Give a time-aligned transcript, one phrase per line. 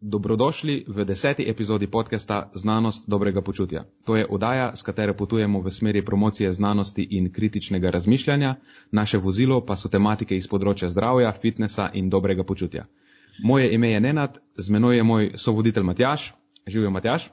[0.00, 3.82] Dobrodošli v deseti epizodi podcasta Znanost dobrega počutja.
[4.06, 8.54] To je oddaja, s katero potujemo v smeri promocije znanosti in kritičnega razmišljanja,
[8.92, 12.86] naše vozilo pa so tematike iz področja zdravja, fitnesa in dobrega počutja.
[13.42, 16.34] Moje ime je Nenad, z menoj je moj sovoditelj Matjaš.
[16.66, 17.30] Živijo Matjaš.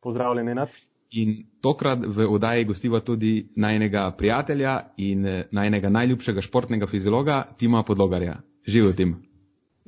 [0.00, 0.68] Pozdravljen, Nenad.
[1.10, 7.82] In tokrat v oddaji gostiva tudi najnega prijatelja in eh, najnega najljubšega športnega fiziologa, Tima
[7.82, 8.38] Podlogarja.
[8.66, 9.16] Živijo, Tim.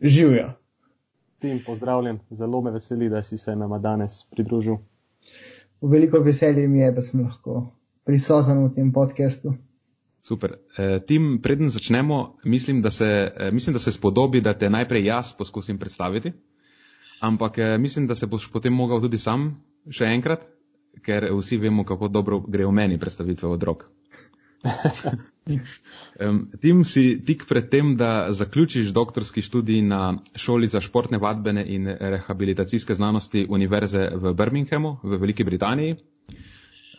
[0.03, 0.62] Živijo.
[1.43, 4.77] Tim, pozdravljen, zelo me veseli, da si se nama danes pridružil.
[5.83, 7.65] Veliko veselje mi je, da sem lahko
[8.07, 9.55] prisoten v tem podkastu.
[10.23, 10.55] Super.
[10.79, 15.05] E, Tim, preden začnemo, mislim da, se, e, mislim, da se spodobi, da te najprej
[15.05, 16.33] jaz poskusim predstaviti,
[17.21, 19.49] ampak e, mislim, da se boš potem mogel tudi sam
[19.91, 20.47] še enkrat,
[21.03, 23.89] ker vsi vemo, kako dobro gre v meni predstavitve od rok.
[26.21, 31.65] Um, Tim si tik pred tem, da zaključiš doktorski študij na šoli za športne vadbene
[31.67, 35.97] in rehabilitacijske znanosti Univerze v Birminghamu v Veliki Britaniji.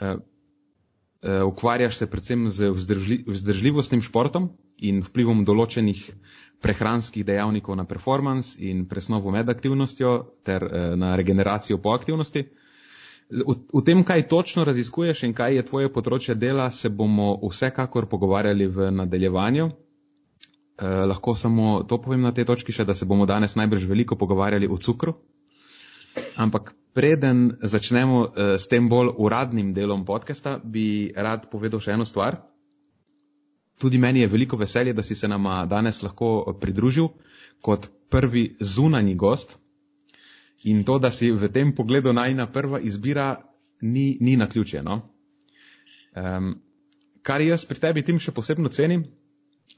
[0.02, 6.02] Uh, uh, ukvarjaš se predvsem z vzdržli, vzdržljivostnim športom in vplivom določenih
[6.62, 12.48] prehranskih dejavnikov na performance in presnovo med aktivnostjo ter uh, na regeneracijo po aktivnosti.
[13.34, 18.06] V, v tem, kaj točno raziskuješ in kaj je tvoje področje dela, se bomo vsekakor
[18.12, 19.72] pogovarjali v nadaljevanju.
[20.74, 24.18] Eh, lahko samo to povem na tej točki še, da se bomo danes najbrž veliko
[24.18, 25.16] pogovarjali o cukru.
[26.38, 32.06] Ampak preden začnemo eh, s tem bolj uradnim delom podcasta, bi rad povedal še eno
[32.06, 32.42] stvar.
[33.82, 37.10] Tudi meni je veliko veselje, da si se nama danes lahko pridružil
[37.62, 39.58] kot prvi zunani gost.
[40.64, 43.36] In to, da si v tem pogledu najna prva izbira,
[43.82, 44.84] ni, ni na ključje.
[44.84, 45.02] No?
[46.16, 46.56] Um,
[47.22, 49.04] kar jaz pri tebi tim še posebno cenim,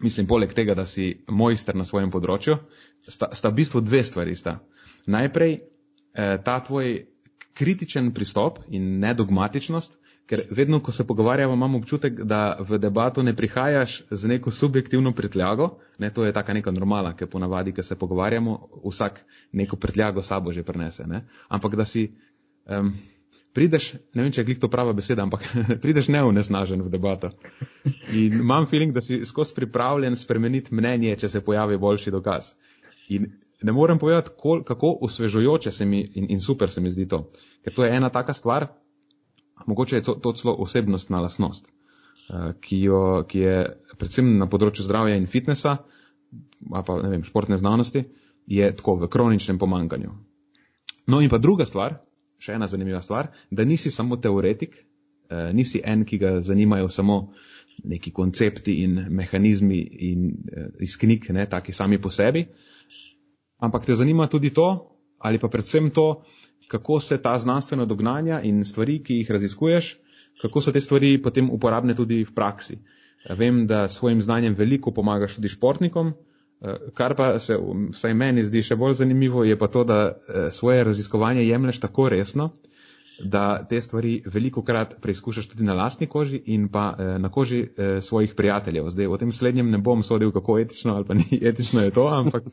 [0.04, 2.58] mislim, poleg tega, da si mojster na svojem področju,
[3.08, 4.36] sta, sta v bistvu dve stvari.
[4.36, 4.60] Sta.
[5.08, 7.06] Najprej eh, ta tvoj
[7.56, 13.36] kritičen pristop in nedogmatičnost, ker vedno, ko se pogovarjamo, imamo občutek, da v debato ne
[13.36, 15.70] prihajaš z neko subjektivno prtljago,
[16.00, 19.22] ne, to je taka neka normala, ker ponavadi, ko se pogovarjamo, vsak
[19.52, 22.08] neko prtljago sabo že prenese, ne, ampak da si
[22.66, 22.94] um,
[23.54, 25.46] prideš, ne vem, če je glik to prava beseda, ampak
[25.84, 27.32] prideš neunesnažen v debato.
[28.12, 32.56] In imam feeling, da si skozi pripravljen spremeniti mnenje, če se pojavi boljši dokaz.
[33.14, 33.30] In
[33.62, 37.28] ne morem povedati, kol, kako osvežujoče se mi in, in super se mi zdi to,
[37.64, 38.68] ker to je ena taka stvar,
[39.66, 41.72] mogoče je to, to celo osebnostna lasnost,
[42.30, 43.58] eh, ki, jo, ki je
[43.98, 45.78] predvsem na področju zdravja in fitnesa,
[46.72, 48.06] pa ne vem, športne znanosti,
[48.48, 50.12] je tako v kroničnem pomankanju.
[51.08, 52.00] No in pa druga stvar,
[52.42, 54.78] še ena zanimiva stvar, da nisi samo teoretik,
[55.30, 57.20] eh, nisi en, ki ga zanimajo samo
[57.84, 59.80] neki koncepti in mehanizmi
[60.10, 62.46] in eh, iz knjig, ne, taki sami po sebi,
[63.60, 64.68] ampak te zanima tudi to,
[65.20, 66.24] ali pa predvsem to,
[66.68, 69.96] kako se ta znanstvena dognanja in stvari, ki jih raziskuješ,
[70.42, 72.78] kako so te stvari potem uporabne tudi v praksi.
[73.38, 76.14] Vem, da s svojim znanjem veliko pomagaš tudi športnikom,
[76.94, 77.58] kar pa se
[77.92, 80.18] vsaj meni zdi še bolj zanimivo, je pa to, da
[80.52, 82.50] svoje raziskovanje jemlješ tako resno,
[83.20, 87.68] da te stvari veliko krat preizkušaš tudi na lastni koži in pa na koži
[88.02, 88.90] svojih prijateljev.
[88.90, 92.08] Zdaj, o tem slednjem ne bom sodil, kako etično ali pa ni etično je to,
[92.08, 92.44] ampak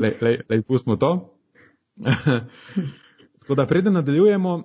[0.00, 1.32] lej, lej, lej pustimo to.
[3.46, 4.62] Tako da preden nadaljujemo,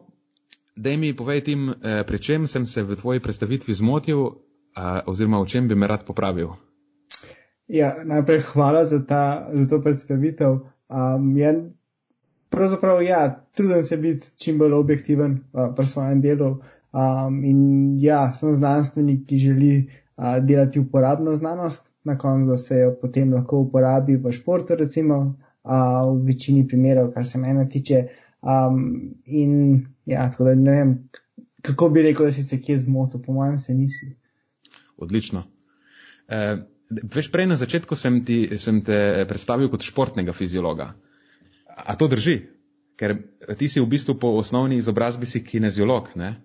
[0.76, 4.26] daj mi povej tim, eh, pri čem sem se v tvoji predstavitvi zmotil
[5.06, 6.48] oziroma o čem bi me rad popravil.
[7.68, 10.58] Ja, najprej hvala za, ta, za to predstavitev.
[10.90, 11.54] Um, ja,
[12.50, 16.58] pravzaprav, ja, trudim se biti čim bolj objektiven uh, pri svojem delu.
[16.92, 17.62] Um, in
[18.02, 23.34] ja, sem znanstvenik, ki želi uh, delati uporabno znanost, na koncu, da se jo potem
[23.34, 28.08] lahko uporabi v športu, recimo, uh, v večini primerov, kar se mene tiče.
[28.42, 30.94] Um, in ja, tako da ne vem,
[31.62, 34.16] kako bi rekel, da si se kje zmotil, po mojem, se nisi.
[34.98, 35.44] Odlično.
[36.28, 36.58] E,
[36.90, 40.94] veš, prej na začetku sem, ti, sem te predstavil kot športnega fiziologa.
[41.86, 42.40] A to drži?
[42.98, 43.16] Ker
[43.58, 46.36] ti si v bistvu po osnovni izobrazbi si kineziolog, ne?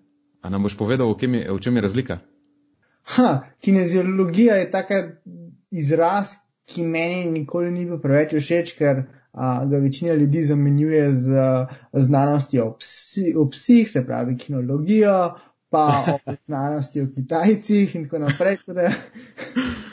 [0.41, 2.21] A nam boš povedal, v, je, v čem je razlika?
[3.17, 5.01] Ha, kineziologija je taka
[5.71, 6.37] izraz,
[6.67, 9.05] ki meni nikoli ni bil preveč všeč, ker
[9.71, 11.43] ga večina ljudi zamenjuje z
[11.93, 15.31] znanostjo o, psi, o psih, se pravi kinologijo,
[15.71, 18.57] pa o znanosti o Kitajcih in tako naprej.
[18.67, 18.89] Tudi,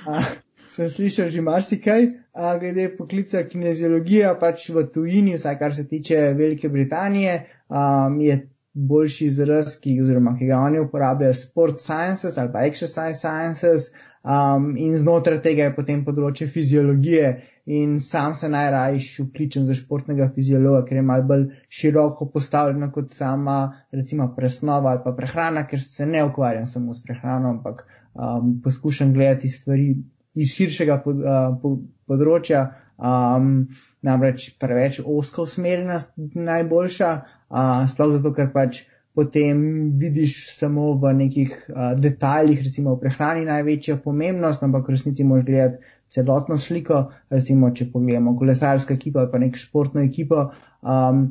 [0.07, 0.21] a,
[0.69, 6.33] sem slišal že marsikaj, a, glede poklica kineziologija, pač v tujini, vsaj kar se tiče
[6.37, 8.39] Velike Britanije, a, je
[8.73, 13.91] boljši izraz, ki, oziroma, ki ga oni uporabljajo, sport sciences ali pa exercise sciences,
[14.23, 17.33] um, in znotraj tega je potem področje fiziologije,
[17.65, 23.13] in sam se najrajš vključim za športnega fiziologa, ker je mal bolj široko postavljeno kot
[23.13, 28.61] sama recimo presnova ali pa prehrana, ker se ne ukvarjam samo s prehrano, ampak um,
[28.63, 29.95] poskušam gledati stvari
[30.33, 32.67] iz širšega pod, uh, pod, področja.
[32.93, 33.69] Um,
[34.05, 37.07] namreč preveč oska usmerjenost najboljša,
[37.49, 38.83] uh, sploh zato, ker pač
[39.17, 39.57] potem
[39.99, 45.45] vidiš samo v nekih uh, detaljih, recimo v prehrani največjo pomembnost, ampak v resnici moraš
[45.49, 46.99] gledati celotno sliko,
[47.33, 50.45] recimo če pogledamo kolesarsko ekipo ali pa nek športno ekipo.
[50.81, 51.25] Um,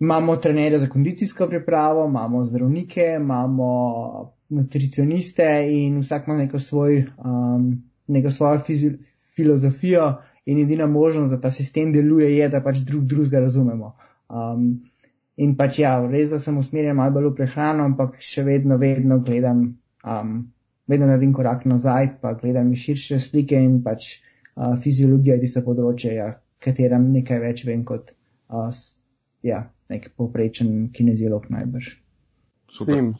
[0.00, 3.68] imamo trenerje za kondicijsko pripravo, imamo zdravnike, imamo
[4.48, 7.70] nutricioniste in vsak ima neko, svoj, um,
[8.06, 8.92] neko svojo fizi,
[9.36, 10.12] filozofijo
[10.46, 13.96] in edina možnost, da ta sistem deluje, je, da pač drug drugega razumemo.
[14.28, 14.68] Um,
[15.36, 19.18] In pač ja, res, da sem usmerjen malo bolj v prehrano, ampak še vedno, vedno
[19.24, 19.66] gledam,
[20.00, 20.30] um,
[20.86, 26.14] vedno naredim korak nazaj, pa gledam širše slike in pač uh, fiziologija je tisto področje,
[26.16, 28.70] ja, katerem nekaj več vem kot uh,
[29.46, 29.62] ja,
[29.92, 31.92] nek povprečen kineziolog najbrž.
[32.86, 33.14] Tim,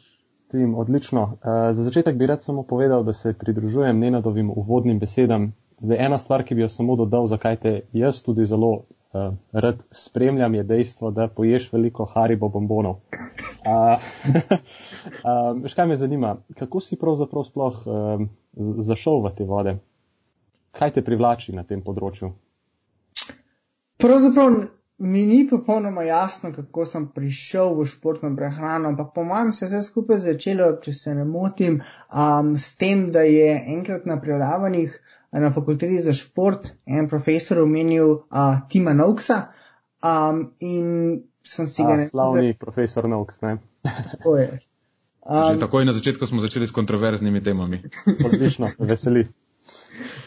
[0.51, 1.23] tim, odlično.
[1.37, 5.51] Uh, za začetek bi rad samo povedal, da se pridružujem Nenadovim uvodnim besedam.
[5.81, 8.87] Zdaj, ena stvar, ki bi jo samo dodal, zakaj te jaz tudi zelo
[9.17, 12.91] uh, rad spremljam, je dejstvo, da poješ veliko haribo bombonov.
[12.91, 14.01] Uh,
[15.63, 18.27] uh, kaj me zanima, kako si pravzaprav sploh uh,
[18.87, 19.77] zašel v te vode?
[20.71, 22.31] Kaj te privlači na tem področju?
[23.97, 24.59] Pravzaprav
[24.97, 29.69] mi ni popolnoma jasno, kako sem prišel v športno prehrano, ampak po mojem se je
[29.69, 34.97] vse skupaj začelo, če se ne motim, um, s tem, da je enkrat na predavanjih
[35.31, 39.41] na fakulteti za šport en profesor omenil uh, Tima Noksa.
[40.03, 42.07] Um, in sem si ga ne.
[42.07, 42.57] Slavni da...
[42.59, 43.57] profesor Noks, ne?
[43.83, 44.59] Tako je.
[45.27, 47.81] Um, Že takoj na začetku smo začeli s kontroverznimi temami.
[48.25, 49.27] Odlično, veseli.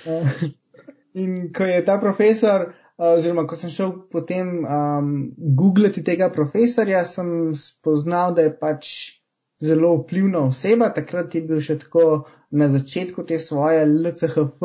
[1.22, 7.54] in ko je ta profesor, oziroma ko sem šel potem um, googlati tega profesorja, sem
[7.56, 9.19] spoznal, da je pač
[9.60, 10.88] zelo vplivna oseba.
[10.94, 14.60] Takrat je bil še tako na začetku te svoje LCHF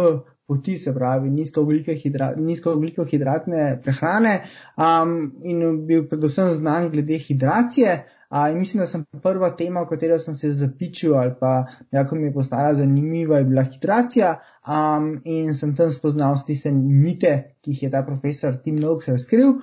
[0.48, 4.42] poti, se pravi nizkooglikohidratne prehrane
[4.78, 8.06] um, in bil predvsem znan glede hidracije.
[8.30, 12.16] Uh, in mislim, da sem prva tema, o kateri sem se zapičil ali pa nekako
[12.16, 14.36] mi je postala zanimiva, je bila hidracija
[14.68, 19.54] um, in sem tam spoznal tiste mite, ki jih je ta profesor Tim Noakes razkril.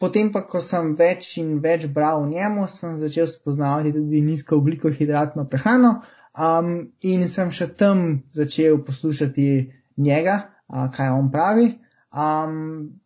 [0.00, 5.46] Potem pa, ko sem več in več bral o njemu, sem začel spoznavati tudi nizkooglikohidratno
[5.48, 5.92] prehrano
[6.36, 8.02] um, in sem še tam
[8.36, 9.48] začel poslušati
[9.96, 10.36] njega,
[10.68, 11.70] a, kaj on pravi.
[12.12, 13.00] Um,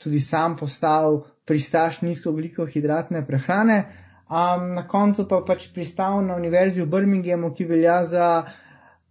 [0.00, 3.82] tudi sam postal pristaš nizkooglikohidratne prehrane.
[4.30, 8.26] Um, na koncu pa pač pristal na univerzi v Birminghamu, ki velja za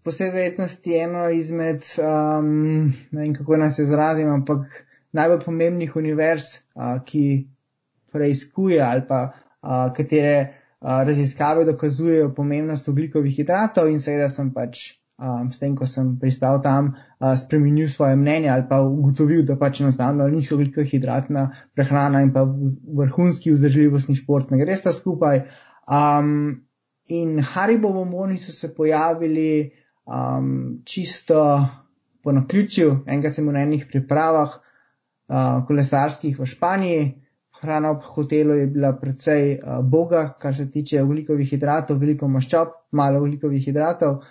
[0.08, 4.80] posebej verjetnosti eno izmed, um, ne vem kako naj se izrazim, ampak
[5.14, 7.48] najbolj pomembnih univerz, uh, ki
[8.12, 15.00] preizkuje ali pa uh, katere uh, raziskave dokazujejo pomembnost oglikovih hidratov in seveda sem pač
[15.20, 19.58] um, s tem, ko sem pristal tam, uh, spremenil svoje mnenje ali pa ugotovil, da
[19.60, 25.46] pač enostavno niso veliko hidratna prehrana in pa vrhunski vzdržljivostni šport ne gre sta skupaj.
[25.90, 26.64] Um,
[27.10, 29.72] in Haribo bomboni so se pojavili
[30.06, 31.44] um, čisto
[32.24, 34.60] po naključju, enkrat sem v enih pripravah
[35.30, 37.10] uh, kolesarskih v Španiji.
[37.62, 42.72] Hrana ob hotelu je bila precej uh, boga, kar se tiče ugljikovih hidratov, veliko maščob,
[42.92, 44.22] malo ugljikovih hidratov.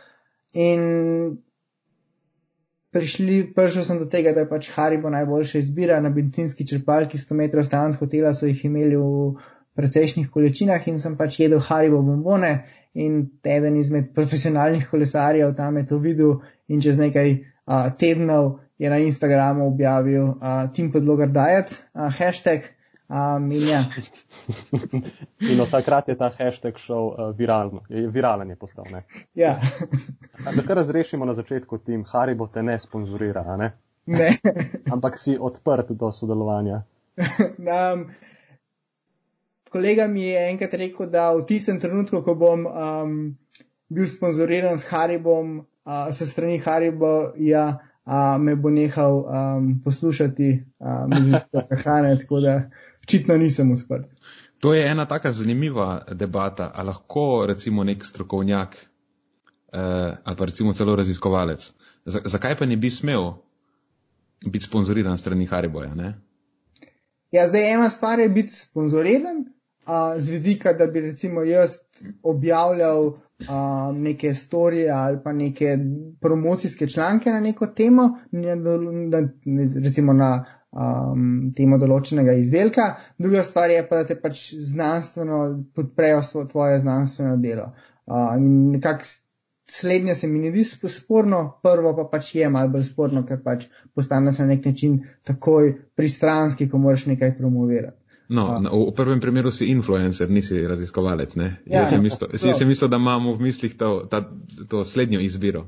[0.56, 1.38] In
[2.90, 6.00] prišli, prišel sem do tega, da je pač Haribo najboljša izbira.
[6.00, 9.36] Na benzinski črpalki 100 metrov stran od hotela so jih imeli v
[9.78, 12.52] precejšnjih količinah in sem pač jedel Haribo bombone.
[12.98, 16.38] In eden izmed profesionalnih kolesarjev tam je to videl
[16.68, 22.78] in čez nekaj uh, tednov je na Instagramu objavil uh, Team Podlogar Diet, uh, hashtag,
[23.08, 23.84] Um, in, ja.
[25.40, 28.84] in od takrat je ta hashtag šel uh, viralno, je viralen je postal.
[28.92, 29.02] Ne?
[29.34, 29.60] Ja.
[30.56, 33.70] da kar razrešimo na začetku, tim Haribo te ne sponzorira, ne?
[34.06, 34.28] ne.
[34.94, 36.82] ampak si odprt do sodelovanja.
[37.94, 38.04] um,
[39.72, 43.18] kolega mi je enkrat rekel, da v tistem trenutku, ko bom um,
[43.88, 47.78] bil sponzoriran s Haribom, uh, s strani Haribo, ja,
[48.08, 52.62] uh, me bo nehal um, poslušati uh, muzične prehrane, tako da
[53.04, 54.08] očitno nisem uspet.
[54.58, 58.76] To je ena taka zanimiva debata, ali lahko recimo nek strokovnjak
[59.72, 61.72] eh, ali pa recimo celo raziskovalec,
[62.04, 63.32] Z zakaj pa ne bi smel
[64.46, 65.94] biti sponzoriran strani Hariboja?
[65.94, 66.14] Ne?
[67.30, 69.44] Ja, zdaj ena stvar je biti sponzoriran,
[69.84, 71.76] a, z vidika, da bi recimo jaz
[72.22, 75.78] objavljal uh, neke storije ali pa neke
[76.20, 78.18] promocijske članke na neko temo,
[79.84, 82.94] recimo na um, temo določenega izdelka.
[83.18, 87.72] Druga stvar je pa, da te pač znanstveno podprejo tvoje znanstveno delo.
[88.06, 89.04] Uh, in nekako
[89.68, 93.66] slednje se mi ne zdi sporno, prvo pa pač je malo bolj sporno, ker pač
[93.94, 97.97] postaneš na nek način takoj pristranski, ko moraš nekaj promovirati.
[98.28, 101.36] No, uh, v prvem primeru si influencer, nisi raziskovalec.
[101.36, 102.66] Ja, Jaz sem mislil, no.
[102.68, 104.20] mislil, da imamo v mislih to, ta,
[104.68, 105.64] to slednjo izbiro.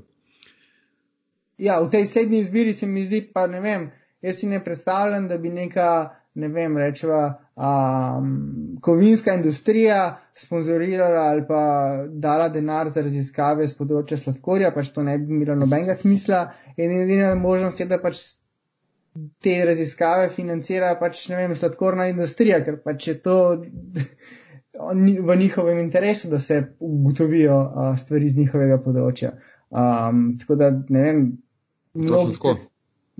[1.60, 3.90] Ja, v tej slednji izbiri se mi zdi, pa ne vem,
[4.20, 11.42] jaz si ne predstavljam, da bi neka ne vem, rečeva, um, kovinska industrija sponzorirala ali
[11.48, 11.62] pa
[12.08, 16.44] dala denar za raziskave z področja sladkorja, pač to ne bi imelo nobenega smisla.
[16.76, 18.22] In edina možnost je, da pač
[19.42, 23.36] te raziskave financira pač, ne vem, sladkorna industrija, ker pač je to
[25.28, 29.34] v njihovem interesu, da se ugotovijo uh, stvari z njihovega področja.
[29.70, 31.24] Um, tako da, ne vem,
[31.94, 32.54] mnogo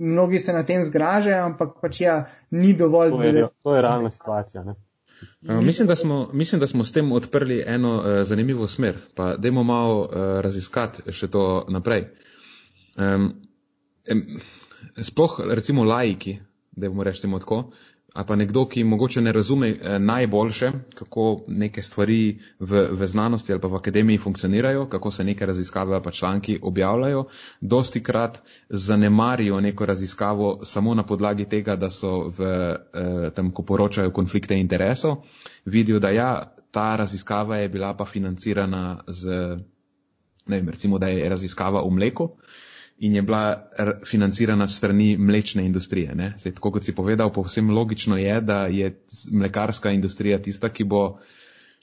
[0.01, 2.15] mnogi se na tem zgražajo, ampak pač ja,
[2.51, 3.11] ni dovolj.
[3.11, 4.63] To je, to je realna situacija.
[4.65, 9.35] Uh, mislim, da smo, mislim, da smo s tem odprli eno uh, zanimivo smer, pa
[9.37, 12.07] dajmo malo uh, raziskati še to naprej.
[12.97, 13.29] Um,
[14.11, 14.25] um,
[15.01, 16.39] sploh recimo laiki,
[16.71, 17.71] da bomo reči temu tako,
[18.13, 23.53] ali pa nekdo, ki mogoče ne razume eh, najboljše, kako neke stvari v, v znanosti
[23.53, 27.25] ali pa v akademiji funkcionirajo, kako se neke raziskave ali pa članki objavljajo,
[27.61, 33.63] dosti krat zanemarijo neko raziskavo samo na podlagi tega, da so v eh, tem, ko
[33.63, 35.23] poročajo konflikte interesov,
[35.65, 39.29] vidijo, da ja, ta raziskava je bila pa financirana z,
[40.47, 42.29] vem, recimo, da je raziskava v mleku
[43.01, 43.67] in je bila
[44.05, 46.13] financirana strani mlečne industrije.
[46.39, 48.91] Zdaj, tako kot si povedal, povsem logično je, da je
[49.31, 51.17] mlekarska industrija tista, ki bo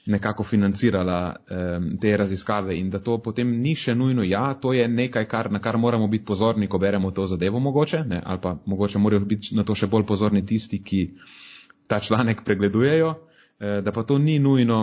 [0.05, 4.87] nekako financirala um, te raziskave in da to potem ni še nujno ja, to je
[4.87, 8.21] nekaj, kar, na kar moramo biti pozorni, ko beremo to zadevo mogoče, ne?
[8.25, 11.03] ali pa mogoče morajo biti na to še bolj pozorni tisti, ki
[11.87, 13.13] ta članek pregledujejo,
[13.59, 14.81] eh, da pa to ni nujno,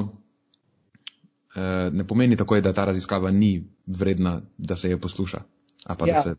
[1.57, 5.56] eh, ne pomeni tako, da ta raziskava ni vredna, da se jo posluša
[6.07, 6.35] ja, se...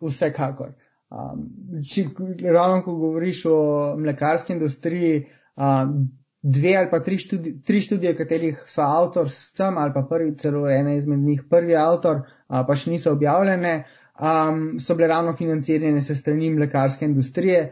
[0.00, 0.72] Vsekakor.
[1.10, 1.42] Um,
[1.86, 2.08] če,
[2.50, 3.58] ravno ko govoriš o
[3.98, 5.26] mlekarski industriji,
[5.56, 6.08] um,
[6.42, 10.66] dve ali pa tri, študi, tri študije, katerih so avtor sem ali pa prvi, celo
[10.70, 13.74] ena izmed njih, prvi avtor, uh, pa še niso objavljene,
[14.18, 17.66] um, so bile ravno financirane se strani mlekarske industrije.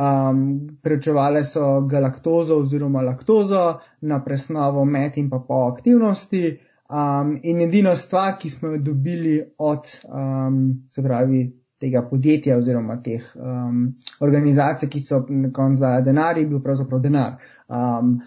[0.00, 3.64] Um, preučevale so galaktozo oziroma laktozo
[4.00, 6.54] na presnovo med in pa po aktivnosti.
[6.90, 10.58] Um, in edina stvar, ki smo jo dobili od um,
[11.02, 11.46] pravi,
[11.80, 13.86] tega podjetja oziroma teh um,
[14.20, 17.38] organizacij, ki so na koncu dali denar, je bil pravzaprav denar.
[17.68, 18.18] Um,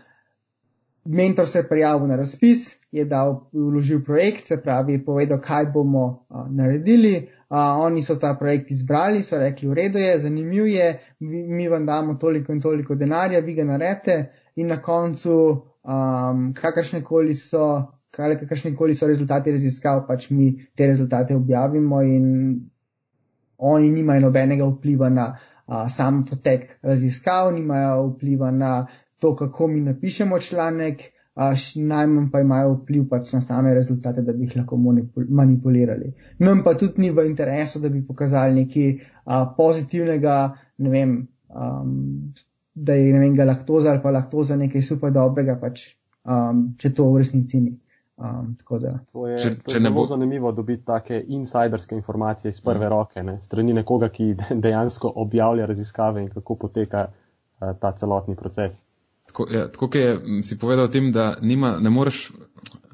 [1.05, 6.05] mentor se je prijavil na razpis, je dal, vložil projekt, se pravi, povedal, kaj bomo
[6.07, 7.29] uh, naredili.
[7.49, 11.69] Uh, oni so ta projekt izbrali, so rekli, v redu je, zanimiv je, mi, mi
[11.69, 14.17] vam damo toliko in toliko denarja, vi ga naredite
[14.55, 15.37] in na koncu,
[15.85, 22.25] um, kakršne koli so kakršni koli so rezultati raziskav, pač mi te rezultate objavimo in
[23.57, 25.27] oni nimajo nobenega vpliva na
[25.65, 28.87] a, sam potek raziskav, nimajo vpliva na
[29.19, 31.01] to, kako mi napišemo članek,
[31.75, 34.77] najmanj pa imajo vpliv pač na same rezultate, da bi jih lahko
[35.29, 36.13] manipulirali.
[36.39, 38.93] Nam pa tudi ni v interesu, da bi pokazali nekaj
[39.25, 40.37] a, pozitivnega,
[40.77, 41.17] ne vem,
[41.49, 42.33] um,
[42.73, 45.91] da je ne vem, galaktoza ali pa laktoza nekaj super dobrega, pač,
[46.25, 47.77] um, če to v resnici ni.
[48.17, 50.07] Um, da, to je, če, to je če bo...
[50.09, 52.89] zanimivo dobiti take insiderske informacije iz prve mm.
[52.89, 54.31] roke, ne, strani nekoga, ki
[54.65, 58.81] dejansko objavlja raziskave in kako poteka uh, ta celotni proces.
[59.27, 62.31] Tako, ja, tako je si povedal o tem, da nima, ne moreš,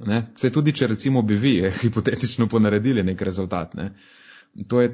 [0.05, 3.77] ne, se tudi če recimo bi vi eh, hipotetično ponaredili nek rezultat.
[3.79, 3.93] Ne,
[4.55, 4.89] je,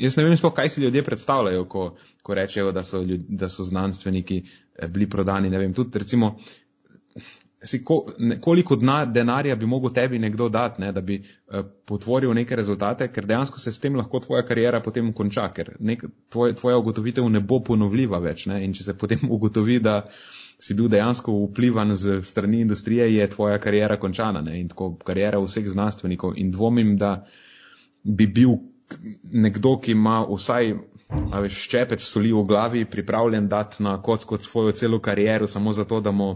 [0.00, 1.90] jaz ne vem sploh, kaj si ljudje predstavljajo, ko,
[2.22, 5.52] ko rečejo, da so, ljud, da so znanstveniki eh, bili prodani.
[5.52, 6.38] Ne vem, tudi recimo
[7.64, 11.64] si, ko, ne, koliko dna, denarja bi mogel tebi nekdo dati, ne, da bi uh,
[11.84, 16.04] potvoril neke rezultate, ker dejansko se s tem lahko tvoja karijera potem konča, ker nek,
[16.32, 18.46] tvoj, tvoja ugotovitev ne bo ponovljiva več.
[18.50, 20.02] Ne, in če se potem ugotovi, da
[20.60, 25.40] si bil dejansko vplivan z strani industrije, je tvoja karijera končana ne, in tako karijera
[25.42, 26.36] vseh znanstvenikov.
[26.40, 27.26] In dvomim, da
[28.04, 28.58] bi bil
[29.32, 30.76] nekdo, ki ima vsaj
[31.42, 36.10] veš, ščepec soli v glavi, pripravljen dati na kocko svojo celo kariero samo zato, da
[36.10, 36.34] mu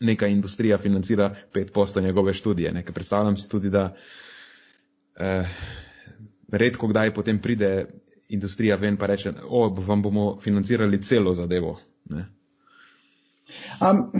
[0.00, 2.72] neka industrija financira pet posto njegove študije.
[2.72, 3.94] Nekaj predstavljam si tudi, da
[5.16, 5.48] eh,
[6.52, 7.86] redko kdaj potem pride
[8.28, 11.80] industrija ven pa reče, o, vam bomo financirali celo zadevo.
[13.80, 14.12] Um,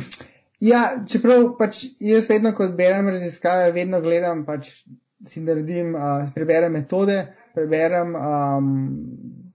[0.61, 4.83] Ja, čeprav pač jaz vedno, ko berem raziskave, vedno gledam, pač
[5.27, 7.17] si naredim, uh, preberem metode,
[7.57, 8.67] preberem um,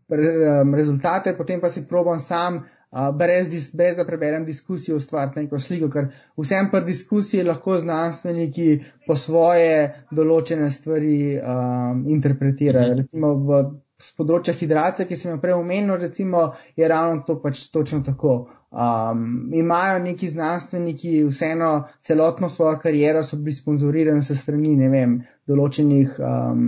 [0.10, 0.32] re,
[0.64, 2.64] um, rezultate, potem pa si probam sam,
[2.96, 6.10] uh, brez, dis, brez da preberem diskusijo, ustvariti neko sliko, ker
[6.40, 8.70] vsem pa diskusiji lahko znanstveniki
[9.08, 12.96] po svoje določene stvari um, interpretirajo.
[12.96, 13.04] Mhm.
[13.04, 13.66] Recimo v
[14.02, 18.36] z področja hidracije, ki sem jo prej omenil, recimo, je ravno to pač točno tako.
[18.76, 21.70] Um, imajo neki znanstveniki vseeno
[22.04, 25.14] celotno svojo kariero, so bili sponzorirani se strani, ne vem,
[25.48, 26.66] določenih um,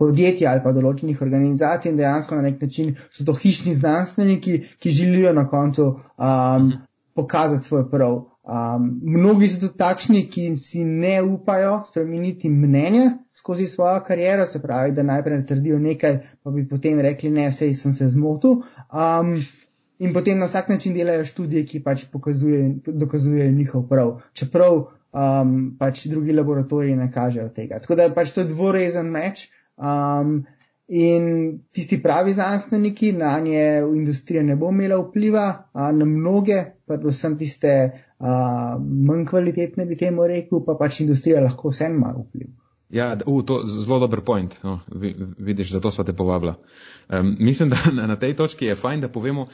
[0.00, 4.96] podjetij ali pa določenih organizacij in dejansko na nek način so to hišni znanstveniki, ki
[4.96, 6.72] želijo na koncu um,
[7.14, 8.18] pokazati svoj prav.
[8.50, 14.62] Um, mnogi so tudi takšni, ki si ne upajo spremeniti mnenja skozi svojo kariero, se
[14.62, 18.62] pravi, da najprej natrdijo nekaj, pa bi potem rekli, ne, sej sem se zmotil.
[18.92, 19.36] Um,
[20.00, 25.54] in potem na vsak način delajo študije, ki pač pokazujejo, dokazujejo njihov prav, čeprav um,
[25.78, 27.80] pač drugi laboratoriji ne kažejo tega.
[27.80, 29.48] Tako da pač to je dvorezen meč.
[29.80, 30.44] Um,
[30.90, 37.36] In tisti pravi znanstveniki, na nje industrija ne bo imela vpliva, a na mnoge, predvsem
[37.38, 37.74] tiste
[38.18, 38.32] a,
[38.80, 42.48] manj kvalitetne, bi temu rekel, pa pač industrija lahko vsem ima vpliv.
[42.90, 44.56] Ja, u, to je zelo dober point.
[44.66, 44.80] No,
[45.38, 46.56] vidiš, zato smo te povabila.
[47.08, 49.46] Um, mislim, da na, na tej točki je fajn, da povemo,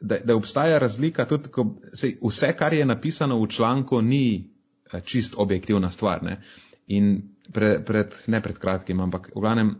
[0.00, 4.52] da, da obstaja razlika tudi, ko sej, vse, kar je napisano v članku, ni
[4.92, 6.22] eh, čist objektivna stvar.
[6.22, 6.38] Ne?
[6.86, 9.74] In pre, pred, ne pred kratkim, ampak v glavnem,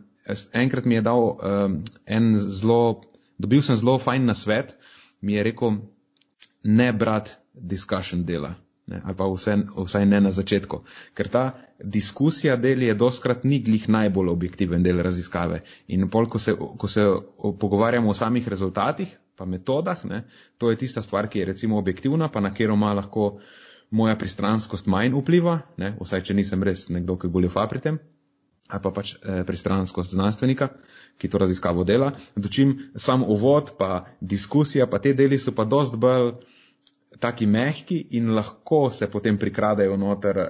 [0.53, 3.05] enkrat mi je dal um, en zelo,
[3.39, 4.77] dobil sem zelo fajn na svet,
[5.21, 5.81] mi je rekel,
[6.65, 8.55] ne brat discussion dela.
[8.87, 10.83] Ne, ali pa vse, vsaj ne na začetku.
[11.17, 11.45] Ker ta
[11.81, 15.63] diskusija del je doskrat ni glih najbolj objektiven del raziskave.
[15.89, 17.07] In pol, ko se, ko se
[17.41, 20.25] pogovarjamo o samih rezultatih, pa metodah, ne,
[20.59, 23.39] to je tista stvar, ki je recimo objektivna, pa na kjer ima lahko
[23.95, 28.01] moja pristranskost manj vpliva, ne, vsaj če nisem res nekdo, ki goljofa pri tem,
[28.69, 30.71] ali pa pač eh, pristranskost znanstvenika,
[31.21, 32.11] ki to raziskavo dela.
[32.35, 36.35] Dočim sam uvod, pa diskusija, pa te deli so pa dost bolj
[37.21, 40.49] taki mehki in lahko se potem prikradajo noter eh,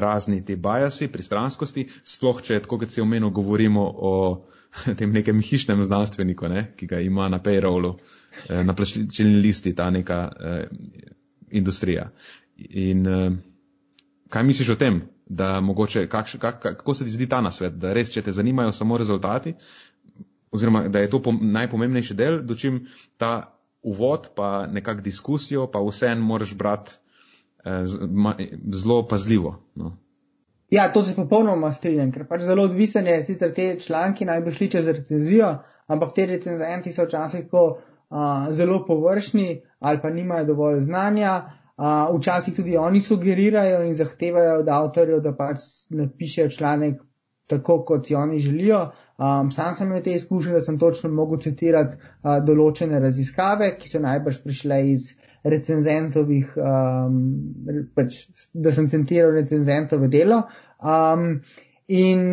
[0.00, 4.14] razni ti bajasi, pristranskosti, sploh če, tako kot si omenil, govorimo o
[4.98, 7.96] tem nekem hišnem znanstveniku, ne, ki ga ima na payrollu,
[8.48, 10.64] eh, na plačilni listi ta neka eh,
[11.50, 12.10] industrija.
[12.58, 13.30] In eh,
[14.28, 17.92] kaj misliš o tem, da mogoče, kak, kak, kako se ti zdi ta nasvet, da
[17.92, 19.54] res, če te zanimajo samo rezultati,
[20.50, 26.24] oziroma da je to pom, najpomembnejši del, dočim ta uvod, pa nekak diskusijo, pa vseeno
[26.24, 26.96] moraš brati
[27.64, 27.84] eh,
[28.72, 29.54] zelo pazljivo.
[29.74, 29.96] No.
[30.70, 34.52] Ja, to se popolnoma strinjam, ker pač zelo odvisen je, sicer te članki naj bi
[34.52, 35.54] šli čez recenzijo,
[35.86, 41.32] ampak te recenzenti so včasih tako uh, zelo površni ali pa nimajo dovolj znanja.
[41.78, 45.62] Uh, včasih tudi oni sugerirajo in zahtevajo od avtorjev, da pač
[45.94, 46.98] napišejo članek
[47.48, 48.80] tako, kot si oni želijo.
[49.18, 53.88] Um, sam sem imel te izkušnje, da sem točno mogel citirati uh, določene raziskave, ki
[53.88, 55.12] so najbrž prišle iz
[55.48, 57.22] recenzentovih, um,
[57.96, 60.42] pač, da sem citiral recenzentove delo.
[60.82, 61.40] Um,
[61.88, 62.24] in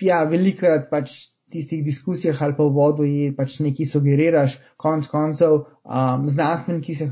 [0.00, 1.16] ja, velikrat pač
[1.50, 7.08] tistih diskusijah ali pa v vodu ji pač nekaj sugeriraš, konc koncev, um, znanstveniki se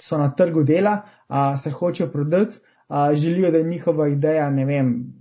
[0.00, 1.00] so na trgu dela,
[1.62, 5.12] se hočejo prodati, uh, želijo, da je njihova ideja, ne vem,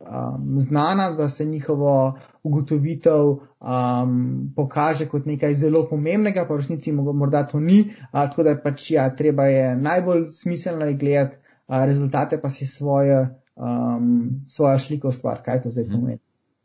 [0.00, 6.92] um, znana, da se njihovo ugotovitev um, pokaže kot nekaj zelo pomembnega, pa v resnici
[6.92, 7.80] morda to ni.
[7.80, 12.66] Uh, tako da pač ja, treba je najbolj smiselno je gledati uh, rezultate, pa si
[12.66, 16.18] svoje, um, svojo sliko stvar, kaj to zdaj pomeni.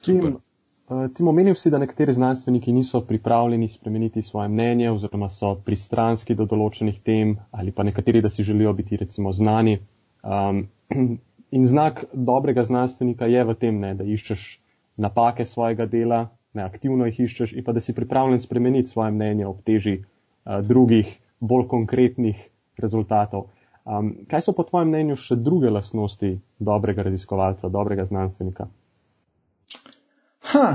[0.03, 0.37] Tim,
[0.87, 6.45] Tim omenil si, da nekateri znanstveniki niso pripravljeni spremeniti svoje mnenje oziroma so pristranski do
[6.47, 9.81] določenih tem ali pa nekateri, da si želijo biti recimo znani.
[10.23, 10.67] Um,
[11.57, 14.41] In znak dobrega znanstvenika je v tem, ne, da iščeš
[14.99, 16.21] napake svojega dela,
[16.53, 20.59] ne, aktivno jih iščeš in pa da si pripravljen spremeniti svoje mnenje ob teži uh,
[20.63, 22.47] drugih, bolj konkretnih
[22.79, 23.47] rezultatov.
[23.83, 28.67] Um, kaj so po tvojem mnenju še druge lasnosti dobrega raziskovalca, dobrega znanstvenika?
[30.51, 30.67] Ha.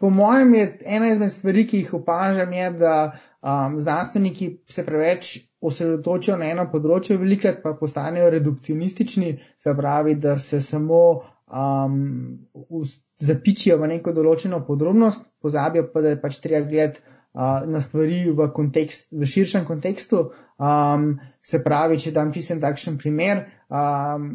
[0.00, 5.38] Po mojem je ena izmed stvari, ki jih opažam, je, da um, znanstveniki se preveč
[5.60, 9.30] osredotočijo na eno področje, velikrat pa postanejo redukcionistični,
[9.62, 11.96] se pravi, da se samo um,
[13.24, 18.26] zapičijo v neko določeno podrobnost, pozabijo pa, da je pač treba gledati uh, na stvari
[18.30, 20.26] v, kontekst, v širšem kontekstu.
[20.60, 24.28] Um, se pravi, če dam čisten takšen primer, um,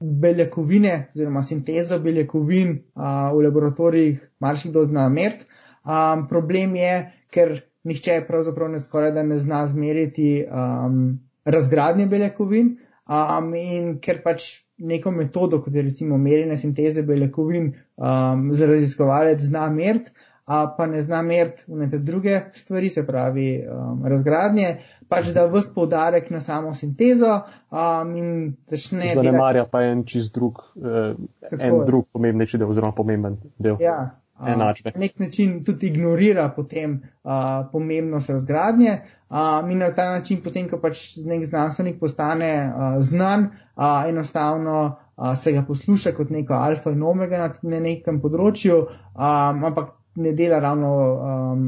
[0.00, 3.02] beljakovine oziroma sintezo beljakovin uh,
[3.34, 5.46] v laboratorijih marsikdo zna mert.
[5.84, 6.92] Um, problem je,
[7.34, 12.76] ker nihče pravzaprav ne skoraj da ne zna zmeriti um, razgradnje beljakovin.
[13.08, 19.40] Um, in ker pač neko metodo, kot je recimo merjenje sinteze beljakovin, um, za raziskovalec
[19.42, 20.12] zna meriti,
[20.48, 24.76] pa ne zna meriti neke druge stvari, se pravi um, razgradnje,
[25.08, 27.40] pač da vse poudarek na samo sintezo
[27.70, 28.30] um, in
[28.68, 29.14] začne.
[29.14, 31.12] Zanemarja pa en čist drug, eh,
[31.58, 33.78] en drug pomembnejši del oziroma pomemben del.
[33.80, 33.98] Ja.
[34.38, 36.92] Na nek način tudi ignorira potem
[37.24, 37.32] uh,
[37.72, 38.92] pomembnost razgradnje
[39.30, 44.76] uh, in na ta način potem, ko pač nek znanstvenik postane uh, znan, uh, enostavno
[45.16, 49.96] uh, se ga posluša kot neko alfa in omega na, na nekem področju, um, ampak
[50.22, 51.66] ne dela ravno um,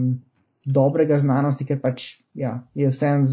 [0.65, 3.25] dobrega znanosti, ker pač ja, je vsem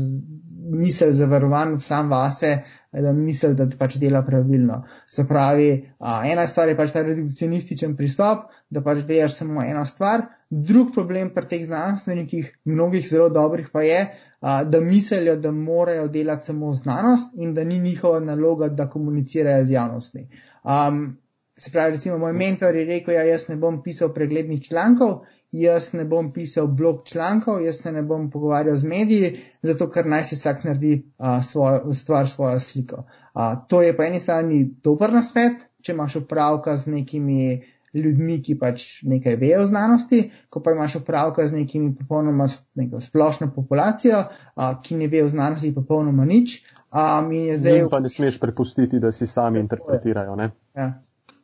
[0.67, 2.57] misel zavarovan sam vase,
[2.91, 4.81] da misel, da pač dela pravilno.
[5.09, 9.85] Se pravi, a, ena stvar je pač ta redukcionističen pristop, da pač gledaš samo eno
[9.85, 10.25] stvar.
[10.49, 14.01] Drug problem pri teh znanstvenikih, mnogih zelo dobrih, pa je,
[14.41, 19.65] a, da mislijo, da morajo delati samo znanost in da ni njihova naloga, da komunicirajo
[19.65, 20.27] z javnostmi.
[20.63, 21.17] Um,
[21.57, 25.93] se pravi, recimo, moj mentor je rekel, ja, jaz ne bom pisal preglednih člankov, jaz
[25.93, 29.31] ne bom pisal blog člankov, jaz se ne bom pogovarjal z mediji,
[29.63, 33.05] zato ker naj si vsak naredi uh, svojo stvar, svojo sliko.
[33.33, 38.57] Uh, to je po eni strani dober nasvet, če imaš upravka z nekimi ljudmi, ki
[38.59, 44.23] pač nekaj vejo o znanosti, ko pa imaš upravka z nekimi popolnoma neko splošno populacijo,
[44.27, 46.61] uh, ki ne ve o znanosti popolnoma nič.
[46.87, 47.79] Um, in je zdaj.
[47.79, 50.35] In pa ne smeš prepustiti, da si sami interpretirajo.
[50.75, 50.93] Ja.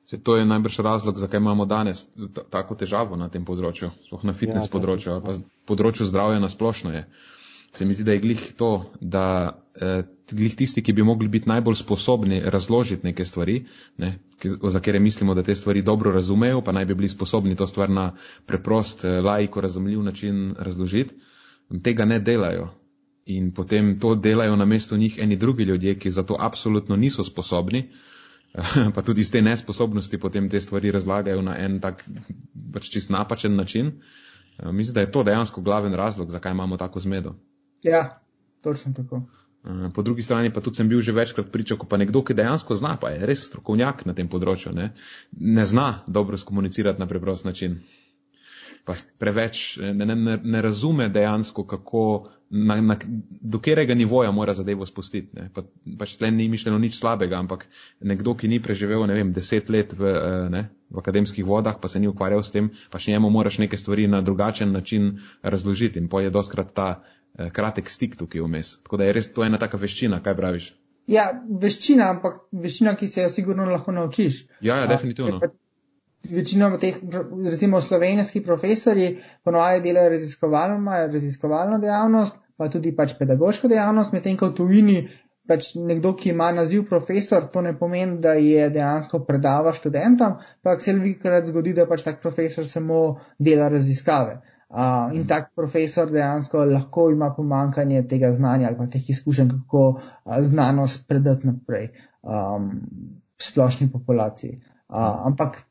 [0.10, 2.06] Se to je najbrž razlog, zakaj imamo danes
[2.50, 5.36] tako težavo na tem področju, sploh na fitness ja, področju, pa
[5.70, 7.06] področju zdravja na splošno je.
[7.74, 9.24] Se mi zdi, da je glih to, da
[9.82, 13.64] eh, glih tisti, ki bi mogli biti najbolj sposobni razložiti neke stvari,
[13.98, 14.12] ne,
[14.76, 17.90] za kere mislimo, da te stvari dobro razumejo, pa naj bi bili sposobni to stvar
[17.90, 18.12] na
[18.46, 21.16] preprost, eh, lajko, razumljiv način razložiti,
[21.84, 22.70] tega ne delajo.
[23.26, 27.24] In potem to delajo na mesto njih eni drugi ljudje, ki za to absolutno niso
[27.24, 27.88] sposobni,
[28.96, 32.04] pa tudi iz te nesposobnosti potem te stvari razlagajo na en tak
[32.74, 33.92] pač čist napačen način.
[34.58, 37.36] Eh, mislim, da je to dejansko glaven razlog, zakaj imamo tako zmedo.
[37.84, 38.22] Ja,
[38.62, 39.22] točno tako.
[39.66, 42.34] Eh, po drugi strani pa tudi sem bil že večkrat pričal, ko pa nekdo, ki
[42.34, 44.94] dejansko zna, pa je res strokovnjak na tem področju, ne,
[45.32, 47.80] ne zna dobro skomunicirati na preprost način.
[48.86, 52.98] Pa preveč ne, ne, ne razume dejansko, kako na, na,
[53.42, 55.30] do katerega nivoja mora zadevo spustiti.
[55.34, 55.48] Ne.
[55.54, 55.64] Pa,
[55.98, 57.66] pač tle ni mišljeno nič slabega, ampak
[58.06, 60.62] nekdo, ki ni preživel, ne vem, deset let v, eh, ne,
[60.94, 64.22] v akademskih vodah, pa se ni ukvarjal s tem, pač njemu moraš neke stvari na
[64.22, 68.78] drugačen način razložiti in pa je doskrat ta eh, kratek stik tukaj vmes.
[68.86, 70.70] Tako da je res to ena taka veščina, kaj praviš?
[71.10, 74.46] Ja, veščina, ampak veščina, ki se jo sigurno lahko naučiš.
[74.62, 75.42] Ja, ja definitivno.
[75.42, 75.50] A,
[76.30, 76.96] večino teh,
[77.52, 84.38] recimo slovenski profesori, ponovadi delajo raziskovalno, imajo raziskovalno dejavnost, pa tudi pač pedagoško dejavnost, medtem
[84.38, 84.98] ko v tujini
[85.48, 90.78] pač nekdo, ki ima naziv profesor, to ne pomeni, da je dejansko predava študentom, pa
[90.80, 93.04] se velikokrat zgodi, da pač tak profesor samo
[93.40, 94.40] dela raziskave.
[94.74, 99.84] Uh, in tak profesor dejansko lahko ima pomankanje tega znanja ali pa teh izkušenj, kako
[99.92, 101.92] uh, znanost predati naprej
[102.24, 102.72] um,
[103.38, 104.64] splošni populaciji.
[104.90, 105.62] Uh, ampak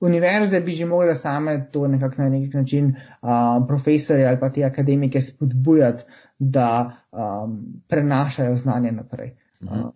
[0.00, 4.64] univerze bi že mogle same to nekako na nek način uh, profesori ali pa te
[4.64, 6.04] akademike spodbujati,
[6.38, 9.34] da um, prenašajo znanje naprej.
[9.60, 9.90] Uh,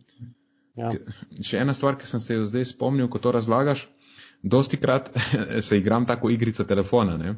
[0.75, 0.91] ja.
[1.43, 3.89] Še ena stvar, ki sem se jo zdaj spomnil, ko to razlagaš,
[4.43, 5.11] dosti krat
[5.67, 7.17] se igram tako igrico telefona.
[7.21, 7.35] Ne?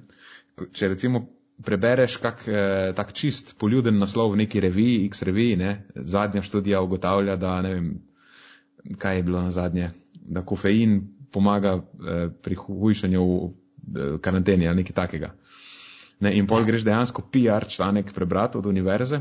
[0.73, 1.27] Če recimo
[1.63, 5.73] prebereš kak eh, tak čist poljuden naslov v neki reviji, X reviji, ne?
[5.95, 7.91] zadnja študija ugotavlja, da ne vem,
[8.99, 9.91] kaj je bilo na zadnje,
[10.23, 11.01] da kofein
[11.33, 15.35] pomaga eh, pri hujšanju v eh, karanteni ali nekaj takega.
[16.21, 19.21] Ne, in pol greš dejansko PR članek prebrati od univerze.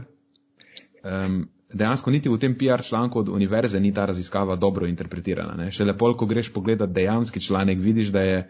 [1.01, 5.55] Um, dejansko niti v tem PR članku od univerze ni ta raziskava dobro interpretirana.
[5.57, 5.71] Ne.
[5.71, 8.49] Šele pol, ko greš pogledat dejanski članek, vidiš, da je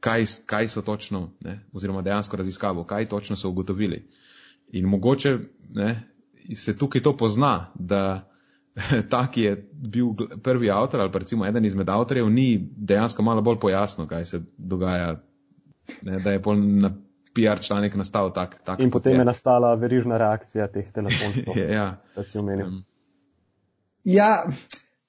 [0.00, 4.04] kaj, kaj so točno, ne, oziroma dejansko raziskavo, kaj točno so ugotovili.
[4.72, 5.38] In mogoče
[5.74, 6.02] ne,
[6.54, 8.30] se tukaj to pozna, da
[9.12, 13.42] ta, ki je bil prvi avtor ali pa recimo eden izmed avtorjev, ni dejansko malo
[13.42, 15.16] bolj pojasno, kaj se dogaja,
[16.02, 16.92] ne, da je pol na
[17.34, 18.58] PR članek nastal tak.
[18.64, 19.18] tak In potem je.
[19.18, 21.58] je nastala verižna reakcija teh telefonov.
[21.78, 22.66] ja, da si omenil.
[22.66, 22.84] Um.
[24.04, 24.46] Ja,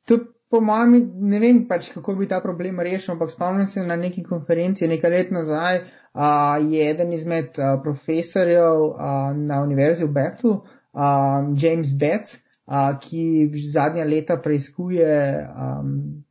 [0.06, 0.20] to
[0.50, 4.24] po mojem, ne vem pač, kako bi ta problem rešil, ampak spomnim se na neki
[4.26, 5.82] konferenci nekaj let nazaj,
[6.14, 12.40] uh, je eden izmed uh, profesorjev uh, na univerzi v Bethu, uh, James Betts,
[13.02, 15.14] ki zadnja leta preizkuje
[15.50, 16.24] um,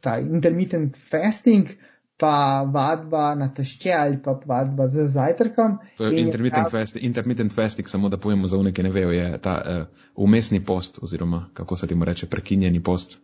[0.00, 1.68] ta intermittent fasting,
[2.16, 5.78] pa vadba na tešče ali pa vadba z zajtrkom.
[5.98, 6.82] To je intermittent, prav...
[6.82, 9.86] fast, intermittent fasting, samo da povemo za unike, ne vejo, je ta uh,
[10.16, 13.18] umestni post oziroma kako se temu reče, prekinjeni post.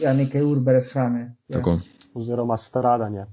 [0.00, 1.36] Ja, nekaj ur brez hrane.
[1.48, 1.58] Ja.
[1.58, 1.80] Tako.
[2.14, 3.26] Oziroma stradanje.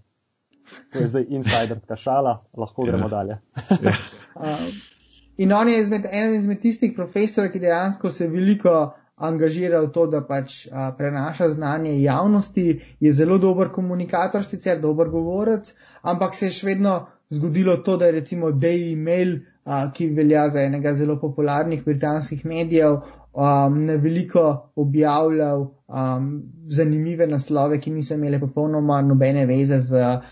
[0.94, 2.92] To je zdaj insiderska šala, lahko ja.
[2.92, 3.38] gremo dalje.
[3.70, 3.92] ja.
[4.36, 4.93] uh,
[5.38, 10.08] in on je izmed, eden izmed tistih profesorjev, ki dejansko se veliko angažira v to,
[10.08, 12.68] da pač a, prenaša znanje javnosti,
[13.00, 17.00] je zelo dober komunikator, sicer dober govorec, ampak se je še vedno
[17.34, 22.46] zgodilo to, da je recimo Daily Mail, a, ki velja za enega zelo popularnih britanskih
[22.46, 23.00] medijev,
[23.34, 30.24] um, na veliko objavljal um, zanimive naslove, ki niso imeli popolnoma nobene veze z uh,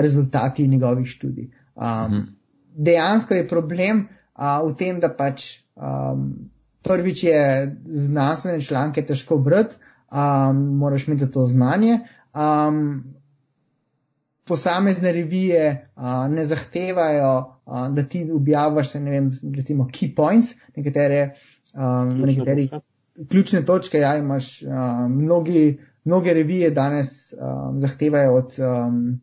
[0.00, 1.50] rezultati njegovih študij.
[1.74, 2.20] Um, mhm.
[2.76, 4.08] Dejansko je problem
[4.40, 6.50] uh, v tem, da pač um,
[6.82, 7.40] prvič je
[7.84, 9.76] znanstvene članke težko brati,
[10.10, 12.00] um, moraš imeti za to znanje.
[12.34, 13.04] Um,
[14.44, 21.34] posamezne revije uh, ne zahtevajo, uh, da ti objaviš, ne vem, recimo key points, nekatere,
[21.74, 22.80] um, ključne, nekatere
[23.28, 23.98] ključne točke.
[23.98, 24.72] Ja, imaš uh,
[25.08, 28.56] mnogi, mnoge revije danes um, zahtevajo od.
[28.58, 29.20] Um,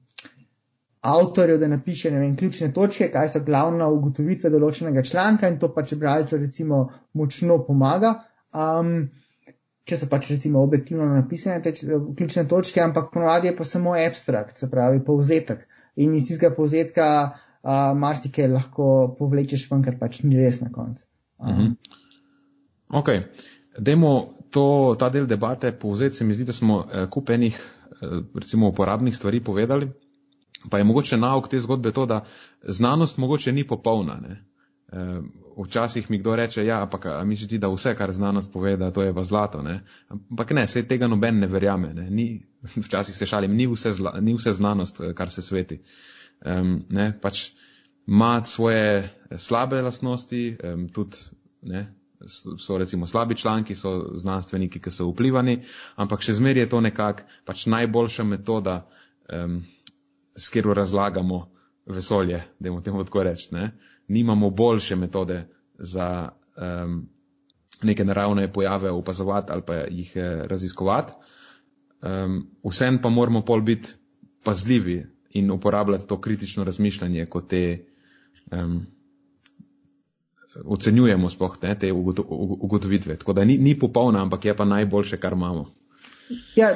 [1.08, 5.94] avtorju, da napiše vem, ključne točke, kaj so glavne ugotovitve določenega članka in to pač
[6.00, 6.82] bralcu recimo
[7.18, 8.14] močno pomaga.
[8.52, 9.10] Um,
[9.88, 14.60] če so pač recimo objektivno napisane te ključne točke, ampak ponovadi je pa samo abstrakt,
[14.60, 15.64] se pravi povzetek.
[15.96, 18.90] In iz tistega povzetka uh, marsikaj lahko
[19.20, 21.08] povlečeš ven, ker pač ni res na koncu.
[21.40, 21.54] Um.
[21.54, 21.78] Mhm.
[22.98, 23.10] Ok,
[23.84, 24.12] dajmo
[24.52, 26.18] to, ta del debate povzeti.
[26.18, 27.56] Se mi zdi, da smo eh, kupenih,
[28.02, 29.90] eh, recimo, uporabnih stvari povedali.
[30.70, 32.24] Pa je mogoče nauk te zgodbe to, da
[32.64, 34.18] znanost mogoče ni popolna.
[34.22, 34.46] Ne?
[34.88, 35.22] E,
[35.58, 39.04] včasih mi kdo reče, ja, ampak misliš ti, da vse, kar znanost pove, da to
[39.04, 39.62] je pa zlato.
[39.62, 39.82] Ne?
[40.10, 41.94] Ampak ne, se tega noben ne verjame.
[41.94, 42.10] Ne?
[42.10, 42.28] Ni,
[42.86, 45.82] včasih se šalim, ni vse, zla, ni vse znanost, kar se sveti.
[46.46, 47.52] Um, ne, pač
[48.08, 51.18] ima svoje slabe lastnosti, um, tudi
[51.62, 51.88] ne,
[52.60, 55.64] so recimo slabi članki, so znanstveniki, ki so vplivani,
[55.96, 58.78] ampak še zmeraj je to nekako pač najboljša metoda.
[59.34, 59.64] Um,
[60.38, 61.52] s katero razlagamo
[61.86, 63.48] vesolje, da imamo temu tako reči.
[63.52, 63.72] Ne?
[64.08, 65.48] Nimamo boljše metode
[65.80, 67.10] za um,
[67.84, 71.14] neke naravne pojave opazovati ali pa jih eh, raziskovati.
[72.02, 73.90] Um, Vsem pa moramo pol biti
[74.44, 77.86] pazljivi in uporabljati to kritično razmišljanje, ko te
[78.52, 78.86] um,
[80.66, 81.94] ocenjujemo sploh ne, te
[82.60, 83.18] ugotovitve.
[83.18, 85.74] Tako da ni, ni popolna, ampak je pa najboljše, kar imamo.
[86.56, 86.74] Ja,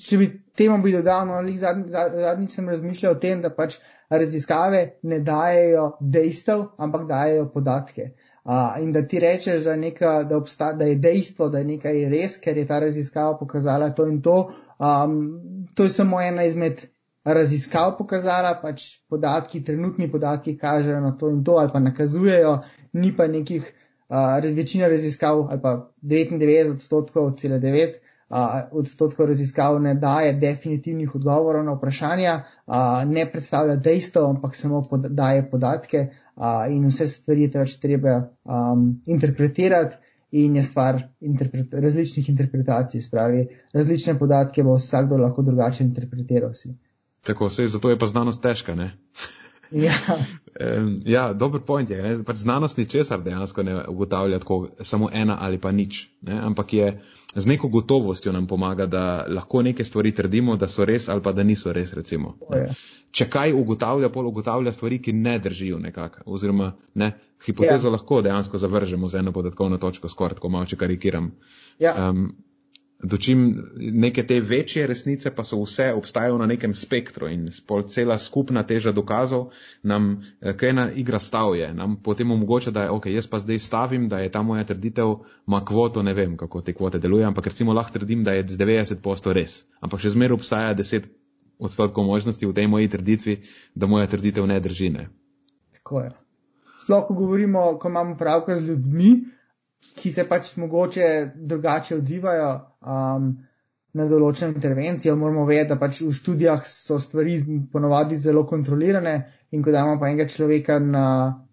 [0.00, 3.76] če bi temu bi dodal, no, zadnjič zadnji sem razmišljal o tem, da pač
[4.12, 8.10] raziskave ne dajo dejstev, ampak dajo podatke.
[8.40, 12.00] Uh, in da ti rečeš, da, neka, da, obsta, da je dejstvo, da je nekaj
[12.12, 14.38] res, ker je ta raziskava pokazala to in to.
[14.80, 15.18] Um,
[15.76, 16.86] to je samo ena izmed
[17.24, 22.56] raziskav pokazala, pač podatki, trenutni podatki kažejo na to in to ali pa nakazujejo,
[22.96, 23.68] ni pa nekih,
[24.08, 28.00] uh, večina raziskav ali pa 99 odstotkov, cele 9
[28.72, 32.42] odstotkov raziskav ne daje definitivnih odgovorov na vprašanja,
[33.06, 36.06] ne predstavlja dejstev, ampak samo pod, daje podatke
[36.70, 39.96] in vse stvari je pač treba um, interpretirati.
[40.30, 43.40] In je stvar interpret različnih interpretacij, spravi,
[43.74, 46.52] različne podatke bo vsakdo lahko drugače interpretiral.
[46.54, 46.70] Si.
[47.26, 48.92] Tako se je, zato je pa znanost težka, ne?
[49.86, 49.92] Ja.
[51.04, 52.16] ja, dober point je.
[52.26, 56.08] Pač znanost ni česar dejansko ne ugotavlja tako samo ena ali pa nič.
[56.26, 56.40] Ne?
[56.42, 56.88] Ampak je
[57.34, 61.32] z neko gotovostjo nam pomaga, da lahko neke stvari trdimo, da so res ali pa
[61.32, 61.92] da niso res.
[61.94, 62.36] Recimo,
[63.10, 66.22] Če kaj ugotavlja, pol ugotavlja stvari, ki ne držijo nekako.
[66.26, 67.12] Oziroma, ne,
[67.46, 67.92] hipotezo ja.
[67.92, 71.32] lahko dejansko zavržemo z eno podatkovno točko, skoraj tako malo, če karikiram.
[71.82, 71.96] Ja.
[72.10, 72.28] Um,
[73.02, 77.48] Dočim neke te večje resnice pa so vse obstajajo na nekem spektru in
[77.88, 79.46] cela skupna teža dokazov
[79.82, 83.58] nam, eh, kaj ena igra stavje, nam potem omogoča, da je, ok, jaz pa zdaj
[83.58, 85.14] stavim, da je ta moja trditev,
[85.48, 88.58] ima kvoto, ne vem, kako te kvote delujejo, ampak recimo lahko trdim, da je z
[88.58, 89.64] 90% res.
[89.80, 91.08] Ampak še zmeraj obstaja 10
[91.58, 93.40] odstotkov možnosti v tej moji trditvi,
[93.74, 94.90] da moja trditev ne drži.
[94.90, 95.08] Ne.
[95.72, 96.10] Tako je.
[96.80, 99.10] Sploh, ko govorimo, ko imamo pravka z ljudmi,
[100.00, 103.30] ki se pač mogoče drugače odzivajo um,
[103.92, 105.16] na določeno intervencijo.
[105.18, 107.38] Moramo vedeti, da pač v študijah so stvari
[107.72, 109.14] ponovadi zelo kontrolirane
[109.50, 111.06] in ko damo pa enega človeka na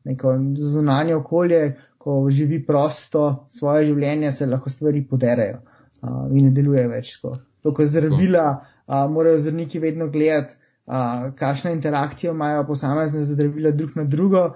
[0.07, 1.61] neko zunanje okolje,
[1.97, 7.17] ko živi prosto svoje življenje, se lahko stvari poderejo uh, in ne deluje več.
[7.23, 8.45] To, ko zdravila,
[8.85, 10.55] uh, morajo zdravniki vedno gledati.
[10.87, 14.53] Uh, kakšno interakcijo imajo posamezne zdravila drug na drugo,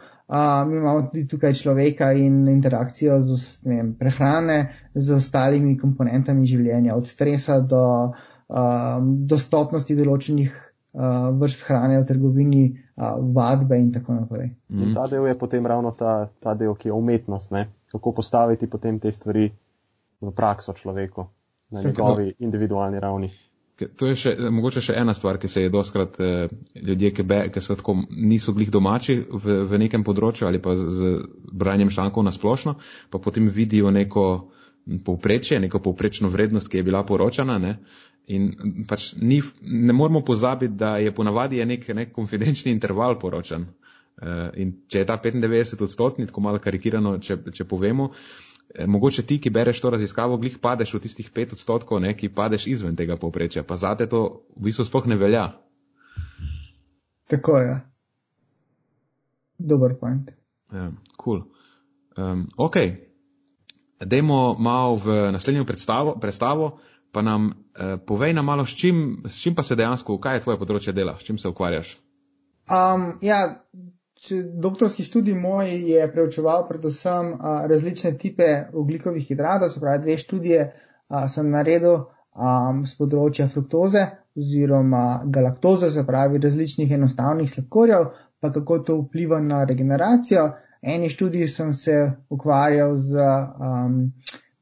[0.67, 7.07] mi imamo tudi tukaj človeka in interakcijo z vem, prehrane, z ostalimi komponentami življenja, od
[7.07, 7.81] stresa do
[8.47, 12.63] um, dostopnosti določenih uh, vrst hrane v trgovini,
[12.95, 14.53] uh, vadbe in tako naprej.
[14.71, 14.87] Mm.
[14.87, 17.67] In ta del je potem ravno ta, ta del, ki je umetnost, ne?
[17.91, 19.49] kako postaviti potem te stvari
[20.21, 21.27] v prakso človeku
[21.75, 23.27] na njegovi individualni ravni.
[23.97, 27.39] To je še, mogoče še ena stvar, ki se je doskrat eh, ljudje, ki, be,
[27.53, 31.11] ki so tako, niso glih domači v, v nekem področju ali pa z, z
[31.51, 32.75] branjem člankov na splošno,
[33.09, 34.25] pa potem vidijo neko
[35.05, 37.57] povprečje, neko povprečno vrednost, ki je bila poročana.
[37.61, 37.75] Ne?
[38.33, 43.67] In pač ni, ne moramo pozabiti, da je ponavadi je nek, nek konfidenčni interval poročan.
[44.21, 48.50] Uh, in če je ta 95 odstotni, tako malo karikirano, če, če povemo, eh,
[48.87, 52.67] mogoče ti, ki bereš to raziskavo, glih padeš v tistih 5 odstotkov, ne, ki padeš
[52.67, 55.45] izven tega povprečja, pa zate to v bistvu sploh ne velja.
[57.31, 57.79] Tako je.
[59.57, 60.31] Dober point.
[60.73, 60.91] Ja,
[61.23, 61.43] cool.
[62.17, 62.77] Um, ok,
[63.99, 66.79] dajmo malo v naslednjo predstavo, predstavo
[67.11, 70.43] pa nam eh, povej nam malo, s čim, s čim pa se dejansko, kaj je
[70.47, 71.97] tvoje področje dela, s čim se ukvarjaš?
[72.71, 73.63] Um, ja,
[74.21, 80.17] če, doktorski študij moj je preučeval predvsem uh, različne type oglikovih hidratov, se pravi dve
[80.17, 84.05] študije uh, sem naredil um, z področja fruktoze
[84.37, 88.05] oziroma galaktoze, se pravi različnih enostavnih sladkorjev,
[88.39, 90.51] pa kako to vpliva na regeneracijo.
[90.81, 91.97] Eni študiji sem se
[92.29, 93.97] ukvarjal z um,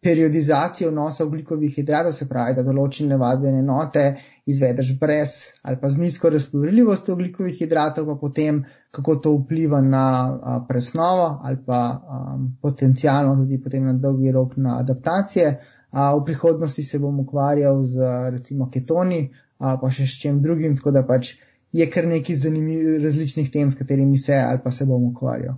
[0.03, 4.05] periodizacijo vnosa ugljikovih hidratov, se pravi, da določene vadbene enote
[4.49, 5.29] izvedeš brez
[5.61, 10.05] ali pa z nizko razpoložljivostjo ugljikovih hidratov, pa potem kako to vpliva na
[10.43, 15.59] a, presnovo ali pa um, potencijalno tudi potem na dolgi rok na adaptacije.
[15.91, 20.77] A, v prihodnosti se bom ukvarjal z recimo ketoni, a, pa še s čem drugim,
[20.77, 21.35] tako da pač
[21.71, 25.57] je kar nekaj zanimivih različnih tem, s katerimi se ali pa se bom ukvarjal.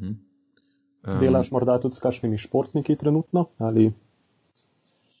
[0.00, 0.16] Um,
[1.20, 3.46] Delaš morda tudi s kakšnimi športniki trenutno?
[3.58, 3.92] Ali?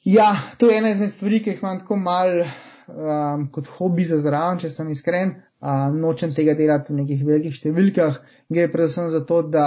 [0.06, 4.20] Ja, to je ena izmed stvari, ki jih imam tako mal um, kot hobi za
[4.22, 5.32] zraven, če sem iskren.
[5.58, 8.20] Um, nočem tega delati v nekih velikih številkah.
[8.54, 9.64] Gre predvsem za to, da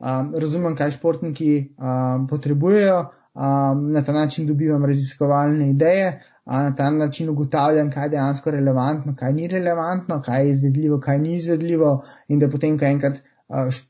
[0.00, 3.02] um, razumem, kaj športniki um, potrebujejo.
[3.36, 6.08] Um, na ta način dobivam raziskovalne ideje,
[6.48, 11.02] a na ta način ugotavljam, kaj je dejansko relevantno, kaj ni relevantno, kaj je izvedljivo,
[11.04, 11.98] kaj ni izvedljivo
[12.32, 13.20] in da potem, ko enkrat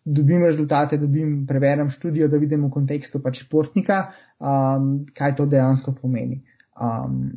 [0.05, 4.07] dobim rezultate, dobim, preverjam študijo, da vidim v kontekstu pač športnika,
[4.38, 6.42] um, kaj to dejansko pomeni.
[6.81, 7.31] Um,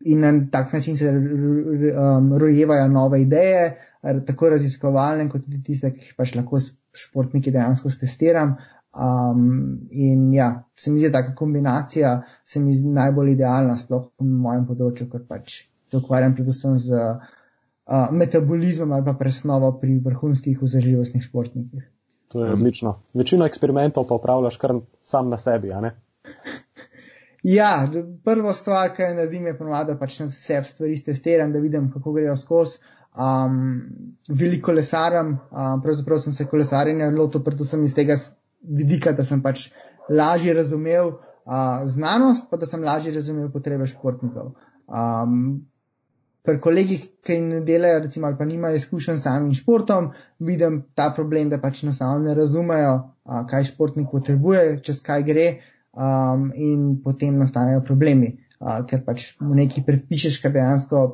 [0.00, 3.76] in na tak način se um, rojevajo nove ideje,
[4.26, 6.60] tako raziskovalne, kot tudi tiste, ki jih pač lahko
[6.94, 8.56] športniki dejansko testiram.
[8.98, 14.08] Um, in ja, se mi zdi, da ta kombinacija se mi zdi najbolj idealna, sploh
[14.18, 15.58] v mojem področju, ker pač
[15.90, 17.02] se ukvarjam predvsem z
[18.12, 21.86] metabolizmom ali pa presnovo pri vrhunskih vzdržljivostnih športnikih.
[22.28, 22.98] To je odlično.
[23.14, 25.94] Večino eksperimentov pa upravljaš kar sam na sebi, a ne?
[27.42, 27.88] Ja,
[28.24, 32.34] prvo stvar, kar naredim, je ponovadi, pač na sebi stvari testiram, da vidim, kako grejo
[32.36, 32.80] skozi.
[33.18, 33.60] Um,
[34.28, 38.18] veliko lesaram, um, pravzaprav sem se kolesarjenja lotil predvsem iz tega
[38.62, 39.68] vidika, da sem pač
[40.10, 44.52] lažje razumel uh, znanost, pa da sem lažje razumel potrebe športnikov.
[44.86, 45.62] Um,
[46.48, 51.10] pri kolegih, ki ne delajo, recimo, ali pa nimajo izkušenj s samim športom, vidim ta
[51.16, 55.48] problem, da pač enostavno ne razumejo, a, kaj športnik potrebuje, čez kaj gre,
[55.92, 61.04] um, in potem nastanejo problemi, a, ker pač mu nekaj predpišeš, kar dejansko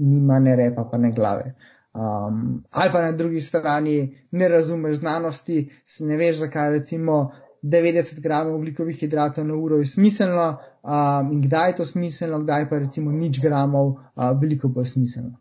[0.00, 1.52] nima ne repa, pa ne glave.
[1.92, 3.96] Um, ali pa na drugi strani
[4.32, 5.64] ne razumeš znanosti,
[6.06, 7.20] ne veš, zakaj recimo
[7.62, 12.68] 90 gramov ugljikovih hidratov na uro je smiselno um, in kdaj je to smiselno, kdaj
[12.70, 15.36] pa recimo nič gramov uh, veliko bolj smiselno.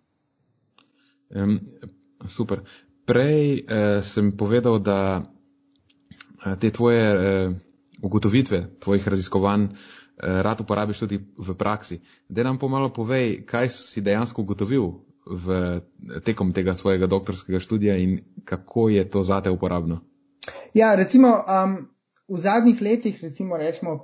[1.35, 1.59] Um,
[2.27, 2.61] super.
[3.05, 7.55] Prej uh, sem povedal, da uh, te tvoje uh,
[8.01, 9.71] ugotovitve, tvojih raziskovanj, uh,
[10.19, 12.01] rad uporabiš tudi v praksi.
[12.29, 14.91] Da nam pomalo povej, kaj si dejansko ugotovil
[15.29, 15.79] v
[16.25, 20.01] tekom tega svojega doktorskega študija in kako je to zate uporabno.
[20.73, 21.89] Ja, recimo, um,
[22.29, 23.95] v zadnjih letih, recimo rečemo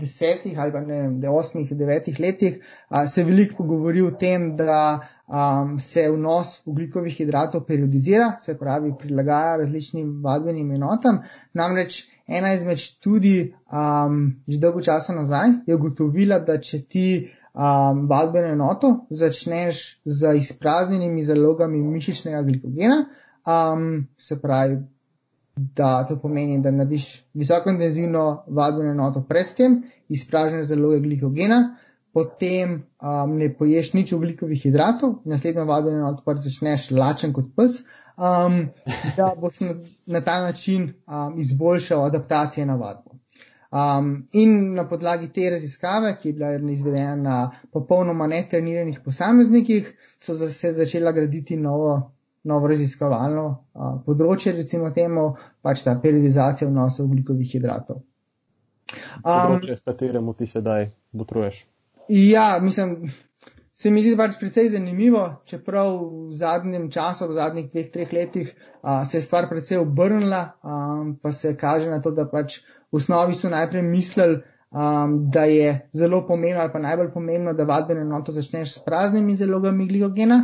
[0.00, 2.58] desetih ali pa ne vem, osmih, devetih letih,
[2.88, 5.42] a, se veliko govori o tem, da a,
[5.78, 11.20] se vnos ugljikovih hidratov periodizira, se pravi prilagaja različnim vadbenim enotam.
[11.54, 13.52] Namreč ena izmed študij
[14.48, 17.06] že dolgo časa nazaj je ugotovila, da če ti
[17.56, 23.04] um, vadbeno enoto začneš z izpraznjenimi zalogami mišičnega glikogena,
[23.46, 24.78] um, se pravi
[25.56, 31.76] da to pomeni, da narediš visoko intenzivno vadbeno enoto pred tem, izpražneš zaloge glikogena,
[32.12, 37.82] potem um, ne poješ nič oglikovih hidratov, naslednjo vadbeno enoto pa začneš lačen kot pes,
[38.16, 38.62] um,
[39.16, 39.74] da boš na,
[40.06, 43.16] na ta način um, izboljšal adaptacije na vadbo.
[43.72, 47.38] Um, in na podlagi te raziskave, ki je bila izvedena na
[47.72, 52.15] popolnoma netreniranih posameznikih, so se začela graditi novo,
[52.46, 55.32] novo raziskovalno uh, področje, recimo temu,
[55.64, 58.02] pač ta periodizacija vnosa ugljikovih hidratov.
[59.22, 61.64] Um, področje, s kateremu ti sedaj botruješ.
[62.12, 63.10] Ja, mislim,
[63.76, 68.52] se mi zdi pač precej zanimivo, čeprav v zadnjem času, v zadnjih dveh, treh letih,
[68.54, 72.60] uh, se je stvar precej obrnila, um, pa se kaže na to, da pač
[72.92, 74.38] v osnovi so najprej mislili,
[74.70, 79.36] um, da je zelo pomembno ali pa najbolj pomembno, da vadbeno enoto začneš s praznimi
[79.36, 80.40] zalogami glikogena.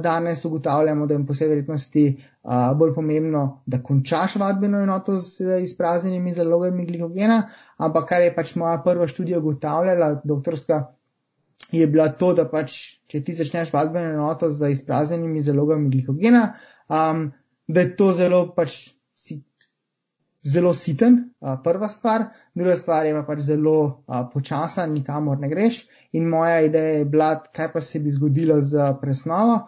[0.00, 2.02] Danes ugotavljamo, da je po vsej verjetnosti
[2.76, 7.38] bolj pomembno, da končaš vadbeno enoto z izpraznjenimi zalogami glikogena,
[7.76, 10.82] ampak kar je pač moja prva študija ugotavljala, doktorska,
[11.72, 12.76] je bila to, da pač,
[13.08, 16.44] če ti začneš vadbeno enoto z izpraznjenimi zalogami glikogena,
[16.88, 17.30] um,
[17.66, 18.76] da je to zelo pač
[19.16, 19.40] si
[20.44, 21.30] zelo siten,
[21.64, 25.86] prva stvar, druga stvar je pa pač zelo počasen, nikamor ne greš.
[26.14, 29.64] In moja ideja je bila, kaj pa se bi zgodilo z presnovo,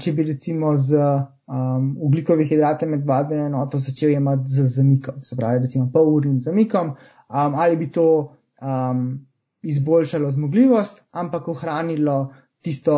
[0.00, 5.36] če bi recimo z um, ugljikovih hidratov med vadbeno enoto začel jemati z zamikom, se
[5.36, 6.94] pravi recimo pol urnim zamikom,
[7.28, 8.06] um, ali bi to
[8.62, 9.04] um,
[9.62, 12.18] izboljšalo zmogljivost, ampak ohranilo
[12.64, 12.96] tisto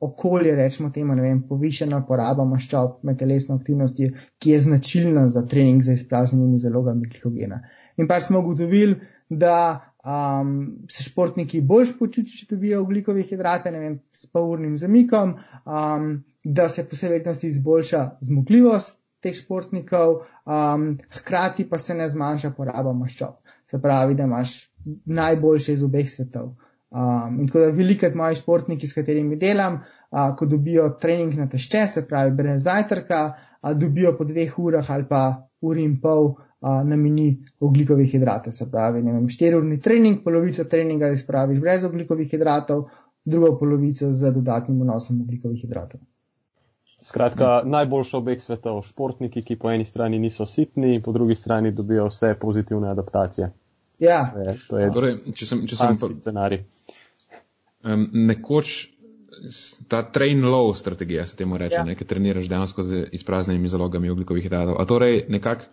[0.00, 4.08] okolje, rečemo temu, ne vem, povišena poraba maščob med telesno aktivnostjo,
[4.40, 7.60] ki je značilna za trening za izpraznjenimi zalogami glikogena.
[8.00, 8.96] In pa smo ugotovili,
[9.28, 15.36] da um, se športniki bolj počutijo, če dobijo ugljikove hidrate, ne vem, s polurnim zamikom,
[15.64, 16.08] um,
[16.44, 22.54] da se po vsej verjetnosti izboljša zmogljivost teh športnikov, um, hkrati pa se ne zmanjša
[22.56, 23.36] poraba maščob.
[23.70, 24.54] Se pravi, da imaš
[25.04, 26.54] najboljše iz obeh svetov.
[26.90, 31.46] Um, in tako da velikrat moji športniki, s katerimi delam, uh, ko dobijo trening na
[31.48, 33.20] tešče, se pravi brez zajtrka,
[33.62, 38.52] uh, dobijo po dveh urah ali pa uri in pol uh, na mini oglikovih hidratov.
[38.56, 42.88] Se pravi, ne vem, štirurni trening, polovico treninga izpraviš brez oglikovih hidratov,
[43.24, 46.00] drugo polovico z dodatnim vnosom oglikovih hidratov.
[47.00, 52.10] Skratka, najboljša obeh svetov, športniki, ki po eni strani niso sitni, po drugi strani dobijo
[52.10, 53.48] vse pozitivne adaptacije.
[54.00, 54.20] Ja.
[54.34, 56.60] To je, to je torej, če sem, če sem scenarij.
[57.80, 58.74] Um, nekoč
[59.88, 61.84] ta train low strategija se temu reče, Ja.
[61.84, 64.80] ne, ki treniraš dejansko z izpraznjenimi zalogami oglikovih hidratov.
[64.80, 65.64] A torej nekako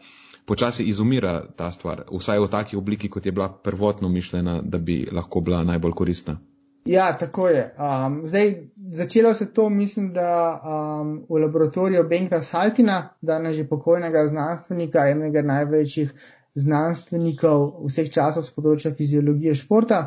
[0.45, 5.08] počasi izumira ta stvar, vsaj v taki obliki, kot je bila prvotno mišljena, da bi
[5.12, 6.38] lahko bila najbolj koristna.
[6.86, 7.76] Ja, tako je.
[7.78, 14.28] Um, zdaj, začelo se to, mislim, da um, v laboratoriju Benka Saltina, danes že pokojnega
[14.28, 16.14] znanstvenika, enega največjih
[16.55, 19.99] znanstvenikov vseh časov z področja fiziologije športa.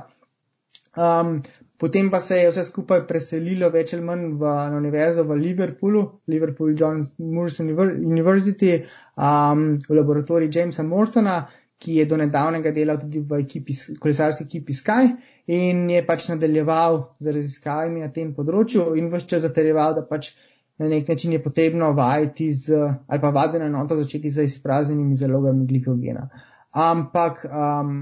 [0.96, 1.42] Um,
[1.80, 6.02] potem pa se je vse skupaj preselilo več ali manj v, na univerzo v Liverpoolu,
[6.28, 8.74] Liverpool John Moores University,
[9.16, 11.38] um, v laboratoriju Jamesa Mortona,
[11.80, 15.14] ki je do nedavnega delal tudi v ekipi, kolesarski ekipi Sky
[15.48, 20.34] in je pač nadaljeval z raziskavami na tem področju in vse čas zaterjeval, da pač
[20.80, 22.76] na nek način je potrebno vajeti z,
[23.08, 26.28] ali pa vadbena enota začeti z izpraznjenimi zalogami glikogena.
[26.76, 27.96] Ampak um,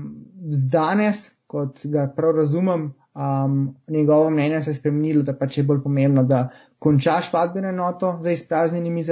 [0.70, 5.82] danes, kot ga prav razumem, um, njegovo mnenje se je spremenilo, da pač je bolj
[5.82, 6.48] pomembno, da
[6.78, 9.02] končaš vadbeno enoto za izpraznjenimi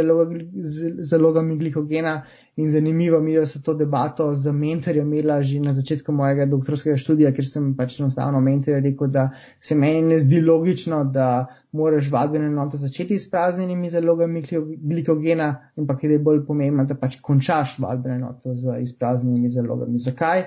[1.03, 2.23] zalogami, glikogena.
[2.57, 6.47] In zanimivo mi je, da so to debato z mentorjem imela že na začetku mojega
[6.47, 9.29] doktorskega študija, ker sem pač enostavno mentorju rekel, da
[9.61, 14.45] se meni ne zdi logično, da moraš vadbeno enoto začeti izpraznjenimi zalogami
[14.77, 19.99] glikogena, ampak je bolj pomembno, da pač končaš vadbeno enoto z izpraznjenimi zalogami.
[19.99, 20.47] Zakaj?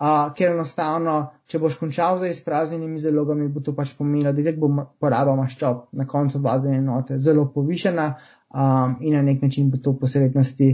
[0.00, 4.70] Uh, ker enostavno, če boš končal z izpraznjenimi zalogami, bo to pač pomenilo, da bo
[4.96, 9.92] poraba maščob na koncu vadbene enote zelo povišena um, in na nek način bo to
[10.00, 10.70] posebnosti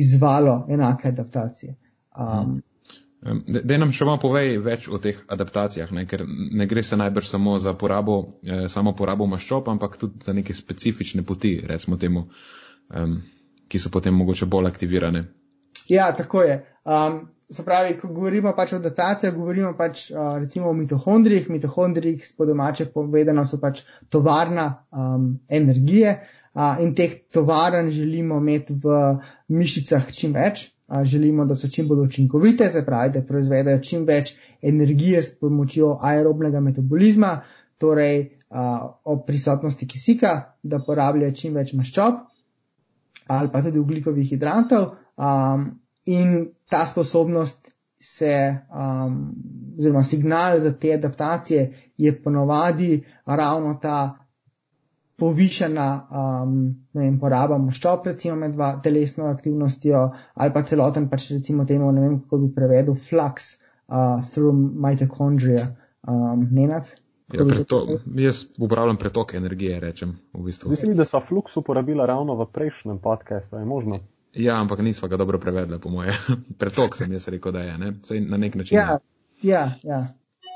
[0.00, 1.76] izvalo enake adaptacije.
[2.16, 2.62] Um,
[3.20, 6.06] Um, Da nam še malo povej več o teh adaptacijah, ne?
[6.08, 10.32] ker ne gre se najbrž samo za porabo, eh, samo porabo maščob, ampak tudi za
[10.32, 12.22] neke specifične poti, recimo temu,
[12.96, 13.18] um,
[13.68, 15.24] ki so potem mogoče bolj aktivirane.
[15.92, 16.56] Ja, tako je.
[16.88, 17.20] Um,
[17.50, 21.50] se pravi, ko govorimo pač o adaptacijah, govorimo pač uh, recimo o mitohondrijih.
[21.50, 26.14] Mitohondrijih, po domače povedano, so pač tovarna um, energije
[26.54, 29.00] uh, in teh tovarn želimo imeti v
[29.48, 30.68] mišicah čim več.
[30.86, 35.34] Uh, želimo, da so čim bolj učinkovite, se pravi, da proizvedajo čim več energije s
[35.38, 37.40] pomočjo aerobnega metabolizma,
[37.78, 38.18] torej
[38.50, 42.26] uh, ob prisotnosti kisika, da porabljajo čim več maščob
[43.30, 44.88] ali pa tudi ugljikovih hidratov.
[45.14, 45.68] Um,
[46.04, 47.70] in ta sposobnost
[48.00, 49.34] se, um,
[49.78, 54.16] oziroma signal za te adaptacije je ponovadi ravno ta
[55.20, 56.54] povišena um,
[56.96, 62.06] vem, poraba maščob, recimo med dva, telesno aktivnostjo, ali pa celoten pač recimo temu, ne
[62.06, 63.52] vem kako bi prevedel, flux
[63.92, 65.66] uh, through mitochondria.
[66.08, 66.88] Um, Nenad?
[67.30, 67.82] Ja, preto,
[68.16, 70.16] jaz uporabljam pretok energije, rečem.
[70.32, 70.72] V bistvu.
[70.72, 74.00] Mislim, da so flux uporabila ravno v prejšnjem podkastu, je možno.
[74.34, 76.14] Ja, ampak nismo ga dobro prevedli, po moje.
[76.60, 77.92] pretok sem jaz rekel, da je, ne?
[78.02, 78.78] Sej na nek način.
[78.78, 78.98] Ja,
[79.42, 80.04] ja, ja.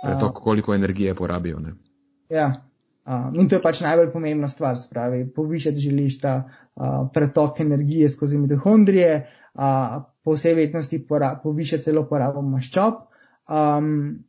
[0.04, 1.74] Pretok, koliko energije porabijo, ne?
[2.28, 2.52] Ja,
[3.04, 8.08] Um, in to je pač najbolj pomembna stvar, spravi, povišati želiš ta uh, pretok energije
[8.08, 11.02] skozi mitohondrije, uh, po vsej verjetnosti
[11.42, 13.02] povišati celo porabo maščob.
[13.44, 14.24] Um,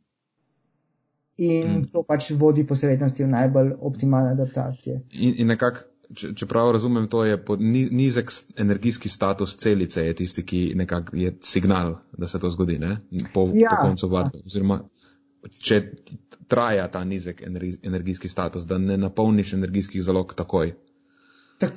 [1.40, 1.86] in mm.
[1.92, 5.00] to pač vodi po vsej verjetnosti v najbolj optimalne adaptacije.
[5.12, 8.30] In, in nekako, če, če prav razumem, to je pod, nizek
[8.60, 12.96] energijski status celice, je tisti, ki nekako je signal, da se to zgodi, ne?
[13.34, 14.42] Po, ja, po koncu vadbe.
[14.46, 14.80] Oziroma,
[15.62, 15.82] če
[16.48, 20.74] traja ta nizek energijski status, da ne napolniš energijskih zalog takoj.
[21.58, 21.72] Tak,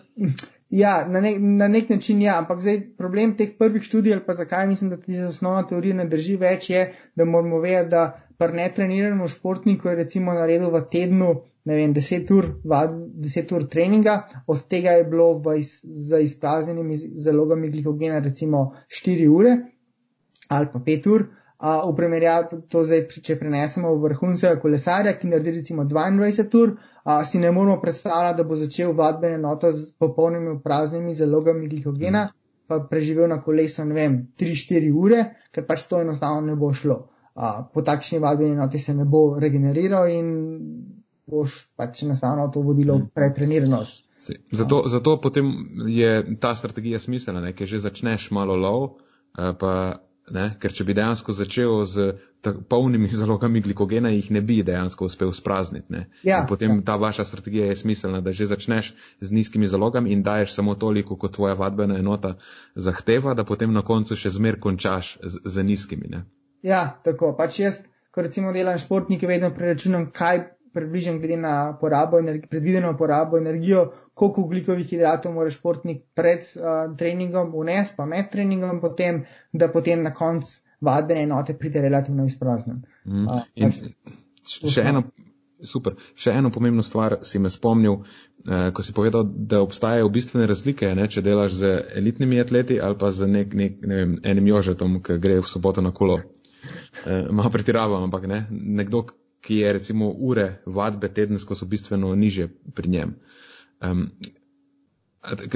[0.70, 4.36] ja, na, ne, na nek način ja, ampak zdaj problem teh prvih študij, ali pa
[4.38, 8.04] zakaj mislim, da ti osnovna teorija ne drži več, je, da moramo vedeti, da
[8.38, 11.32] pri netreniranem športniku je recimo naredil v tednu,
[11.66, 14.16] ne vem, 10 ur, 10 ur treninga,
[14.48, 19.58] od tega je bilo iz, za izpraznjenimi zalogami glikogena recimo 4 ure
[20.50, 21.28] ali pa 5 ur.
[21.60, 26.70] Uh, v primerjavi to zdaj, če prenesemo v vrhunskega kolesarja, ki naredi recimo 22 ur,
[26.72, 32.30] uh, si ne moramo predstavljati, da bo začel vadbene note z popolnimi praznimi zalogami glikogena,
[32.72, 37.02] pa preživel na kolesu, ne vem, 3-4 ure, ker pač to enostavno ne bo šlo.
[37.36, 40.32] Uh, po takšni vadbeni noti se ne bo regeneriral in
[41.30, 43.16] boš pač enostavno to vodilo v hmm.
[43.16, 44.04] pretreniranost.
[44.52, 45.54] Zato, zato potem
[45.88, 49.00] je ta strategija smiselna, ker že začneš malo lov,
[49.32, 50.02] pa
[50.34, 50.46] Ne?
[50.62, 52.08] Ker če bi dejansko začel z
[52.70, 56.04] polnimi zalogami glikogena, jih ne bi dejansko uspel sprazniti.
[56.28, 56.86] Ja, potem ja.
[56.92, 61.18] ta vaša strategija je smiselna, da že začneš z nizkimi zalogami in daješ samo toliko,
[61.18, 62.36] kot tvoja vadbena enota
[62.76, 66.10] zahteva, da potem na koncu še zmer končaš z, z nizkimi.
[66.10, 66.26] Ne?
[66.66, 67.34] Ja, tako.
[67.38, 72.96] Pač jaz, ko recimo delam športnike, vedno preračunam, kaj približen glede na porabo energi, predvideno
[72.98, 79.24] porabo energijo, koliko ugljikovih hidratov mora športnik pred uh, treningom unesti, pa med treningom, potem,
[79.54, 82.84] da potem na koncu vadbene enote pride relativno izpraznen.
[83.06, 83.28] Mm.
[83.28, 83.90] Uh,
[84.46, 85.04] še eno.
[85.60, 85.98] Super.
[86.16, 87.98] Še eno pomembno stvar si me spomnil,
[88.48, 92.96] eh, ko si povedal, da obstajajo bistvene razlike, ne, če delaš z elitnimi atleti ali
[92.96, 96.22] pa z nek, nek, ne vem, enim jožetom, ki gre v soboto na kolo.
[97.06, 98.46] Eh, malo pretiravam, ampak ne.
[98.52, 99.06] Nekdo,
[99.50, 103.16] ki je recimo ure vadbe tedensko so bistveno niže pri njem.
[103.82, 104.12] Um,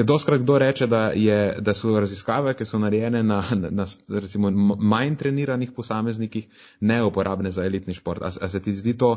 [0.03, 3.37] Doskrat kdo reče, da, je, da so raziskave, ki so narejene na,
[3.69, 6.49] na recimo, manj treniranih posameznikih,
[6.81, 8.21] neuporabne za elitni šport.
[8.21, 9.13] A, a se ti zdi to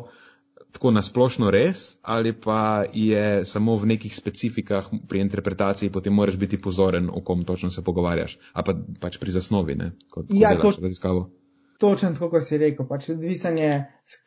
[0.73, 6.61] tako nasplošno res ali pa je samo v nekih specifikah pri interpretaciji potem moraš biti
[6.63, 10.53] pozoren, o kom točno se pogovarjaš, a pa pač pri zasnovi, ne, kot, kot ja,
[10.55, 10.83] delaš to...
[10.83, 11.31] raziskavo?
[11.79, 13.71] Točno tako, kot si rekel, pač odvisanje,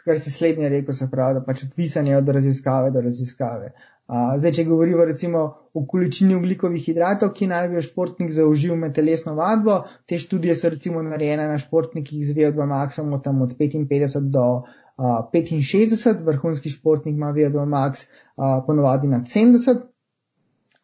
[0.06, 3.72] kar si slednje rekel, se pravi, da pač odvisanje od raziskave do raziskave.
[4.10, 5.42] Uh, zdaj, če govorimo recimo
[5.74, 10.56] o količini ugljikovih hidratov, ki naj bi jo športnik zaužil med telesno vadbo, te študije
[10.58, 16.74] so recimo narejene na športnikih z VO2 maksimum tam od 55 do uh, 65, vrhunski
[16.74, 19.86] športnik ima VO2 max uh, ponovadi nad 70.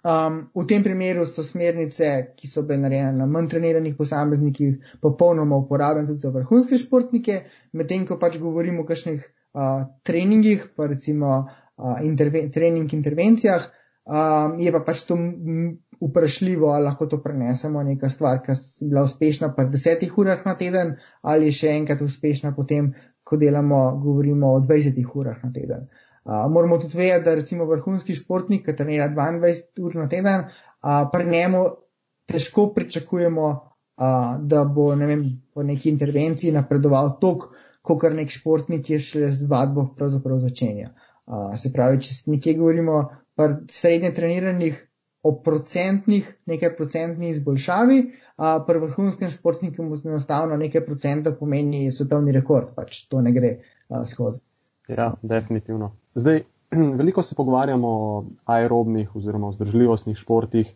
[0.06, 5.58] Um, v tem primeru so smernice, ki so bile narejene na manj treniranih posameznikih, popolnoma
[5.58, 7.39] uporabne tudi za vrhunske športnike,
[7.74, 13.66] medtem ko pač govorimo o kakšnih uh, treningih, pa recimo uh, interven trening intervencijah,
[14.06, 15.18] um, je pa pač to
[16.06, 20.53] vprašljivo, ali lahko to prenesemo neka stvar, ki je bila uspešna pa desetih urah na
[20.60, 22.93] teden, ali še enkrat uspešna potem,
[23.26, 25.89] ko delamo, govorimo o 20 urah na teden.
[25.89, 31.06] Uh, moramo tudi vedeti, da recimo vrhunski športnik, ki trenira 22 ur na teden, uh,
[31.14, 31.66] pri njemu
[32.26, 37.50] težko pričakujemo, uh, da bo ne vem, po neki intervenciji napredoval tok,
[37.86, 40.90] kot kar nek športnik, ki šele z vadbo pravzaprav začenja.
[41.26, 43.04] Uh, se pravi, če nekje govorimo
[43.38, 44.82] pri srednje treniranih
[45.26, 52.34] o procentnih, nekaj procentnih izboljšavi, uh, pri vrhunskem športniku mu enostavno nekaj procentov pomeni svetovni
[52.34, 54.42] rekord, pač to ne gre uh, skozi.
[54.90, 55.96] Ja, definitivno.
[56.16, 56.41] Zdaj,
[56.99, 60.74] veliko se pogovarjamo o aerobnih oziroma vzdržljivostnih športih,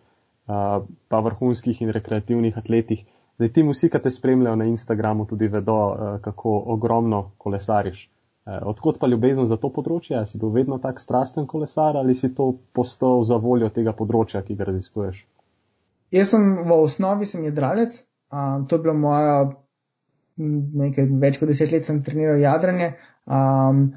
[1.07, 3.05] pa vrhunskih in rekreativnih atletih.
[3.37, 5.77] Zdaj, ti vsi, ki te spremljajo na Instagramu, tudi vedo,
[6.21, 8.09] kako ogromno kolesariš.
[8.45, 10.19] Odkot pa ljubezen za to področje?
[10.25, 14.57] Si bil vedno tak strasten kolesar ali si to postal za voljo tega področja, ki
[14.57, 15.21] ga raziskuješ?
[16.11, 18.01] Jaz sem v osnovi sem jedralec.
[18.33, 19.35] Um, to je bilo moja
[20.39, 22.93] nekaj več kot deset let, sem treniral jadranje.
[23.29, 23.91] Um,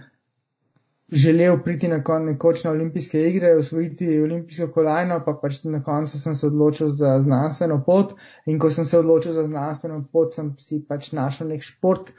[1.13, 6.21] želel priti na kon nekoč na olimpijske igre, osvojiti olimpijsko kolajno, pa pač na koncu
[6.21, 8.15] sem se odločil za znanstveno pot
[8.47, 12.15] in ko sem se odločil za znanstveno pot, sem si pač našel nek šport,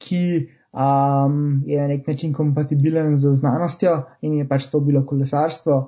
[0.00, 5.80] ki um, je na nek način kompatibilen z znanostjo in je pač to bilo kolesarstvo.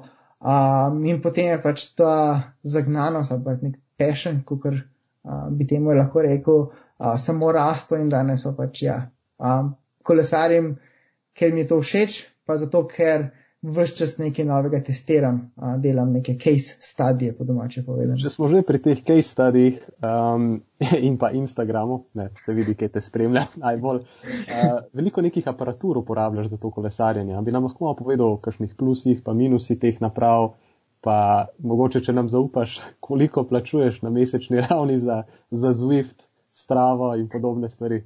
[0.43, 5.97] Um, in potem je pač ta zagnanost ali pa nek pešen, kot uh, bi temu
[5.97, 8.99] lahko rekel, uh, samo rasto in danes so pač ja.
[9.39, 9.73] Um,
[10.05, 10.75] kolesarim,
[11.33, 13.31] ker mi je to všeč, pa zato, ker
[13.63, 18.19] vse čas nekaj novega testiram, a, delam neke case studije, po domače povedano.
[18.19, 20.57] Če smo že pri teh case studijih um,
[21.09, 24.03] in pa Instagramu, ne, se vidi, kaj te spremlja najbolj.
[24.03, 27.39] Uh, veliko nekih aparatur uporabljaš za to kolesarjenje.
[27.43, 30.55] Bi nam lahko povedal o kakšnih plusih, pa minusih teh naprav.
[31.03, 32.77] Pa mogoče, če nam zaupaš,
[33.07, 38.03] koliko plačuješ na mesečni ravni za, za Zwift, Stravo in podobne stvari.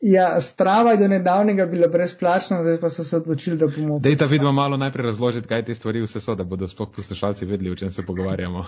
[0.00, 3.98] Ja, strava je do nedavnega bila brezplačna, zdaj pa so se odločili, da bomo.
[3.98, 7.46] Dej ta vidva malo najprej razložiti, kaj te stvari vse so, da bodo sploh poslušalci
[7.46, 8.58] vedeli, o čem se pogovarjamo.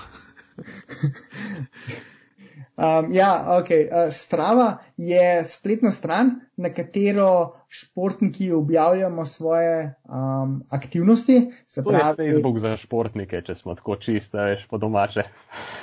[2.77, 3.31] um, ja,
[3.61, 3.71] ok.
[3.71, 11.53] Uh, strava je spletna stran, na katero športniki objavljamo svoje um, aktivnosti.
[11.67, 15.23] Se pravi, to je Facebook za športnike, če smo tako čiste, veš, po domače.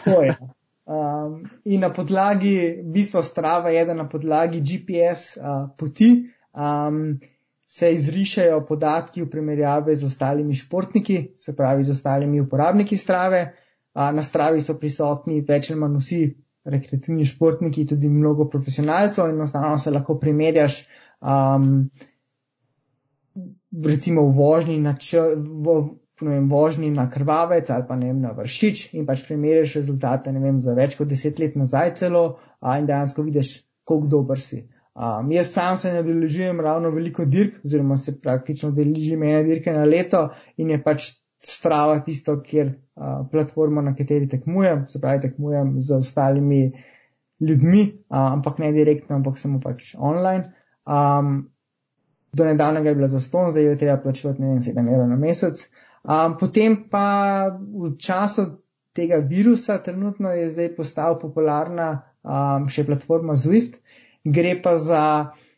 [0.05, 0.37] To je.
[0.89, 6.23] Um, in na podlagi, bistvo strava je, da na podlagi GPS uh, poti
[6.53, 7.19] um,
[7.67, 13.43] se izrišajo podatki v primerjavi z ostalimi športniki, se pravi z ostalimi uporabniki strave.
[13.93, 16.21] Uh, na stravi so prisotni več ali manj vsi
[16.65, 20.81] rekreativni športniki, tudi mnogo profesionalcev in enostavno se lahko primerjaš.
[21.21, 21.89] Um,
[23.85, 25.77] recimo v vožnji, na č, v,
[26.21, 30.61] vem, vožnji na krvavec ali pa ne vem, na vršič in pač primerjaš rezultate vem,
[30.61, 32.23] za več kot deset let nazaj celo
[32.59, 33.53] a, in dejansko vidiš,
[33.87, 34.65] kako dober si.
[34.99, 39.71] Um, jaz sam se ne deležujem ravno veliko dirk, oziroma se praktično deležim ene dirke
[39.71, 40.25] na leto
[40.57, 46.01] in je pač strava tisto, kjer uh, platforma, na kateri tekmujem, se pravi, tekmujem z
[46.01, 46.63] ostalimi
[47.39, 50.51] ljudmi, uh, ampak ne direktno, ampak samo pač online.
[50.83, 51.45] Um,
[52.35, 55.15] do nedavnega je bila za ston, zdaj je treba plačevati, ne vem, 7 evrov na
[55.15, 55.63] mesec.
[55.63, 58.63] Uh, Um, potem pa v času
[58.95, 61.89] tega virusa, trenutno je zdaj postal popularna
[62.23, 63.79] um, še platforma Zwift,
[64.23, 65.03] gre pa za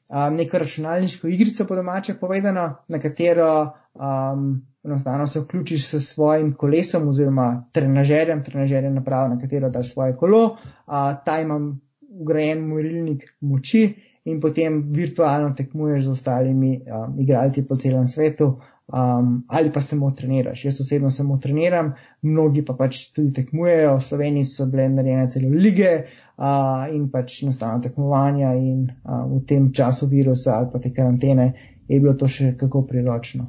[0.09, 3.51] um, neko računalniško igrico, po domače povedano, na katero
[3.93, 10.15] um, enostavno se vključiš s svojim kolesom oziroma trenažerjem, trenažerjem naprav, na katero daš svoje
[10.17, 11.59] kolo, uh, ta ima
[12.21, 13.85] ugrajen morilnik moči
[14.25, 18.55] in potem virtualno tekmuješ z ostalimi um, igralci po celem svetu
[18.93, 20.65] um, ali pa samo treniraš.
[20.65, 25.49] Jaz osebno samo treniram, mnogi pa pač tudi tekmujejo, v Sloveniji so bile narejene celo
[25.49, 26.45] lige uh,
[26.93, 31.53] in pač enostavno tekmovanja in uh, v tem času virusa ali pa te karantene
[31.87, 33.47] je bilo to še kako priročno.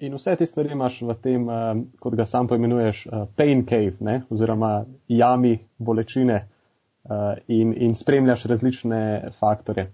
[0.00, 3.98] In vse te stvari imaš v tem, uh, kot ga sam poimenuješ, uh, pain cave,
[4.00, 4.22] ne?
[4.30, 9.00] oziroma jami bolečine uh, in, in spremljaš različne
[9.40, 9.90] faktore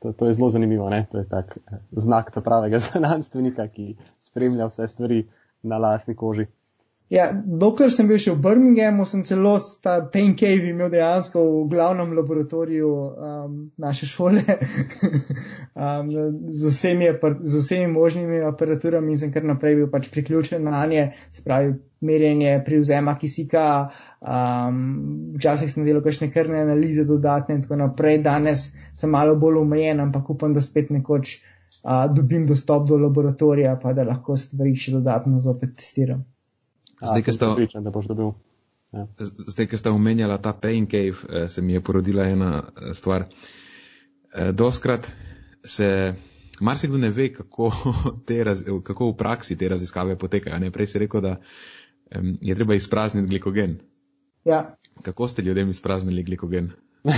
[0.00, 0.88] to, to je zelo zanimivo.
[0.90, 1.06] Ne?
[1.12, 5.26] To je tak eh, znak pravega znanstvenika, ki spremlja vse stvari
[5.62, 6.46] na lastni koži.
[7.10, 11.64] Ja, dokler sem bil še v Birminghamu, sem celo ta Pain Cave imel dejansko v
[11.72, 14.44] glavnem laboratoriju um, naše šole
[15.74, 16.12] um,
[16.54, 17.10] z, vsemi,
[17.42, 21.74] z vsemi možnimi aparaturami sem kar naprej bil pač priključen na nje, spravi
[22.06, 23.66] merjenje privzema kisika,
[24.22, 24.80] um,
[25.34, 28.22] včasih sem delal kakšne krne analize dodatne in tako naprej.
[28.22, 33.80] Danes sem malo bolj omejen, ampak upam, da spet nekoč uh, dobim dostop do laboratorija,
[33.82, 36.22] pa da lahko stvari še dodatno zopet testiram.
[37.00, 37.46] Zdaj, ki ste,
[38.92, 39.06] ja.
[39.46, 43.24] zdaj, ki ste omenjala ta pain cave, eh, se mi je porodila ena eh, stvar.
[44.34, 45.10] Eh, doskrat
[45.64, 46.14] se,
[46.60, 47.72] marsikdo ne ve, kako,
[48.48, 50.58] raz, kako v praksi te raziskave potekajo.
[50.58, 50.70] Ne?
[50.70, 51.36] Prej si rekel, da
[52.40, 53.78] je treba izprazniti glikogen.
[54.44, 54.76] Ja.
[55.02, 56.72] Kako ste ljudem izpraznili glikogen?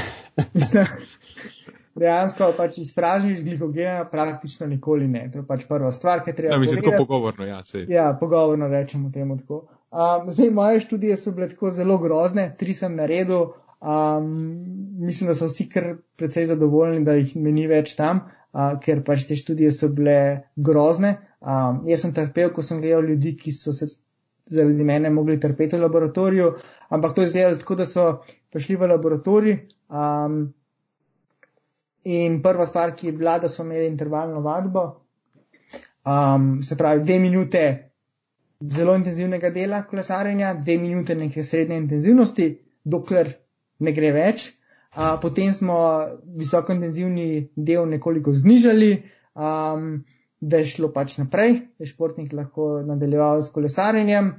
[1.98, 5.26] dejansko pač izpražniš glikogena, praktično nikoli ne.
[5.32, 6.54] To je pač prva stvar, ki treba.
[6.54, 7.62] Ja, mislim, tako pogovorno, ja.
[7.64, 7.86] Sej.
[7.92, 9.64] Ja, pogovorno rečemo temu tako.
[9.92, 13.52] Um, zdaj, moje študije so bile tako zelo grozne, tri sem naredil.
[13.82, 14.30] Um,
[15.02, 18.22] mislim, da so vsi kar precej zadovoljni, da jih meni več tam,
[18.54, 20.16] uh, ker pač te študije so bile
[20.56, 21.16] grozne.
[21.42, 23.90] Um, jaz sem trpel, ko sem gledal ljudi, ki so se
[24.52, 26.54] zaradi mene mogli trpeti v laboratoriju,
[26.90, 28.06] ampak to je zdaj tako, da so
[28.54, 29.56] prišli v laboratorij.
[29.92, 30.52] Um,
[32.04, 34.82] In prva stvar, ki je bila, da so imeli intervalno vadbo,
[36.06, 37.92] um, se pravi, dve minute
[38.62, 42.48] zelo intenzivnega dela kolesarjenja, dve minute neke srednje intenzivnosti,
[42.84, 43.32] dokler
[43.78, 44.48] ne gre več.
[44.92, 45.78] Uh, potem smo
[46.36, 48.92] visoko intenzivni del nekoliko znižali,
[49.34, 50.02] um,
[50.40, 54.34] da je šlo pač naprej, da je športnik lahko nadaljeval s kolesarjenjem.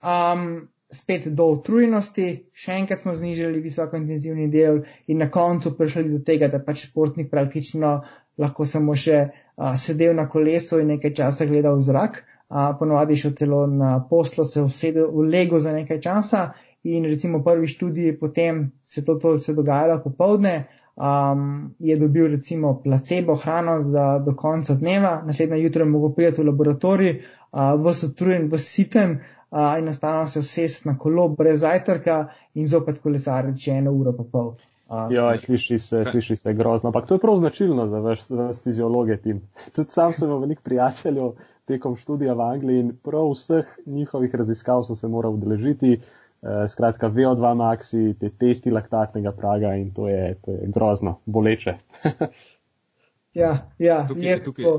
[0.00, 6.08] Um, spet do utrujenosti, še enkrat smo znižali visoko intenzivni del in na koncu prišli
[6.08, 7.98] do tega, da pač športnik praktično
[8.40, 13.18] lahko samo še uh, sedel na kolesu in nekaj časa gledal v zrak, uh, ponovadi
[13.20, 16.48] šel celo na poslo, se usedel v lego za nekaj časa
[16.88, 22.78] in recimo prvi študij potem se to, to se dogajalo popovdne, um, je dobil recimo
[22.82, 27.12] placebo hrano za do konca dneva, naslednje jutro je mogel priti v laboratorij,
[27.52, 29.18] uh, vse utrujen, vse siten
[29.50, 34.12] uh, in enostavno se usest na kolo brez zajtrka in zopet kolesariti še eno uro
[34.16, 34.54] pa pol.
[34.88, 39.16] Uh, ja, sliši se, sliši se grozno, ampak to je prav značilno za vas fiziologe
[39.20, 39.42] tim.
[39.76, 41.34] Tudi sam sem imel veliko prijateljev
[41.68, 46.00] tekom študija v Angliji in prav vseh njihovih raziskav sem se moral udeležiti.
[46.38, 51.74] Uh, skratka, VO2 maxi, te testi laktatnega praga in to je, to je grozno, boleče.
[53.42, 54.70] ja, ja, tukaj, tukaj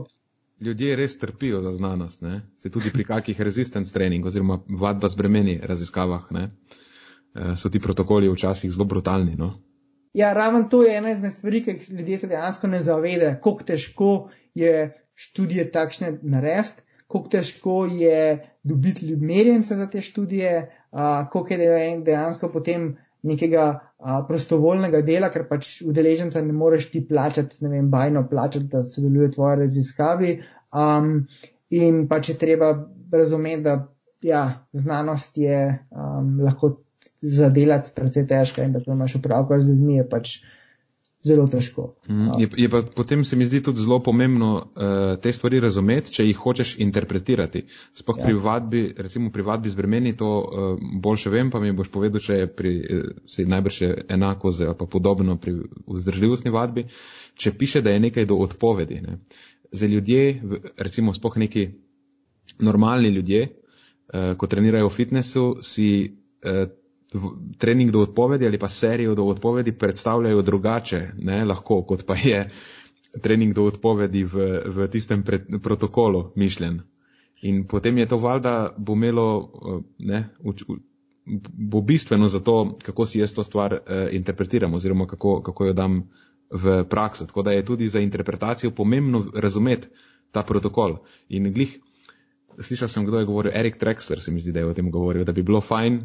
[0.62, 2.42] ljudje res trpijo za znanost, ne?
[2.58, 6.50] se tudi pri kakih resistance trening oziroma vadba z bremeni raziskavah, ne?
[7.36, 9.36] Uh, so ti protokoli včasih zelo brutalni.
[9.38, 9.54] No?
[10.14, 14.30] Ja, ravno to je ena izmed stvari, ki ljudje se dejansko ne zavedajo, kako težko
[14.56, 20.72] je študije takšne narediti, kako težko je dobiti merjence za te študije,
[21.32, 22.98] koliko je dejansko potem
[23.28, 23.66] nekega
[23.98, 28.84] a, prostovoljnega dela, ker pač udeleženca ne moreš ti plačati, ne vem, bajno plačati, da
[28.88, 30.36] sodeluje v tvoji raziskavi.
[30.70, 31.26] Um,
[31.76, 32.74] in pač je treba
[33.12, 33.80] razumeti, da
[34.22, 34.44] ja,
[34.74, 35.60] znanost je
[35.92, 36.78] um, lahko
[37.22, 40.38] zadelati precej težka in da ko imaš upravka z ljudmi, je pač
[41.22, 41.96] zelo težko.
[42.08, 46.12] Mm, je, je pa potem se mi zdi tudi zelo pomembno uh, te stvari razumeti,
[46.16, 47.66] če jih hočeš interpretirati.
[47.94, 48.26] Sploh ja.
[48.26, 52.24] pri vadbi, recimo pri vadbi z bremeni, to uh, boljše vem, pa mi boš povedal,
[52.24, 55.58] če je pri, uh, se najbrž je enako z, pa podobno pri
[55.88, 56.88] vzdržljivostni vadbi,
[57.36, 59.02] če piše, da je nekaj do odpovedi.
[59.04, 59.20] Ne.
[59.72, 60.42] Za ljudje,
[60.78, 61.68] recimo sploh neki
[62.64, 65.90] normalni ljudje, uh, ko trenirajo v fitnessu, si
[66.48, 66.72] uh,
[67.58, 72.50] trening do odpovedi ali pa serijo do odpovedi predstavljajo drugače, ne, lahko, kot pa je
[73.22, 76.82] trening do odpovedi v, v tistem pred, protokolu mišljen.
[77.42, 80.64] In potem je to valjda bo imelo, eh, ne, uč,
[81.72, 85.74] bo bistveno za to, kako si jaz to stvar eh, interpretiram oziroma kako, kako jo
[85.74, 86.04] dam
[86.52, 87.26] v prakso.
[87.26, 89.88] Tako da je tudi za interpretacijo pomembno razumeti
[90.32, 90.98] ta protokol.
[91.30, 91.80] In glih,
[92.62, 95.26] slišal sem, kdo je govoril, Erik Trexler se mi zdi, da je o tem govoril,
[95.26, 96.04] da bi bilo fajn,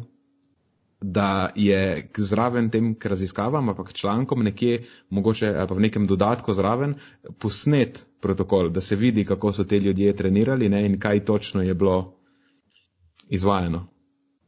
[1.01, 6.53] da je zraven tem k raziskavam, ampak člankom nekje, mogoče ali pa v nekem dodatku
[6.53, 6.95] zraven,
[7.39, 11.73] posnet protokol, da se vidi, kako so te ljudje trenirali ne, in kaj točno je
[11.73, 12.13] bilo
[13.29, 13.87] izvajano.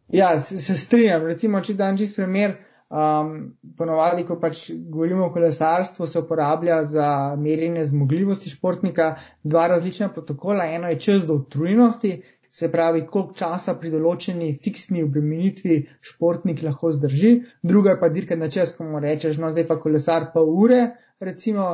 [0.08, 1.26] Ja, se, se strinjam.
[1.26, 2.54] Recimo, če dan čist primer,
[2.90, 3.34] um,
[3.78, 10.66] ponovadi, ko pač govorimo o kolesarstvu, se uporablja za merjenje zmogljivosti športnika dva različna protokola.
[10.66, 12.22] Eno je čas do utrujenosti,
[12.58, 15.76] se pravi, koliko časa pri določeni fiksni obremenitvi
[16.10, 19.78] športnik lahko zdrži, druga je pa dirka na čas, ko mu rečeš, no zdaj pa
[19.78, 20.80] kolesar pa ure,
[21.22, 21.68] recimo,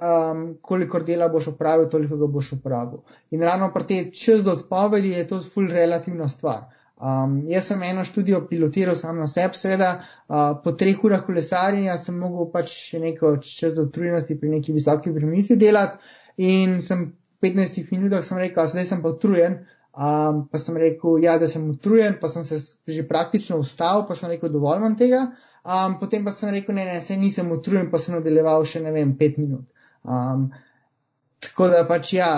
[0.00, 3.02] um, kolikor dela boš opravil, toliko ga boš opravil.
[3.36, 6.70] In ravno pri tej čas do odpovedi je to ful relativna stvar.
[7.00, 11.98] Um, jaz sem eno študijo pilotiral sam na sebi, seveda, uh, po treh urah kolesarjenja
[12.00, 17.10] sem mogel pač še neko čas do utrujenosti pri neki visoki obremenitvi delati in sem
[17.40, 19.60] v 15 minutah sem rekel, zdaj sem pa utrujen,
[19.90, 24.14] Um, pa sem rekel, ja, da sem utrujen, pa sem se že praktično ustavil, pa
[24.14, 25.24] sem rekel, dovolj imam tega.
[25.66, 28.94] Um, potem pa sem rekel, ne, ne, se nisem utrujen, pa sem nadaljeval še ne
[28.94, 29.66] vem, pet minut.
[30.06, 30.46] Um,
[31.42, 32.30] tako da pač ja,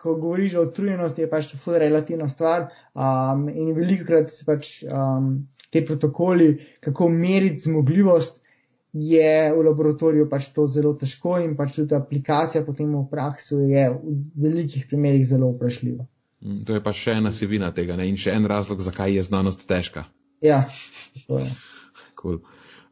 [0.00, 2.70] ko govoriš o utrujenosti, je pač to ful relativna stvar.
[2.96, 5.34] Um, in veliko krat se pač um,
[5.70, 8.39] te protokoli, kako meriti zmogljivost,
[8.92, 13.84] je v laboratoriju pač to zelo težko in pač tudi aplikacija potem v praksu je
[13.94, 16.06] v velikih primerjih zelo vprašljiva.
[16.40, 18.08] Mm, to je pa še ena sivina tega ne?
[18.08, 20.06] in še en razlog, zakaj je znanost težka.
[20.42, 20.64] Ja,
[21.26, 21.50] to je.
[22.20, 22.40] Cool.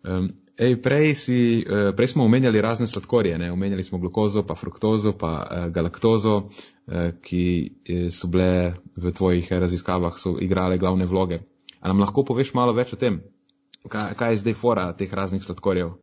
[0.04, 0.28] Um,
[0.60, 3.50] ej, prej, si, uh, prej smo omenjali razne sladkorje, ne?
[3.52, 7.44] omenjali smo glukozo, pa fruktozo, pa uh, galaktozo, uh, ki
[8.14, 11.40] so bile v tvojih raziskavah, so igrale glavne vloge.
[11.80, 13.22] A nam lahko poveš malo več o tem?
[13.88, 15.96] Kaj, kaj je zdaj fora teh raznih sladkorjev?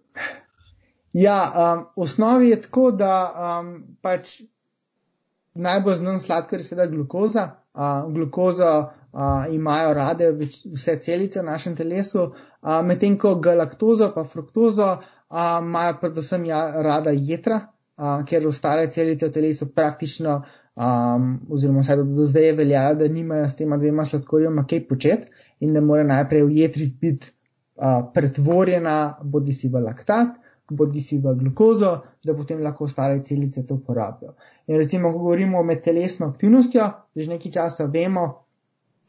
[1.15, 3.71] Ja, um, v osnovi je tako, da um,
[4.03, 4.41] pač
[5.55, 7.45] najbolj znan sladkor je seveda glukoza.
[7.75, 14.11] Uh, glukozo uh, imajo rade več, vse celice v našem telesu, uh, medtem ko galaktozo
[14.15, 17.61] pa fruktozo uh, imajo predvsem ja, rada jedra,
[17.95, 20.41] uh, ker ostale celice v telesu praktično,
[20.75, 25.31] um, oziroma vsaj do, do zdaj veljajo, da nimajo s tema dvema sladkorjema kaj početi
[25.59, 26.91] in da mora najprej v jedrih
[27.76, 30.28] biti pretvorjena bodi si v laktat,
[30.69, 34.34] bodi si v glukozo, da potem lahko ostale celice to porabijo.
[34.67, 38.45] In recimo, ko govorimo med telesno aktivnostjo, že nekaj časa vemo,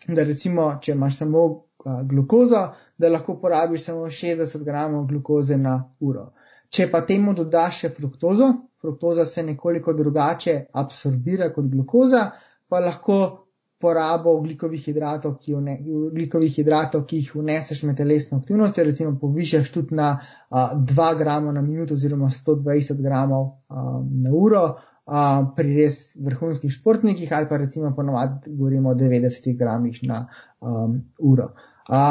[0.08, 5.78] da recimo, če imaš samo uh, glukozo, da lahko porabiš samo 60 gramov glukoze na
[6.00, 6.32] uro.
[6.68, 8.52] Če pa temu dodaš še fruktozo,
[8.82, 12.30] fruktoza se nekoliko drugače absorbira kot glukoza,
[12.68, 13.45] pa lahko
[13.78, 15.76] porabo oglikovih hidratov, ki, vne,
[16.08, 21.52] oglikovih hidratov, ki jih vneseš med telesno aktivnostjo, recimo povišaš tudi na a, 2 grama
[21.52, 23.84] na minuto oziroma 120 gramov a,
[24.24, 24.64] na uro
[25.04, 30.88] a, pri res vrhunskih športnikih ali pa recimo ponovadi govorimo o 90 gramih na a,
[31.18, 31.52] uro.
[31.88, 32.02] A,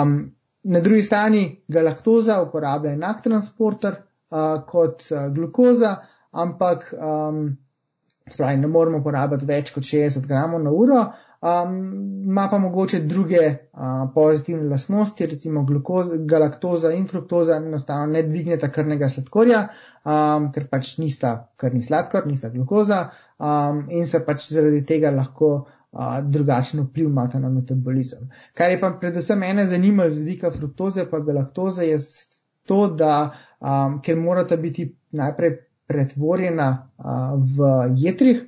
[0.63, 5.97] na drugi strani galaktoza uporablja enak transporter a, kot a, glukoza,
[6.31, 7.19] ampak a,
[8.29, 13.37] spravi, ne moremo porabiti več kot 60 gramov na uro ima um, pa mogoče druge
[13.73, 19.67] uh, pozitivne lastnosti, recimo glukoza, galaktoza in fruktoza enostavno ne dvigneta krvnega sladkorja,
[20.03, 25.51] um, ker pač nista krvni sladkor, nista glukoza um, in se pač zaradi tega lahko
[25.55, 28.29] uh, drugačen vpliv imata na metabolizem.
[28.53, 31.99] Kar je pa predvsem mene zanimalo z vidika fruktoze pa galaktoze je
[32.65, 33.29] to, da
[33.59, 37.69] um, ker morata biti najprej pretvorjena uh, v
[38.01, 38.41] jetrih,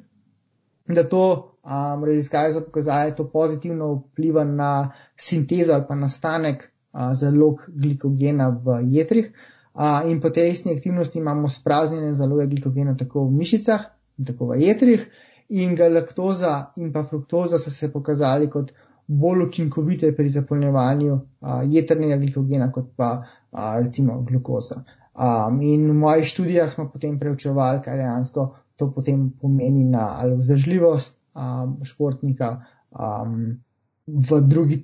[0.88, 6.62] da to Um, raziskave so pokazale, da to pozitivno vpliva na sintezo ali pa nastanek
[6.64, 9.34] uh, zalog glikogena v jedrih.
[9.74, 13.84] Uh, in po telesni aktivnosti imamo spraznjene zaloge glikogena tako v mišicah
[14.18, 15.04] in tako v jedrih.
[15.50, 18.72] In galaktoza in pa fruktoza so se pokazali kot
[19.08, 21.22] bolj učinkovite pri zapolnjevanju uh,
[21.66, 23.12] jedrnega glikogena kot pa
[23.52, 24.86] uh, recimo glukoza.
[25.20, 30.36] Um, in v mojih študijah smo potem preučevali, kaj dejansko to potem pomeni na ali
[30.38, 33.62] vzdržljivost um, športnika um,
[34.08, 34.82] v drugi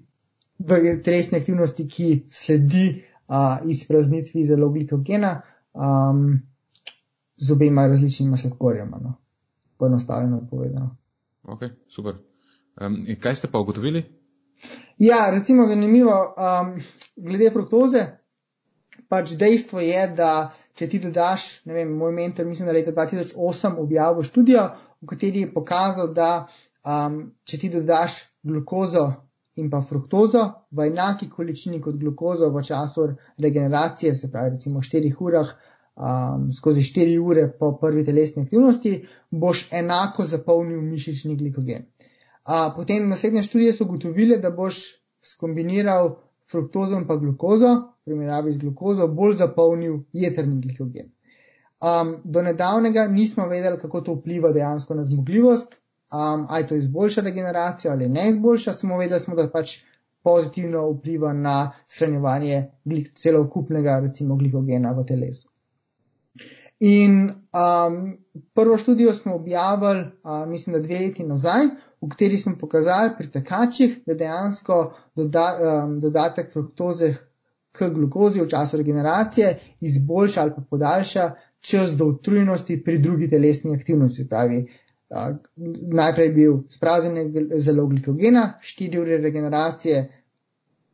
[0.59, 5.41] v telesni aktivnosti, ki sledi uh, izpraznitvi zelo glikogena
[5.73, 6.39] um,
[7.37, 8.99] z obema različnima sladkorjama.
[9.03, 9.13] No?
[9.77, 10.95] Poenostavljeno povedano.
[11.43, 12.15] Ok, super.
[12.81, 14.03] Um, kaj ste pa ugotovili?
[14.97, 16.77] Ja, recimo zanimivo, um,
[17.15, 18.05] glede fruktoze,
[19.09, 23.79] pač dejstvo je, da če ti dodaš, ne vem, moj mentor, mislim, da leta 2008
[23.81, 24.69] objavil študijo,
[25.03, 26.47] v kateri je pokazal, da
[26.87, 29.05] um, če ti dodaš glukozo
[29.59, 35.13] in pa fruktozo v enaki količini kot glukozo v času regeneracije, se pravi recimo 4
[35.19, 35.53] urah,
[35.95, 38.95] um, skozi 4 ure po prvi telesni aktivnosti,
[39.29, 41.85] boš enako zapolnil mišični glikogen.
[42.43, 44.81] Uh, potem naslednje študije so ugotovile, da boš
[45.23, 46.15] skombiniral
[46.51, 51.13] fruktozo in pa glukozo, v primerjavi z glukozo, bolj zapolnil jedrni glikogen.
[51.83, 57.21] Um, do nedavnega nismo vedeli, kako to vpliva dejansko na zmogljivost, um, ali to izboljša
[57.21, 59.81] regeneracijo ali ne izboljša, samo vedeli smo, da pač
[60.23, 62.69] pozitivno vpliva na shranjevanje
[63.15, 65.49] celokupnega, recimo, glikogena v telesu.
[66.79, 68.17] In um,
[68.53, 71.67] prvo študijo smo objavili, uh, mislim, da dve leti nazaj,
[72.01, 77.15] v kateri smo pokazali pri tekačih, da dejansko doda, um, dodatek fruktoze
[77.71, 81.31] k glukozi v času regeneracije izboljša ali pa podaljša
[81.63, 84.27] čas do utrujenosti pri drugi telesni aktivnosti.
[84.29, 85.35] Pravi, uh,
[85.95, 87.31] najprej bil spraznjen
[87.63, 90.01] zelo glikogena, 4 ure regeneracije,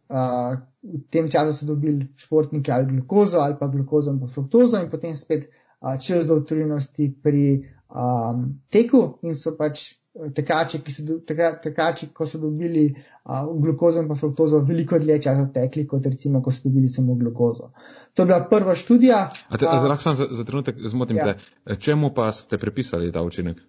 [0.09, 4.79] uh, v tem času so dobili športniki ali glukozo ali pa glukozo in pa fruktozo
[4.79, 9.98] in potem spet uh, čas do utrujenosti pri um, teku in so pač
[10.35, 15.19] tekači, ki so, teka, tekači, ko so dobili uh, glukozo in pa fruktozo, veliko dlje
[15.27, 17.71] časa tekli, kot recimo, ko so dobili samo glukozo.
[18.13, 19.19] To je bila prva študija.
[19.61, 21.33] Lahko sem za, za trenutek zmotim ja.
[21.33, 21.75] te.
[21.75, 23.61] Čemu pa ste prepisali ta učinek?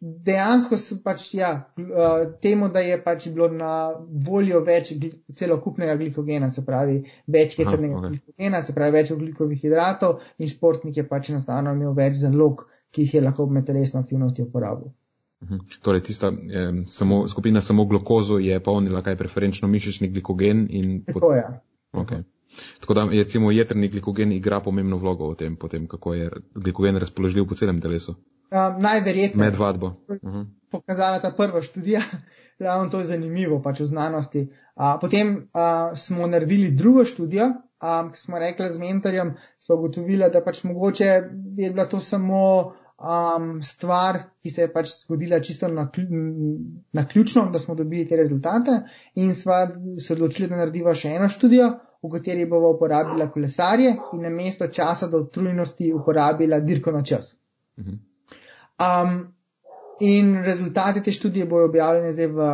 [0.00, 1.48] Dejansko so pač ja,
[2.42, 3.90] temu, da je pač bilo na
[4.26, 4.92] voljo več
[5.34, 8.14] celokupnega glikogena, se pravi več ketrnega okay.
[8.14, 12.62] glikogena, se pravi več oglikovih hidratov in športnik je pač enostavno imel več zalog,
[12.94, 14.92] ki jih je lahko med telesno aktivnostjo uporabil.
[15.42, 15.58] Mhm.
[15.82, 20.68] Torej, tista eh, samo, skupina samo glukozo je polnila kaj preferenčno mišični glikogen.
[21.06, 21.60] Tako je.
[21.92, 22.22] Okay.
[22.80, 27.46] Tako da recimo jedrni glikogen igra pomembno vlogo v tem, potem, kako je glikogen razpoložljiv
[27.46, 28.14] po celem telesu.
[28.50, 29.50] Um, najverjetneje.
[29.50, 29.86] Med vadbo.
[29.86, 30.36] Uh mhm.
[30.36, 30.46] -huh.
[30.70, 32.00] Pokazala ta prva študija,
[32.58, 34.48] ravno to je zanimivo pač v znanosti.
[34.76, 40.30] Uh, potem uh, smo naredili drugo študijo, um, ki smo rekli z mentorjem, smo ugotovili,
[40.32, 45.68] da pač mogoče je bila to samo um, stvar, ki se je pač zgodila čisto
[45.68, 45.88] na,
[46.92, 48.80] na ključno, da smo dobili te rezultate
[49.14, 49.68] in sva
[49.98, 51.70] se odločili, da narediva še eno študijo,
[52.02, 57.36] v kateri bomo uporabila kolesarje in na mesto časa do utrujenosti uporabila dirko na čas.
[57.78, 59.16] Um,
[60.00, 62.50] in rezultati te študije bojo objavljeni zdaj v,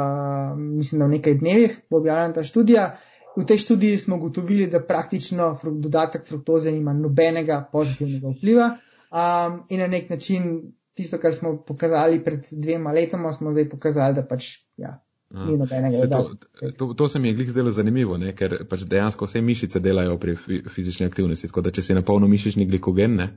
[0.56, 2.94] mislim, da v nekaj dnevih bo objavljena ta študija.
[3.36, 8.68] v tej študiji smo ugotovili, da praktično dodatek fruktoze nima nobenega pozitivnega vpliva
[9.14, 14.14] um, in na nek način tisto, kar smo pokazali pred dvema letoma, smo zdaj pokazali,
[14.14, 14.96] da pač ja,
[15.30, 16.30] ni nobenega to,
[16.78, 18.34] to, to se mi je glih zdelo zanimivo, ne?
[18.36, 20.36] ker pač dejansko vse mišice delajo pri
[20.70, 23.28] fizični aktivnosti, tako da če si na polno mišični glikogen, ne?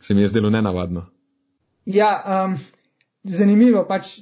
[0.00, 1.06] se mi je zdelo nenavadno.
[1.86, 2.58] Ja, um,
[3.24, 4.18] zanimivo pač.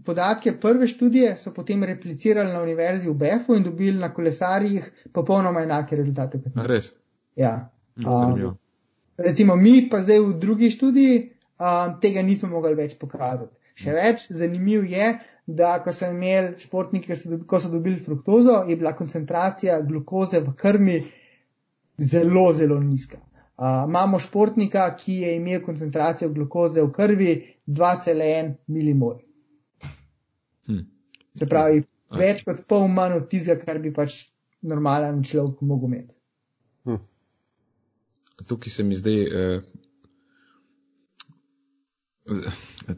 [0.00, 5.60] Podatke prve študije so potem replicirali na univerzi v Befu in dobili na kolesarjih popolnoma
[5.60, 6.40] enake rezultate.
[6.56, 6.88] Res?
[7.36, 7.50] Ja.
[8.00, 8.54] Um,
[9.24, 11.16] recimo mi pa zdaj v drugi študiji
[11.60, 13.54] um, tega nismo mogli več pokazati.
[13.80, 15.12] Še več, zanimiv je,
[15.46, 17.16] da ko so imeli športniki,
[17.48, 20.98] ko so dobili fruktozo, je bila koncentracija glukoze v krmi
[22.00, 23.20] zelo, zelo nizka.
[23.60, 27.32] Uh, imamo športnika, ki je imel koncentracijo glukoze v krvi
[27.66, 29.18] 2,1 milimol.
[30.68, 30.86] Hmm.
[31.36, 31.82] Se pravi,
[32.16, 34.16] več kot pol manj od tistega, kar bi pač
[34.64, 36.16] normalen človek mogel imeti.
[36.88, 37.02] Hmm.
[38.46, 39.22] Tukaj se mi zdaj.
[39.22, 39.60] Eh,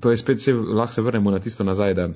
[0.01, 2.09] to je spet, se, lahko se vrnemo na tisto nazaj, da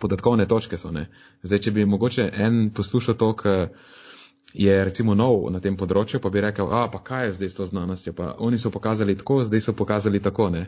[0.00, 0.90] podatkovne točke so.
[0.90, 1.06] Ne?
[1.42, 3.68] Zdaj, če bi mogoče en poslušal to, kar
[4.54, 7.58] je recimo nov na tem področju, pa bi rekel, a pa kaj je zdaj s
[7.58, 10.50] to znanostjo, pa oni so pokazali tako, zdaj so pokazali tako.
[10.52, 10.66] Ne?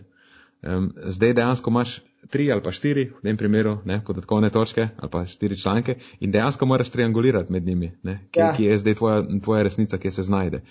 [0.64, 1.98] Um, zdaj dejansko imaš
[2.32, 6.32] tri ali pa štiri, v tem primeru, ne, podatkovne točke ali pa štiri članke in
[6.32, 8.54] dejansko moraš triangulirati med njimi, kje, ja.
[8.56, 10.62] kje je zdaj tvoja, tvoja resnica, kje se znajde.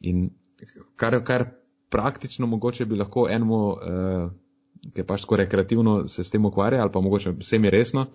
[0.00, 0.28] In
[0.96, 1.44] kar, kar
[1.90, 4.30] praktično mogoče bi lahko enemu, uh,
[4.94, 8.06] ki pač tako rekreativno se s tem ukvarja ali pa mogoče vsem je resno,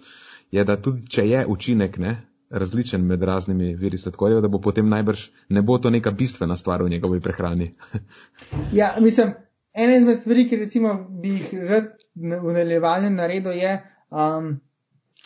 [0.51, 2.15] je, da tudi če je učinek ne,
[2.49, 6.83] različen med raznimi viri sladkorjev, da bo potem najbrž ne bo to neka bistvena stvar
[6.83, 7.71] v njegovi prehrani.
[8.79, 9.33] ja, mislim.
[9.73, 11.85] Ena izmed stvari, ki recimo bi jih rad
[12.15, 13.71] v nadaljevanju naredil, je,
[14.13, 14.51] um,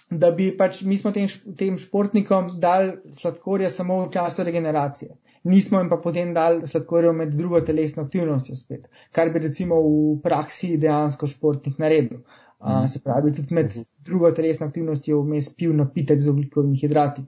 [0.09, 1.27] da bi pač mi smo tem,
[1.59, 5.17] tem športnikom dali sladkorje samo v času regeneracije.
[5.47, 10.17] Nismo jim pa potem dali sladkorjev med drugo telesno aktivnostjo spet, kar bi recimo v
[10.23, 12.23] praksi dejansko športnik naredil.
[12.57, 13.75] Uh, se pravi, tudi med
[14.05, 17.23] drugo telesno aktivnostjo vmes pil napitek z oglikovimi hidrati.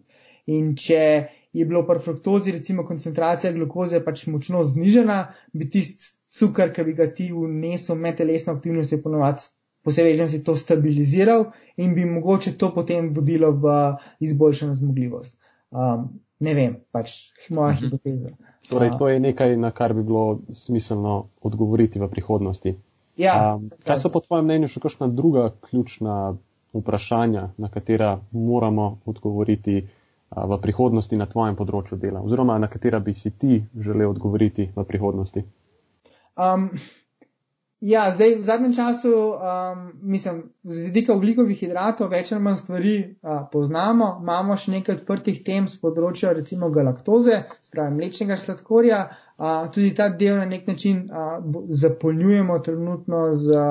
[0.49, 1.03] In če
[1.53, 5.19] je bilo pri fruktozi recimo koncentracija glukoze pač močno znižena,
[5.53, 9.47] bi tisti cukor, ki bi ga ti vnesel med telesno aktivnostjo, ponovadi
[9.83, 11.45] po vsej večnosti to stabiliziral
[11.77, 13.75] in bi mogoče to potem vodilo v
[14.19, 15.37] izboljšano zmogljivost.
[15.71, 16.09] Um,
[16.39, 17.85] ne vem, pač moja mhm.
[17.85, 18.35] hipoteza.
[18.69, 22.75] Torej, to je nekaj, na kar bi bilo smiselno odgovoriti v prihodnosti.
[23.17, 26.35] Ja, um, kaj so po tvojem mnenju še kakšna druga ključna
[26.77, 33.01] vprašanja, na katera moramo odgovoriti uh, v prihodnosti na tvojem področju dela, oziroma na katera
[33.03, 35.43] bi si ti želel odgovoriti v prihodnosti?
[36.39, 36.69] Um,
[37.81, 42.95] ja, zdaj v zadnjem času, um, mislim, z vidika oglikovih hidratov, več ali manj stvari
[42.99, 44.09] uh, poznamo.
[44.21, 49.05] Imamo še nekaj odprtih tem z področja, recimo galaktoze, spravi mlečnega sladkorja.
[49.39, 53.63] Uh, tudi ta del na nek način uh, zapolnjujemo trenutno z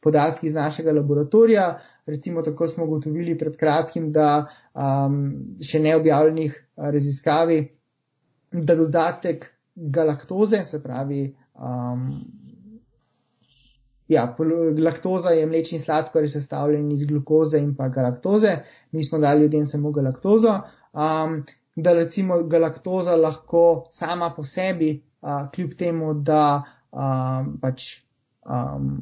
[0.00, 1.68] podatki iz našega laboratorija.
[2.08, 5.20] Recimo tako smo ugotovili pred kratkim, da um,
[5.62, 7.60] še neobjavljenih raziskavi,
[8.52, 9.46] da dodatek
[9.76, 12.41] galaktoze, se pravi Um,
[14.08, 14.36] ja,
[14.78, 18.56] laktoza je mlečni sladkor, sestavljen iz glukoze in pa galaktoze.
[18.92, 20.60] Mi smo dali ljudem samo galaktozo.
[20.92, 21.44] Um,
[21.76, 28.02] da recimo galaktoza lahko sama po sebi, uh, kljub temu, da um, pač
[28.44, 28.98] um,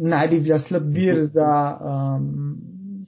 [0.00, 2.56] naj bi bila slab vir za um,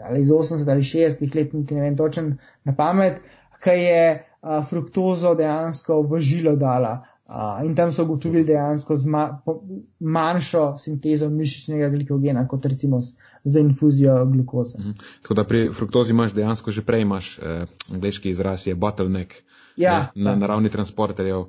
[0.04, 3.22] ali iz 80 ali 60 let, niti ne vem točen na pamet,
[3.64, 7.02] ki je uh, fruktozo dejansko v žilo dala.
[7.32, 9.62] Uh, in tam so ugotovili dejansko zma, po,
[10.00, 13.00] manjšo sintezo mišičnega glikogena, kot recimo
[13.44, 14.80] za infuzijo glukoze.
[14.80, 14.92] Mhm.
[15.22, 19.32] Tako da pri fruktozi imaš dejansko že prej, imaš eh, angliški izraz je bottleneck
[19.76, 20.36] ja, ne, na, ja.
[20.36, 21.46] na ravni transporterjev.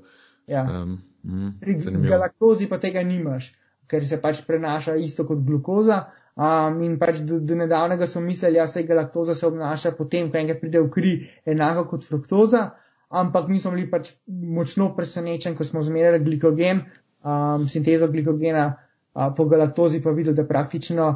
[0.47, 0.83] Ja.
[0.83, 3.53] Um, mm, pri galaktozi pa tega nimaš,
[3.87, 6.05] ker se pač prenaša isto kot glukoza.
[6.33, 10.31] Um, in pač do, do nedavnega smo mislili, da ja, se galaktoza se obnaša potem,
[10.33, 11.11] ko enkrat pride v kri,
[11.45, 12.71] enako kot fruktoza,
[13.13, 16.81] ampak mi smo bili pač močno presenečeni, ko smo zmerjali glikogen,
[17.21, 21.11] um, sintezo glikogena uh, po galaktozi, pa videli, da praktično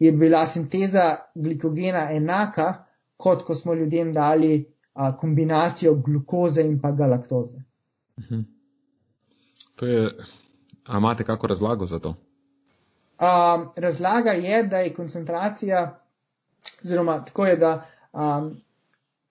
[0.00, 2.84] je bila sinteza glikogena enaka,
[3.16, 7.62] kot ko smo ljudem dali uh, kombinacijo glukoze in pa galaktoze.
[8.20, 8.44] Mhm.
[9.80, 10.10] To je,
[10.84, 12.14] a imate kako razlago za to?
[13.20, 16.00] Um, razlaga je, da je koncentracija,
[16.84, 17.72] oziroma tako je, da
[18.12, 18.54] um,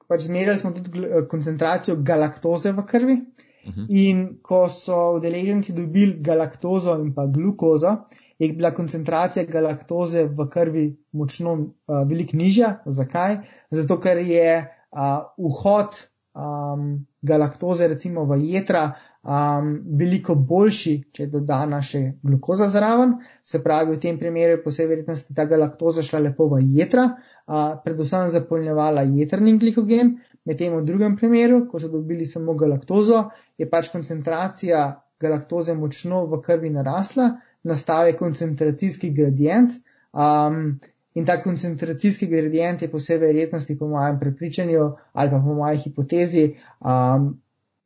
[0.08, 3.14] pač zmerjali smo tudi koncentracijo galaktoze v krvi.
[3.14, 3.82] Uh mhm.
[3.82, 3.86] -huh.
[3.90, 7.96] In ko so udeleženci dobili galaktozo in pa glukozo,
[8.40, 12.84] je bila koncentracija galaktoze v krvi močno uh, veliko nižja.
[12.86, 13.38] Zakaj?
[13.72, 15.00] Zato, ker je uh,
[15.38, 18.92] vhod um, galaktoze recimo v jedra
[19.24, 23.17] um, veliko boljši, če dodana še glukoza zraven.
[23.43, 27.09] Se pravi, v tem primeru je po vsej verjetnosti ta galaktoza šla lepo v jedra,
[27.15, 30.17] uh, predvsem zapolnjevala jedrni glikogen,
[30.47, 33.28] medtem v drugem primeru, ko so dobili samo galaktozo,
[33.59, 34.88] je pač koncentracija
[35.20, 37.34] galaktoze močno v krvi narasla,
[37.67, 39.76] nastal je koncentracijski gradient.
[40.15, 40.80] Um,
[41.17, 45.78] In ta koncentracijski gradient je po vsej verjetnosti, po mojem prepričanju ali pa po moji
[45.78, 46.43] hipotezi,
[46.80, 47.34] um,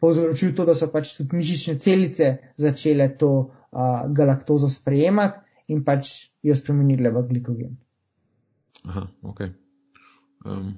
[0.03, 2.29] povzročil to, da so pač tudi mišične celice
[2.59, 5.39] začele to uh, galaktozo sprejemati
[5.71, 7.77] in pač jo spremenile v glikogen.
[8.83, 9.39] Aha, ok.
[10.43, 10.73] Um,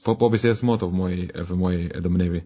[0.00, 2.40] po, po bi se jaz motil v moji, v moji domnevi.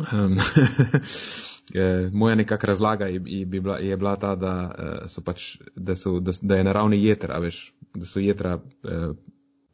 [0.00, 0.40] Um,
[2.12, 4.72] moja nekakšna razlaga je, je, bila, je bila ta, da,
[5.24, 9.12] pač, da, so, da, da je naravni jeter, veš, da so jedra eh,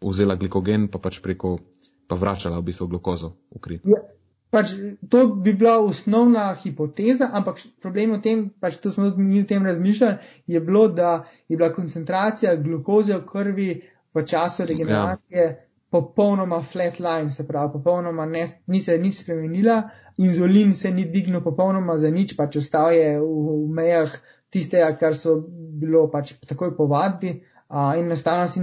[0.02, 1.58] vzela glikogen, pa pač preko,
[2.06, 3.80] pa vračala v bistvu glukozo v kri.
[3.86, 4.02] Ja,
[4.50, 4.72] pač
[5.08, 9.48] to bi bila osnovna hipoteza, ampak problem v tem, pač to smo tudi mi v
[9.48, 13.70] tem razmišljali, je bilo, da je bila koncentracija glukoze v krvi
[14.14, 15.56] v času regeneracije ja.
[15.92, 19.82] popolnoma flatline, se pravi, popolnoma ne, ni se nič spremenila,
[20.16, 23.28] inzulin se ni dvignil popolnoma za nič, pač ostal je v,
[23.68, 24.16] v mejah
[24.48, 25.42] tistega, kar so
[25.78, 27.36] bilo pač takoj po vadbi.
[27.68, 28.62] Uh, in enostavno si,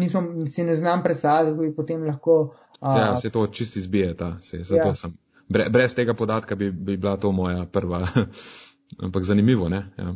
[0.50, 2.56] si ne znam predstavljati, kako bi potem lahko.
[2.82, 4.94] Uh, ja, se to čisti zbije, ta, se, zato ja.
[4.98, 5.14] sem
[5.50, 8.08] brez tega podatka bi, bi bila to moja prva.
[9.06, 9.84] Ampak zanimivo, ne?
[9.98, 10.16] Ja.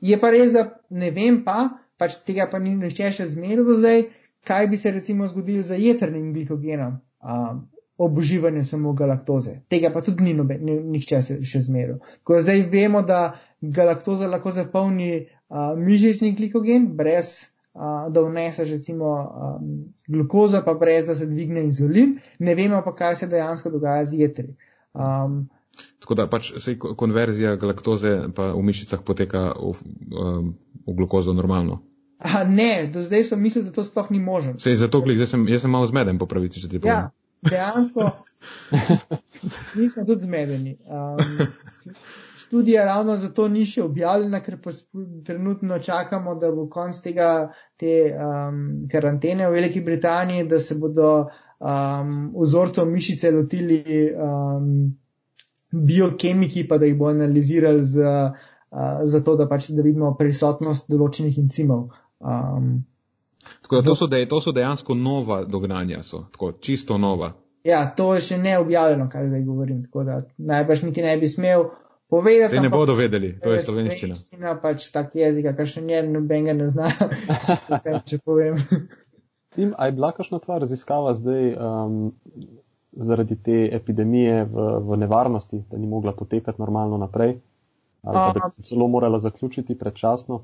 [0.00, 1.68] Je pa res, da ne vem pa,
[1.98, 4.04] pač tega pa ni nišče še zmeril zdaj,
[4.44, 7.62] kaj bi se recimo zgodilo z jedrnim glikogenom um,
[7.98, 9.60] ob uživanju samo galaktoze.
[9.68, 12.00] Tega pa tudi ni noben, nišče še zmeril.
[12.22, 19.94] Ko zdaj vemo, da galaktoza lahko zapolni uh, mišični glikogen brez da vneseš recimo um,
[20.06, 24.20] glukozo, pa brez da se dvigne inzulin, ne vemo pa, kaj se dejansko dogaja z
[24.20, 24.54] jetri.
[24.94, 25.48] Um,
[25.98, 29.72] Tako da pač se konverzija galaktoze pa v mišicah poteka v,
[30.14, 30.54] um,
[30.86, 31.80] v glukozo normalno.
[32.18, 34.54] A, ne, do zdaj sem mislil, da to sploh ni možno.
[34.62, 37.08] Sej zato, klik, zdaj sem, jaz sem malo zmeden po pravici, če ti povem.
[37.08, 38.10] Ja, dejansko.
[39.78, 40.76] Mi smo tudi zmedeni.
[40.86, 41.18] Um,
[42.54, 44.58] študija ravno zato ni še objavljena, ker
[45.26, 47.30] trenutno čakamo, da bo konc tega
[47.80, 48.60] te um,
[48.92, 53.82] karantene v Veliki Britaniji, da se bodo um, vzorcev mišice lotili
[54.14, 54.94] um,
[55.72, 61.40] biokemiki, pa da jih bo analizirali z, uh, zato, da pač da vidimo prisotnost določenih
[61.42, 61.88] encimov.
[62.20, 62.84] Um,
[63.62, 67.32] tako da to so, dej, to so dejansko nova dognanja, so tako čisto nova.
[67.64, 71.28] Ja, to je še ne objavljeno, kar zdaj govorim, tako da najbrž niti ne bi
[71.28, 71.64] smel
[72.08, 72.56] povedati.
[72.56, 74.18] Se ne bodo vedeli, to je slovenščina.
[74.18, 76.90] Slovenščina pač tak jezik, kar še njen noben ga ne zna,
[78.10, 78.60] če povem.
[79.54, 81.98] Tim, a je bila kakšna tva raziskava zdaj um,
[82.92, 87.38] zaradi te epidemije v, v nevarnosti, da ni mogla potekati normalno naprej?
[88.04, 90.42] Ali pa, da bi se celo morala zaključiti predčasno?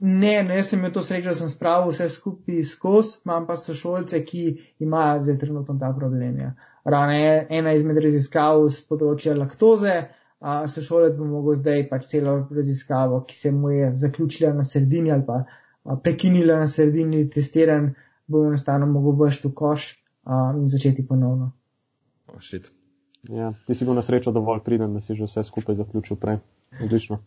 [0.00, 3.56] Ne, ne, jaz sem imel to srečo, da sem spravil vse skupaj skozi, imam pa
[3.60, 4.44] sošolce, ki
[4.80, 6.38] imajo zdaj trenutno ta problem.
[6.40, 6.54] Ja.
[6.84, 7.18] Ravno
[7.58, 9.98] ena izmed raziskav z področja laktoze,
[10.40, 15.12] a sošolec bo mogel zdaj pač celo raziskavo, ki se mu je zaključila na sredini
[15.12, 17.92] ali pa a, prekinila na sredini testiran,
[18.26, 19.90] bo enostavno mogel vršiti v koš
[20.24, 21.52] a, in začeti ponovno.
[22.32, 22.72] Oh, shit.
[23.28, 26.40] Ja, ti si bil na srečo dovolj priden, da si že vse skupaj zaključil prej.
[26.80, 27.20] Odlično.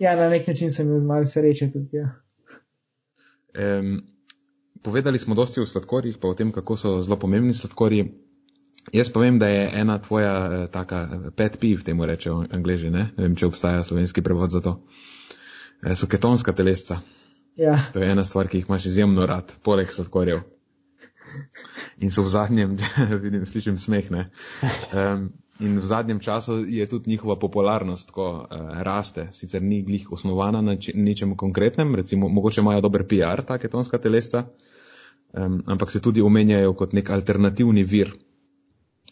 [0.00, 1.96] Ja, na nek način sem imel malo sreče tudi.
[1.96, 2.08] Ja.
[3.78, 4.00] Um,
[4.82, 8.06] povedali smo dosti o sladkorjih, pa o tem, kako so zelo pomembni sladkorji.
[8.92, 13.10] Jaz pa vem, da je ena tvoja eh, taka pet piv, temu rečejo angliži, ne?
[13.16, 14.78] ne vem, če obstaja slovenski prevod za to.
[15.84, 17.00] Eh, so ketonska telesca.
[17.60, 17.76] Ja.
[17.92, 20.40] To je ena stvar, ki jih imaš izjemno rad, poleg sladkorjev.
[22.00, 22.78] In so v zadnjem,
[23.24, 24.30] vidim, slišim smeh, ne.
[24.96, 25.28] Um,
[25.60, 28.46] in v zadnjem času je tudi njihova popularnost, ko uh,
[28.82, 33.58] raste, sicer ni glih osnovana na či, ničem konkretnem, recimo, mogoče imajo dober PR, ta
[33.58, 34.46] ketonska telesca,
[35.32, 38.14] um, ampak se tudi omenjajo kot nek alternativni vir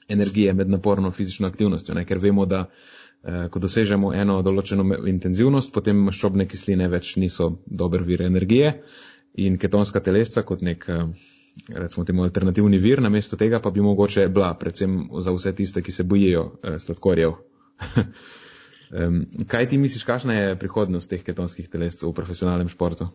[0.09, 2.05] energije med naporno fizično aktivnostjo, ne?
[2.05, 8.03] ker vemo, da uh, ko dosežemo eno določeno intenzivnost, potem maščobne kisline več niso dober
[8.03, 8.79] vir energije
[9.37, 11.11] in ketonska telesca kot nek uh,
[11.75, 15.93] recimo temu alternativni vir, namesto tega pa bi mogoče bila, predvsem za vse tiste, ki
[15.93, 17.33] se bojijo eh, sladkorjev.
[18.91, 23.09] um, kaj ti misliš, kakšna je prihodnost teh ketonskih telescev v profesionalnem športu?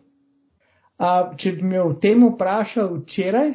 [0.98, 3.52] A, če bi me o tem vprašal včeraj,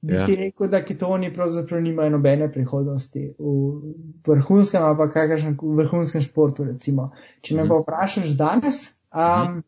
[0.00, 0.26] bi Ja.
[0.26, 3.94] ti rekel, da ketoni pravzaprav nimajo nobene prihodnosti v
[4.26, 6.64] vrhunskem ali pa kakršnem vrhunskem športu.
[6.64, 7.08] Recimo.
[7.42, 7.68] Če me Mhm.
[7.68, 9.62] pa vprašaš danes, um,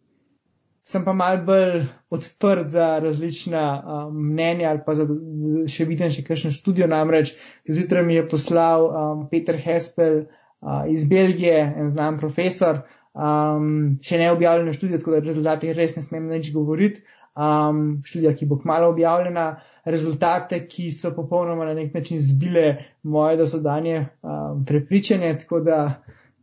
[0.83, 5.07] sem pa mal bolj odprt za različna um, mnenja ali pa za
[5.69, 6.89] še vidim še kakšno študijo.
[6.91, 7.35] Namreč
[7.69, 12.83] zjutraj mi je poslal um, Peter Hespel uh, iz Belgije, en znan profesor,
[13.15, 17.05] um, še ne objavljeno študijo, tako da rezultatih res ne smem nič govoriti.
[17.41, 22.65] Um, študija, ki bo kmalo objavljena, rezultate, ki so popolnoma na nek način zbile
[23.03, 25.79] moje dosedanje um, prepričanje, tako da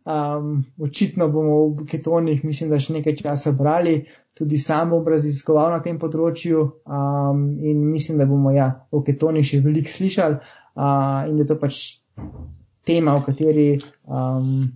[0.08, 4.00] um, očitno bomo v ketonih, mislim, da še nekaj časa brali,
[4.38, 9.46] tudi sam bom raziskoval na tem področju um, in mislim, da bomo ja, o ketonih
[9.46, 11.80] še veliko slišali uh, in da je to pač
[12.88, 13.74] tema, o kateri
[14.06, 14.70] um,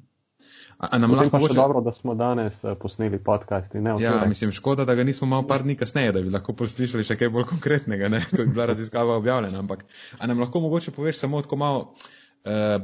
[0.82, 1.54] A, a nam lahko mogoče...
[1.54, 4.30] dobro, da smo danes eh, posneli podcast in ne Ja, včeraj.
[4.30, 7.30] mislim, škoda, da ga nismo malo par dni kasneje, da bi lahko poslušali še kaj
[7.30, 9.60] bolj konkretnega, ne, ko bi bila raziskava objavljena.
[9.62, 9.86] Ampak,
[10.18, 11.94] a nam lahko mogoče poveš samo tako malo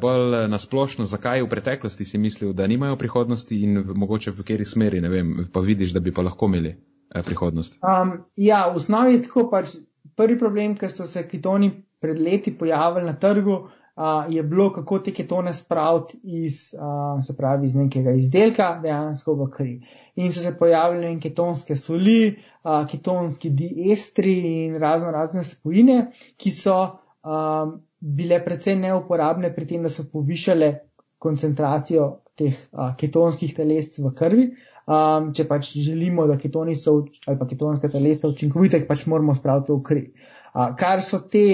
[0.02, 5.02] bolj nasplošno, zakaj v preteklosti si mislil, da nimajo prihodnosti in mogoče v kateri smeri,
[5.02, 7.80] ne vem, pa vidiš, da bi pa lahko imeli uh, prihodnost.
[7.82, 9.78] Um, ja, v osnovi je tako pač
[10.16, 11.72] prvi problem, ker so se ketoni
[12.02, 13.56] pred leti pojavili na trgu,
[13.98, 19.36] uh, je bilo, kako te ketone spraviti iz, uh, se pravi, iz nekega izdelka dejansko
[19.42, 19.74] v kri.
[20.16, 26.78] In so se pojavile ketonske soli, uh, ketonski diestri in razno razne spojine, ki so
[27.24, 30.72] um, bile precej neuporabne pri tem, da so povišale
[31.18, 32.08] koncentracijo
[32.38, 34.48] teh uh, ketonskih telesc v krvi.
[34.88, 39.36] Um, če pač želimo, da ketoni so ali pa ketonska telesa učinkovita, jih pač moramo
[39.36, 40.04] spraviti v kri.
[40.54, 41.48] Uh, kar so te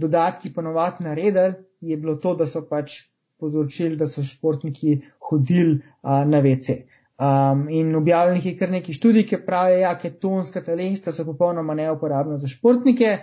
[0.00, 3.04] dodatki ponovadi naredili, je bilo to, da so pač
[3.40, 4.96] povzročili, da so športniki
[5.30, 6.80] hodili uh, na WC.
[7.20, 11.76] Um, in objavljenih je kar nekaj študij, ki pravijo, da ja, ketonska telesa so popolnoma
[11.76, 13.18] neuporabna za športnike,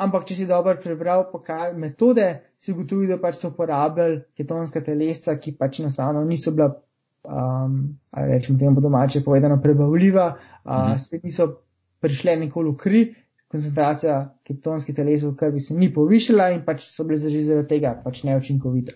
[0.00, 2.26] ampak če si dobro prebral pokaj metode,
[2.60, 6.70] si ugotovil, da pač so uporabljali ketonska telesa, ki pač enostavno niso bila,
[7.24, 7.80] um,
[8.12, 10.26] ali rečemo temu po domače povedano, prebavljiva,
[10.64, 10.98] uh, Mhm.
[10.98, 11.48] se niso
[12.00, 13.02] prišle nikoli v kri,
[13.50, 14.16] koncentracija
[14.46, 18.22] ketonskih teles v krvi se ni povišala in pač so bile že zaradi tega pač
[18.24, 18.94] neučinkovite.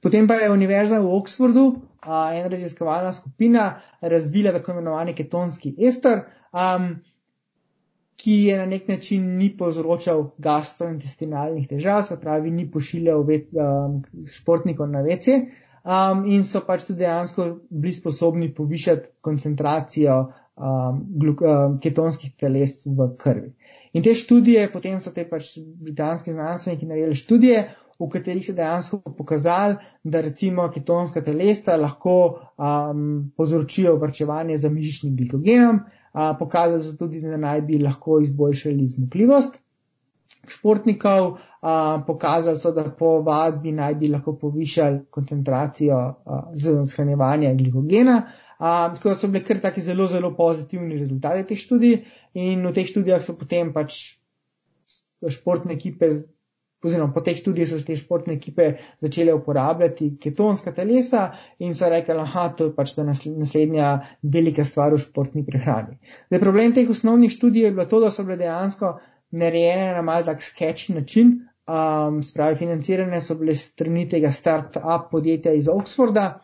[0.00, 6.26] Potem pa je Univerza v Oxfordu, a, ena raziskovalna skupina, razvila tako imenovani ketonski ester,
[6.52, 7.00] um,
[8.16, 14.00] ki je na nek način ni povzročal gastrointestinalnih težav, se pravi, ni pošiljal ve, um,
[14.30, 15.40] športnikov na vece.
[15.84, 20.16] Um, in so pač tudi dejansko bili sposobni povišati koncentracijo
[20.56, 23.50] um, gluk, um, ketonskih teles v krvi.
[23.92, 27.64] In te študije, potem so te pač britanski znanstveniki naredili študije,
[28.00, 32.16] v katerih se dejansko pokazali, da recimo ketonska telesa lahko
[32.56, 35.84] um, povzročijo vrčevanje za mišičnim glikogenom,
[36.14, 39.60] uh, pokazali so tudi, da naj bi lahko izboljšali zmogljivost.
[40.48, 46.14] športnikov, a, pokazali so, da po vadbi naj bi lahko povišali koncentracijo
[46.54, 48.22] za shranjevanje glikogena.
[48.58, 51.96] A, tako da so bili kar taki zelo, zelo pozitivni rezultati teh študij
[52.34, 54.18] in v teh študijah so potem pač
[55.28, 56.10] športne ekipe,
[56.84, 58.68] oziroma po teh študijah so te športne ekipe
[59.02, 65.02] začele uporabljati ketonska telesa in so rekli, aha, to je pač naslednja velika stvar v
[65.02, 65.98] športni prehrani.
[66.28, 68.98] Zdaj, problem teh osnovnih študij je bilo to, da so bile dejansko
[69.34, 71.34] narejene na mal tak sketchy način,
[71.66, 76.40] um, spravi financirane so bile strani tega start-up podjetja iz Oxforda.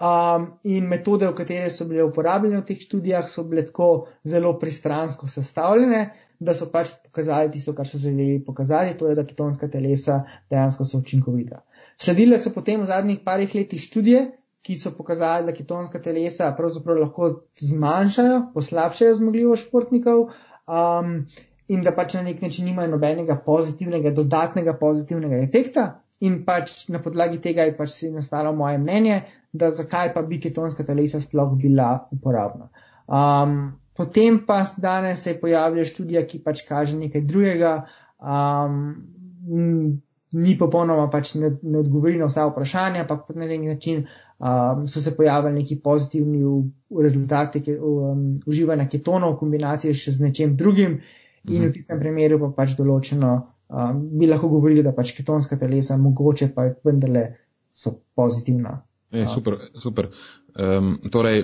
[0.00, 4.54] Um, in metode, v katere so bile uporabljene v teh študijah, so bile tako zelo
[4.58, 6.06] pristransko sestavljene,
[6.40, 10.84] da so pač pokazali tisto, kar so želeli pokazati, to je, da ketonska telesa dejansko
[10.88, 11.60] so učinkovita.
[12.00, 14.26] Sledile so potem v zadnjih parih letih študije,
[14.64, 17.30] ki so pokazali, da ketonska telesa pravzaprav lahko
[17.60, 20.26] zmanjšajo, poslabšajo zmogljivost športnikov.
[20.70, 21.26] Um,
[21.70, 25.84] in da pač na nek način nimajo nobenega pozitivnega, dodatnega pozitivnega efekta.
[26.20, 29.20] In pač na podlagi tega je pač nastalo moje mnenje,
[29.52, 32.68] da zakaj pa bi ketonska telesa sploh bila uporabna.
[33.06, 37.74] Um, potem pa danes se je pojavila študija, ki pač kaže nekaj drugega,
[38.16, 38.94] um,
[40.30, 44.04] ni popolnoma pač ne, ne odgovori na vsa vprašanja, ampak na nek način
[44.38, 46.42] um, so se pojavili neki pozitivni
[47.02, 51.00] rezultati um, uživanja ketonov v kombinaciji še z nečem drugim
[51.48, 51.72] in v mhm.
[51.76, 53.32] tistem primeru pa pač določeno,
[53.68, 57.26] um, bi lahko govorili, da pač ketonska telesa mogoče pa vendarle
[57.70, 58.78] so pozitivna.
[59.10, 60.10] Je, super, super.
[60.54, 61.42] Um, torej,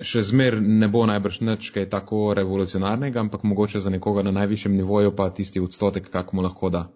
[0.00, 4.76] še zmer ne bo najbrž nič kaj tako revolucionarnega, ampak mogoče za nekoga na najvišjem
[4.76, 6.86] nivoju pa tisti odstotek, kako mu lahko da.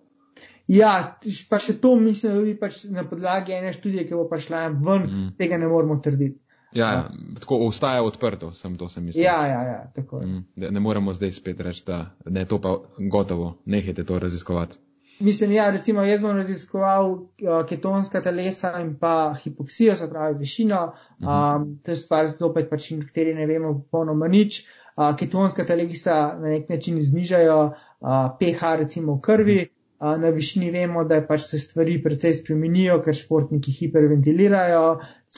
[0.68, 1.18] Ja,
[1.50, 4.68] pa še to mislim, da bi pač na podlagi ene študije, ki bo pa šla
[4.72, 5.26] ven, mm.
[5.40, 6.40] tega ne moramo trditi.
[6.74, 7.02] Ja, ja,
[7.38, 9.22] tako ostaja odprto, sem to sem mislil.
[9.22, 10.24] Ja, ja, ja, tako.
[10.24, 14.80] Mm, ne moremo zdaj spet reči, da ne, to pa gotovo, nehajte to raziskovati.
[15.20, 20.80] Mislim, ja, recimo jaz bom raziskoval uh, ketonska telesa in pa hipoksijo, se pravi višino,
[21.20, 21.78] um, mm.
[21.84, 24.64] to je stvar zopet pač, na kateri ne vemo popolnoma nič.
[24.96, 28.10] Uh, ketonska telesa na nek način znižajo uh,
[28.40, 29.58] pH recimo v krvi,
[30.00, 34.86] uh, na višini vemo, da pač se stvari precej spremenijo, ker športniki hiperventilirajo,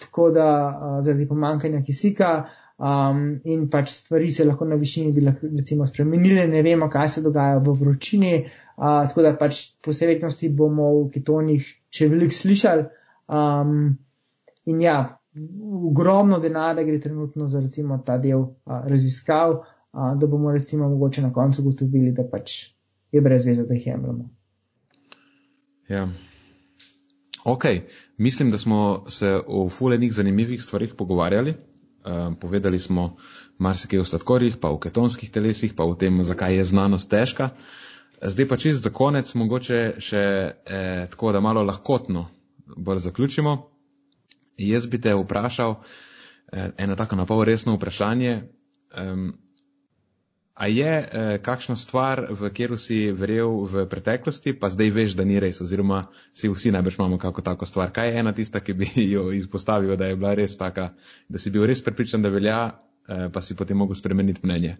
[0.00, 2.32] tako da uh, zaradi pomankanja kisika
[2.78, 7.08] um, in pač stvari se lahko na višini bi lahko recimo spremenile, ne vemo, kaj
[7.08, 8.32] se dogaja v vročini,
[8.76, 10.20] uh, tako da pač po vsej
[10.50, 12.84] bomo v ketonih še veliko slišali.
[13.26, 13.96] Um,
[14.66, 15.18] in ja,
[15.90, 21.22] ogromno denarja gre trenutno za recimo ta del uh, raziskav, uh, da bomo recimo mogoče
[21.22, 22.76] na koncu ugotovili, da pač
[23.12, 24.28] je brez veze, da jih jemljemo.
[25.88, 26.08] Ja.
[27.46, 27.64] Ok,
[28.18, 31.54] mislim, da smo se o fulenih zanimivih stvarih pogovarjali.
[32.06, 33.16] Uh, povedali smo
[33.58, 37.50] marsikaj o sladkorjih, pa o ketonskih telesih, pa o tem, zakaj je znanost težka.
[38.22, 40.24] Zdaj pa čist za konec, mogoče še
[40.66, 42.28] eh, tako, da malo lahkotno
[42.76, 43.56] bolj zaključimo.
[44.56, 48.38] Jaz bi te vprašal eh, eno tako napol resno vprašanje.
[48.96, 49.34] Um,
[50.56, 55.24] A je eh, kakšna stvar, v katero si verjel v preteklosti, pa zdaj veš, da
[55.28, 57.92] ni res, oziroma si vsi najbrž imamo kako tako stvar.
[57.92, 60.94] Kaj je ena tista, ki bi jo izpostavil, da je bila res taka,
[61.28, 62.72] da si bil res prepričan, da velja,
[63.04, 64.78] eh, pa si potem mogel spremeniti mnenje?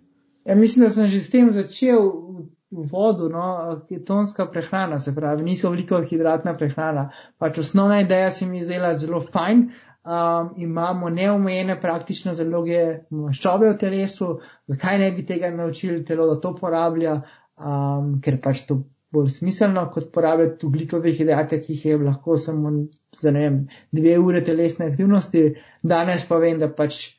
[0.49, 5.45] Ja, mislim, da sem že s tem začel v vodu, no, ketonska prehrana, se pravi,
[5.45, 7.11] niso veliko hidratna prehrana.
[7.39, 9.63] Pač osnovna ideja se mi je zdela zelo fajn,
[10.07, 14.33] um, imamo neomejene praktične zaloge maščobe v telesu,
[14.73, 17.21] zakaj ne bi tega naučili telo, da to porablja,
[17.63, 18.83] um, ker pač to
[19.15, 22.73] bolj smiselno, kot porabljati ugljikove hidrate, ki jih je lahko samo
[23.17, 23.61] za ne vem,
[23.95, 25.47] dve ure telesne aktivnosti.
[25.83, 27.17] Danes pa vem, da pač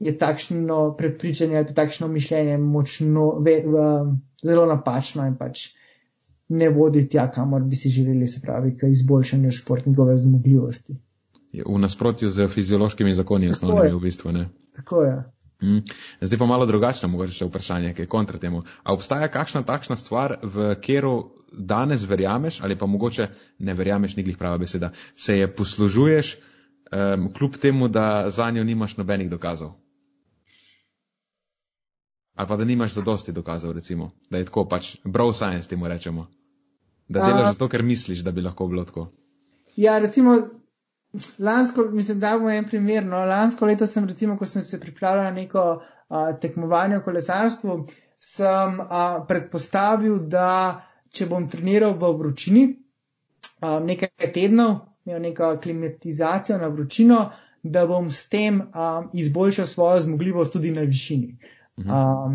[0.00, 3.84] je takšno prepričanje ali takšno mišljenje močno, ve, v,
[4.42, 5.68] zelo napačno in pač
[6.48, 10.96] ne vodi tja, kamor bi si želeli, se pravi, k izboljšanju športnikove zmogljivosti
[11.52, 14.32] v nasprotju z fiziološkimi zakoni, osnovnimi v bistvu.
[14.32, 14.48] Ne?
[14.76, 15.16] Tako je.
[15.62, 15.82] Mm.
[16.20, 18.62] Zdaj pa malo drugačno, mogoče še vprašanje, ki je kontra temu.
[18.82, 23.28] A obstaja kakšna takšna stvar, v katero danes verjameš, ali pa mogoče
[23.58, 26.36] ne verjameš, ni glih prava beseda, se je poslužuješ,
[26.94, 29.74] um, kljub temu, da za njo nimaš nobenih dokazov?
[32.34, 36.26] Ali pa da nimaš zadosti dokazov, recimo, da je tako pač, bro science temu rečemo.
[37.08, 39.08] Da delaš zato, ker misliš, da bi lahko bilo tako.
[39.76, 40.36] Ja, recimo,
[41.38, 43.06] Lansko, mislim, da bomo en primer.
[43.06, 45.64] No, lansko leto sem, recimo, ko sem se pripravljal na neko
[46.08, 47.76] a, tekmovanje v kolesarstvu,
[48.18, 52.64] sem a, predpostavil, da če bom treniral v vročini
[53.60, 54.76] a, nekaj tednov,
[55.06, 57.24] imel neko klimatizacijo na vročino,
[57.62, 61.34] da bom s tem a, izboljšal svojo zmogljivost tudi na višini.
[61.88, 62.30] A,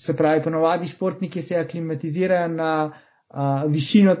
[0.00, 4.16] se pravi, ponovadi športniki se aklimatizirajo na uh, višino,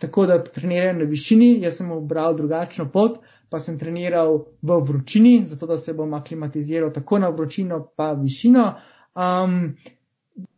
[0.00, 1.60] tako da trenirajo na višini.
[1.62, 6.90] Jaz sem obral drugačno pot, pa sem treniral v vročini, zato da se bom aklimatiziral
[6.92, 8.72] tako na vročino, pa višino.
[9.14, 9.76] Um,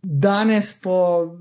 [0.03, 0.97] danes, po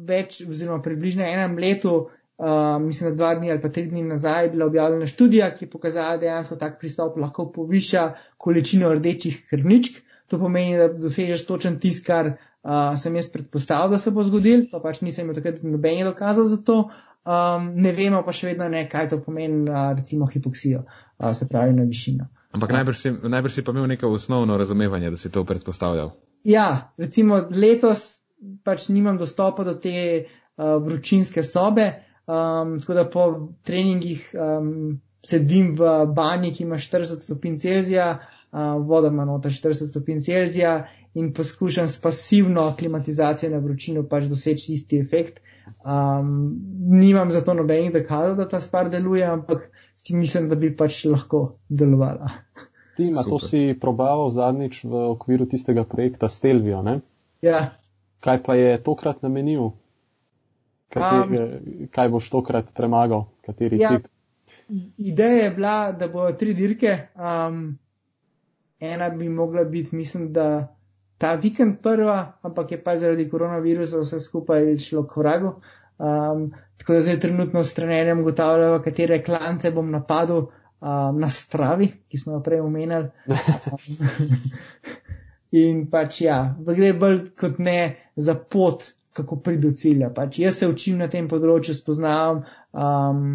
[0.07, 4.45] več, oziroma približno enem letu, uh, mislim, da dva dni ali pa tri dni nazaj,
[4.45, 9.45] je bila objavljena študija, ki je pokazala, da dejansko tak pristop lahko poviša količino rdečih
[9.49, 10.03] krvničk.
[10.31, 14.69] To pomeni, da dosežeš točen tisk, kar uh, sem jaz predpostavil, da se bo zgodil,
[14.71, 16.77] pa pač nisem imel takrat nobenih dokazov za to.
[17.21, 21.49] Um, ne vemo pa še vedno ne, kaj to pomeni, uh, recimo hipoksijo, uh, se
[21.51, 22.29] pravi na višino.
[22.55, 26.15] Ampak najbrž si, najbrž si pa imel neko osnovno razumevanje, da si to predpostavljal.
[26.47, 28.23] Ja, recimo letos
[28.65, 29.93] pač nimam dostopa do te
[30.23, 31.91] uh, vročinske sobe,
[32.25, 33.27] um, tako da po
[33.67, 38.40] treningih um, sedim v banji, ki ima 40 stopinj Celzija, uh,
[38.79, 44.73] voda ima nota 40 stopinj Celzija in poskušam s pasivno klimatizacijo na vročino pač doseči
[44.73, 45.39] isti efekt.
[45.85, 46.59] Um,
[46.89, 51.55] nimam zato nobenih dokazov, da ta stvar deluje, ampak si mislim, da bi pač lahko
[51.69, 52.29] delovala.
[52.97, 56.99] Ti, a to si probaval zadnjič v okviru tistega projekta Stelvio, ne?
[57.41, 57.71] Ja.
[58.19, 59.71] Kaj pa je tokrat namenil?
[60.91, 63.25] Kateri, um, kaj boš tokrat premagal?
[63.45, 64.09] Kateri ja, tip?
[64.97, 66.97] Ideja je bila, da bo tri dirke.
[67.15, 67.77] Um,
[68.81, 70.75] ena bi mogla biti, mislim, da
[71.17, 75.53] ta vikend prva, ampak je pa zaradi koronavirusa vse skupaj šlo k vragu.
[76.01, 76.47] Um,
[76.77, 82.17] tako da zdaj trenutno s trenerjem ugotavljamo, katere klance bom napadel um, na stravi, ki
[82.17, 83.09] smo jo prej omenjali.
[85.61, 87.77] In pač ja, gre bolj kot ne
[88.15, 90.09] za pot, kako priti do cilja.
[90.15, 93.25] Pač jaz se učim na tem področju, spoznavam um,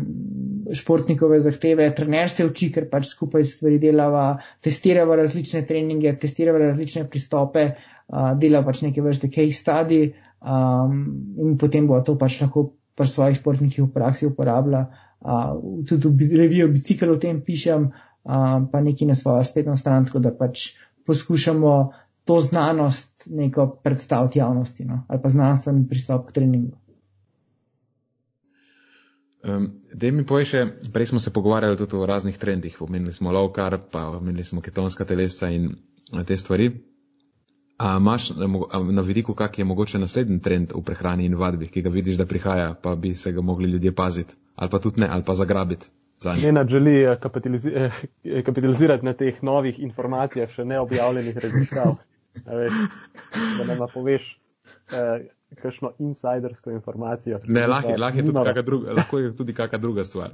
[0.74, 4.26] športnikove zahteve, trener se uči, ker pač skupaj stvari delava,
[4.64, 10.00] testirava različne treninge, testirava različne pristope, uh, delava pač neke vrste case study
[10.40, 11.04] um,
[11.44, 14.86] in potem bo to pač lahko pri svojih športnikih v praksi uporabljala.
[15.20, 20.08] Uh, tudi v revijo bicikl o tem pišem, uh, pa neki na svojo spletno stran,
[20.08, 20.70] tako da pač
[21.06, 21.76] poskušamo
[22.26, 25.04] to znanost neko predstaviti javnosti no?
[25.08, 26.76] ali pa znanstven pristop k treningu.
[29.44, 30.50] Um, da mi poveš,
[30.92, 34.60] prej smo se pogovarjali tudi o raznih trendih, omenili smo low carb, pa omenili smo
[34.60, 35.70] ketonska telesa in
[36.26, 36.70] te stvari.
[37.78, 38.48] A imaš na,
[38.90, 42.26] na vidiku, kak je mogoče naslednji trend v prehrani in vadbi, ki ga vidiš, da
[42.26, 45.86] prihaja, pa bi se ga mogli ljudje paziti, ali pa tudi ne, ali pa zagrabiti?
[46.42, 51.96] Nenad želi eh, kapitalizi eh, kapitalizirati na teh novih informacijah, še ne objavljenih raziskav
[52.46, 52.72] veš,
[53.58, 54.40] da nam poveš
[54.92, 55.26] eh,
[55.62, 57.40] kakšno insidersko informacijo.
[57.44, 60.30] Ne, lahko je, lahko je tudi kakšna druga, lahko je tudi kakšna druga stvar.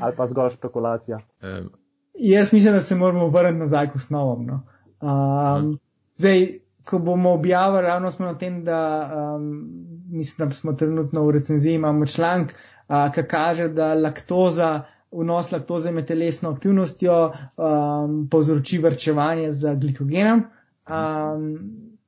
[0.00, 1.20] Ali pa zgolj špekulacija.
[1.42, 1.70] Um.
[2.18, 4.46] Jaz mislim, da se moramo vrniti nazaj k osnovam.
[4.46, 4.62] No.
[5.00, 5.78] Um,
[6.16, 9.68] zdaj, ko bomo objavili, ravno smo na tem, da um,
[10.10, 12.54] mislim, da smo trenutno v recenziji, imamo članek,
[12.88, 14.82] uh, ki kaže, da laktoza.
[15.10, 20.42] Vnos laktoze med telesno aktivnostjo um, povzroči vrčevanje z glikogenom,
[20.88, 21.98] Um,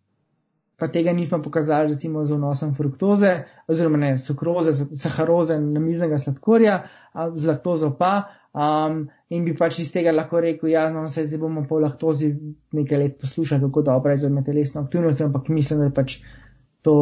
[0.81, 6.83] pa tega nismo pokazali, recimo, z vnosom fruktoze, oziroma ne sukroze, saharoze, namiznega sladkorja,
[7.37, 8.15] z laktozo pa.
[8.51, 12.33] Um, in bi pač iz tega lahko rekel, ja, no, se zdaj bomo po laktozi
[12.75, 16.17] nekaj let poslušali, kako dobro je za metelesno aktivnost, ampak mislim, da pač
[16.83, 16.97] to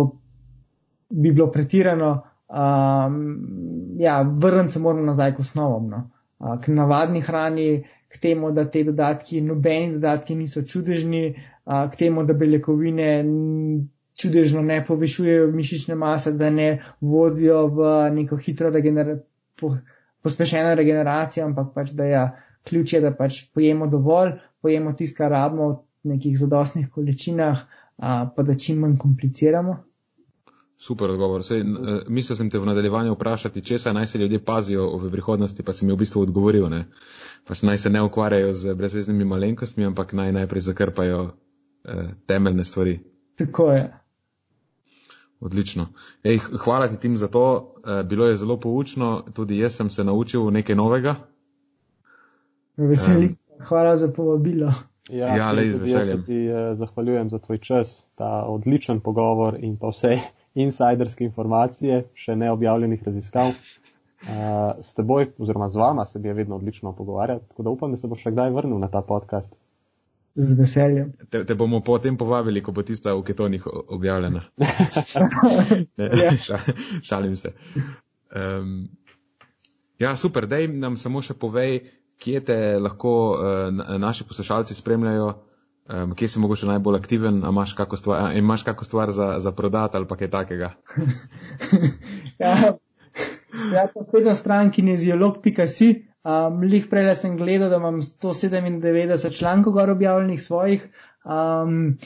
[1.09, 2.11] bi bilo pretirano.
[2.49, 6.03] Um, ja, vrniti se moramo nazaj k osnovam, no.
[6.39, 11.37] uh, k navadni hrani, k temu, da te dodatki, nobeni dodatki niso čudežni,
[11.69, 13.09] k temu, da beljakovine
[14.19, 16.69] čudežno ne povišujejo mišične mase, da ne
[17.01, 19.25] vodijo v neko hitro regeneracijo,
[19.61, 19.77] po,
[20.23, 22.25] pospešeno regeneracijo, ampak pač da ja,
[22.69, 24.33] ključ je, da pač pojemo dovolj,
[24.63, 25.69] pojemo tisto, kar rabimo
[26.05, 27.63] v nekih zadostnih količinah,
[27.99, 29.77] a, pa da čim manj kompliciramo.
[30.79, 31.43] Super odgovor.
[31.43, 31.65] Sej,
[32.07, 35.75] mislil sem te v nadaljevanju vprašati, če se naj se ljudje pazijo v prihodnosti, pa
[35.75, 36.69] si mi v bistvu odgovoril.
[36.71, 36.85] Ne?
[37.49, 42.99] Pač naj se ne ukvarjajo z brezveznimi malenkostmi, ampak naj najprej zakrpajo eh, temeljne stvari.
[43.39, 43.87] Tako je.
[45.41, 45.87] Odlično.
[46.25, 47.75] Ej, hvala ti tim za to.
[47.87, 49.25] Eh, bilo je zelo poučno.
[49.35, 51.15] Tudi jaz sem se naučil nekaj novega.
[52.77, 53.27] Veseli.
[53.27, 54.73] Um, hvala za povabilo.
[55.09, 56.19] Ja, ja le z veseljem.
[56.19, 60.19] Jaz ti eh, zahvaljujem za tvoj čas, ta odličen pogovor in pa vse
[60.65, 63.55] insiderske informacije, še ne objavljenih raziskav.
[64.19, 64.31] Uh,
[64.83, 67.97] s teboj oziroma z vama se bi je vedno odlično pogovarjati, tako da upam, da
[67.97, 69.55] se boš še kdaj vrnil na ta podcast
[70.35, 71.13] z veseljem.
[71.31, 74.43] Te, te bomo potem povabili, ko bo tista v ketonih objavljena.
[75.99, 76.35] ne, ja.
[76.37, 76.59] ša,
[77.03, 77.55] šalim se.
[78.35, 78.89] Um,
[79.99, 81.81] ja, super, daj nam samo še povej,
[82.19, 85.35] kje te lahko uh, naši poslušalci spremljajo,
[85.89, 89.53] Um, kje si mogoče najbolj aktiven, a imaš kako stvar, imaš kako stvar za, za
[89.53, 90.75] prodati ali pa kaj takega?
[92.45, 92.75] ja,
[93.73, 95.91] ja, pa spet na stran kineziolog.si.
[96.29, 100.89] Um, lih prej sem gledal, da imam 197 člankov gor objavljenih svojih.
[101.25, 101.97] Um,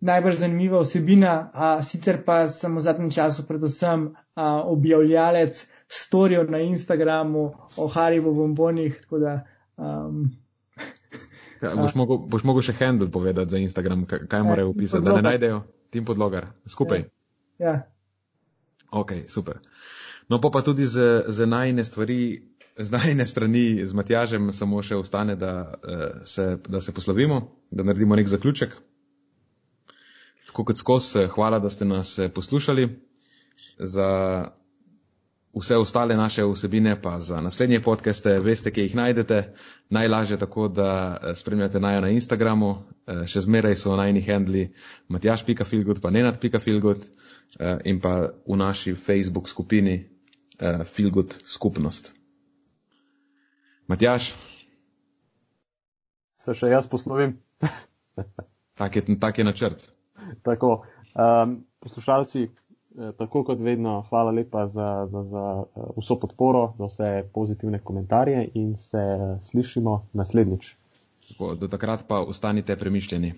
[0.00, 6.58] najbolj zanimiva osebina, a sicer pa sem v zadnjem času predvsem a, objavljalec storijev na
[6.58, 9.00] Instagramu o Haribo bombonih.
[9.10, 9.44] Da,
[9.76, 10.30] um,
[11.62, 15.04] ja, boš, mogel, boš mogel še handle povedati za Instagram, kaj, kaj ja, morajo upisati,
[15.04, 15.60] da ne najdejo
[15.90, 17.04] tim podlogar skupaj.
[17.58, 17.66] Ja.
[17.66, 17.95] ja.
[18.96, 19.60] Ok, super.
[20.28, 22.20] No, pa, pa tudi z, z najne stvari,
[22.78, 27.86] z najne strani, z Matjažem, samo še ostane, da, uh, se, da se poslovimo, da
[27.86, 28.74] naredimo nek zaključek
[30.56, 32.88] tako kot skozi, hvala, da ste nas eh, poslušali.
[33.78, 34.08] Za
[35.52, 39.52] vse ostale naše vsebine, pa za naslednje podcaste, veste, kje jih najdete.
[39.90, 40.88] Najlažje tako, da
[41.22, 42.70] eh, spremljate najo na Instagramu,
[43.06, 44.70] eh, še zmeraj so najni handli
[45.08, 47.04] matjaš.filgut, pa nenad.filgut
[47.84, 50.08] in pa v naši Facebook skupini
[50.84, 52.12] Filgut skupnost.
[53.88, 54.34] Matjaš?
[56.36, 57.38] Se še jaz poslovim?
[58.80, 59.86] tak, je, tak je načrt
[60.42, 60.84] tako,
[61.42, 66.86] um, poslušalci, eh, tako kot vedno, hvala lepa za, za, za eh, vso podporo, za
[66.86, 69.04] vse pozitivne komentarje in se
[69.42, 70.74] slišimo naslednjič.
[71.58, 73.34] Do takrat pa ostanite premišljeni.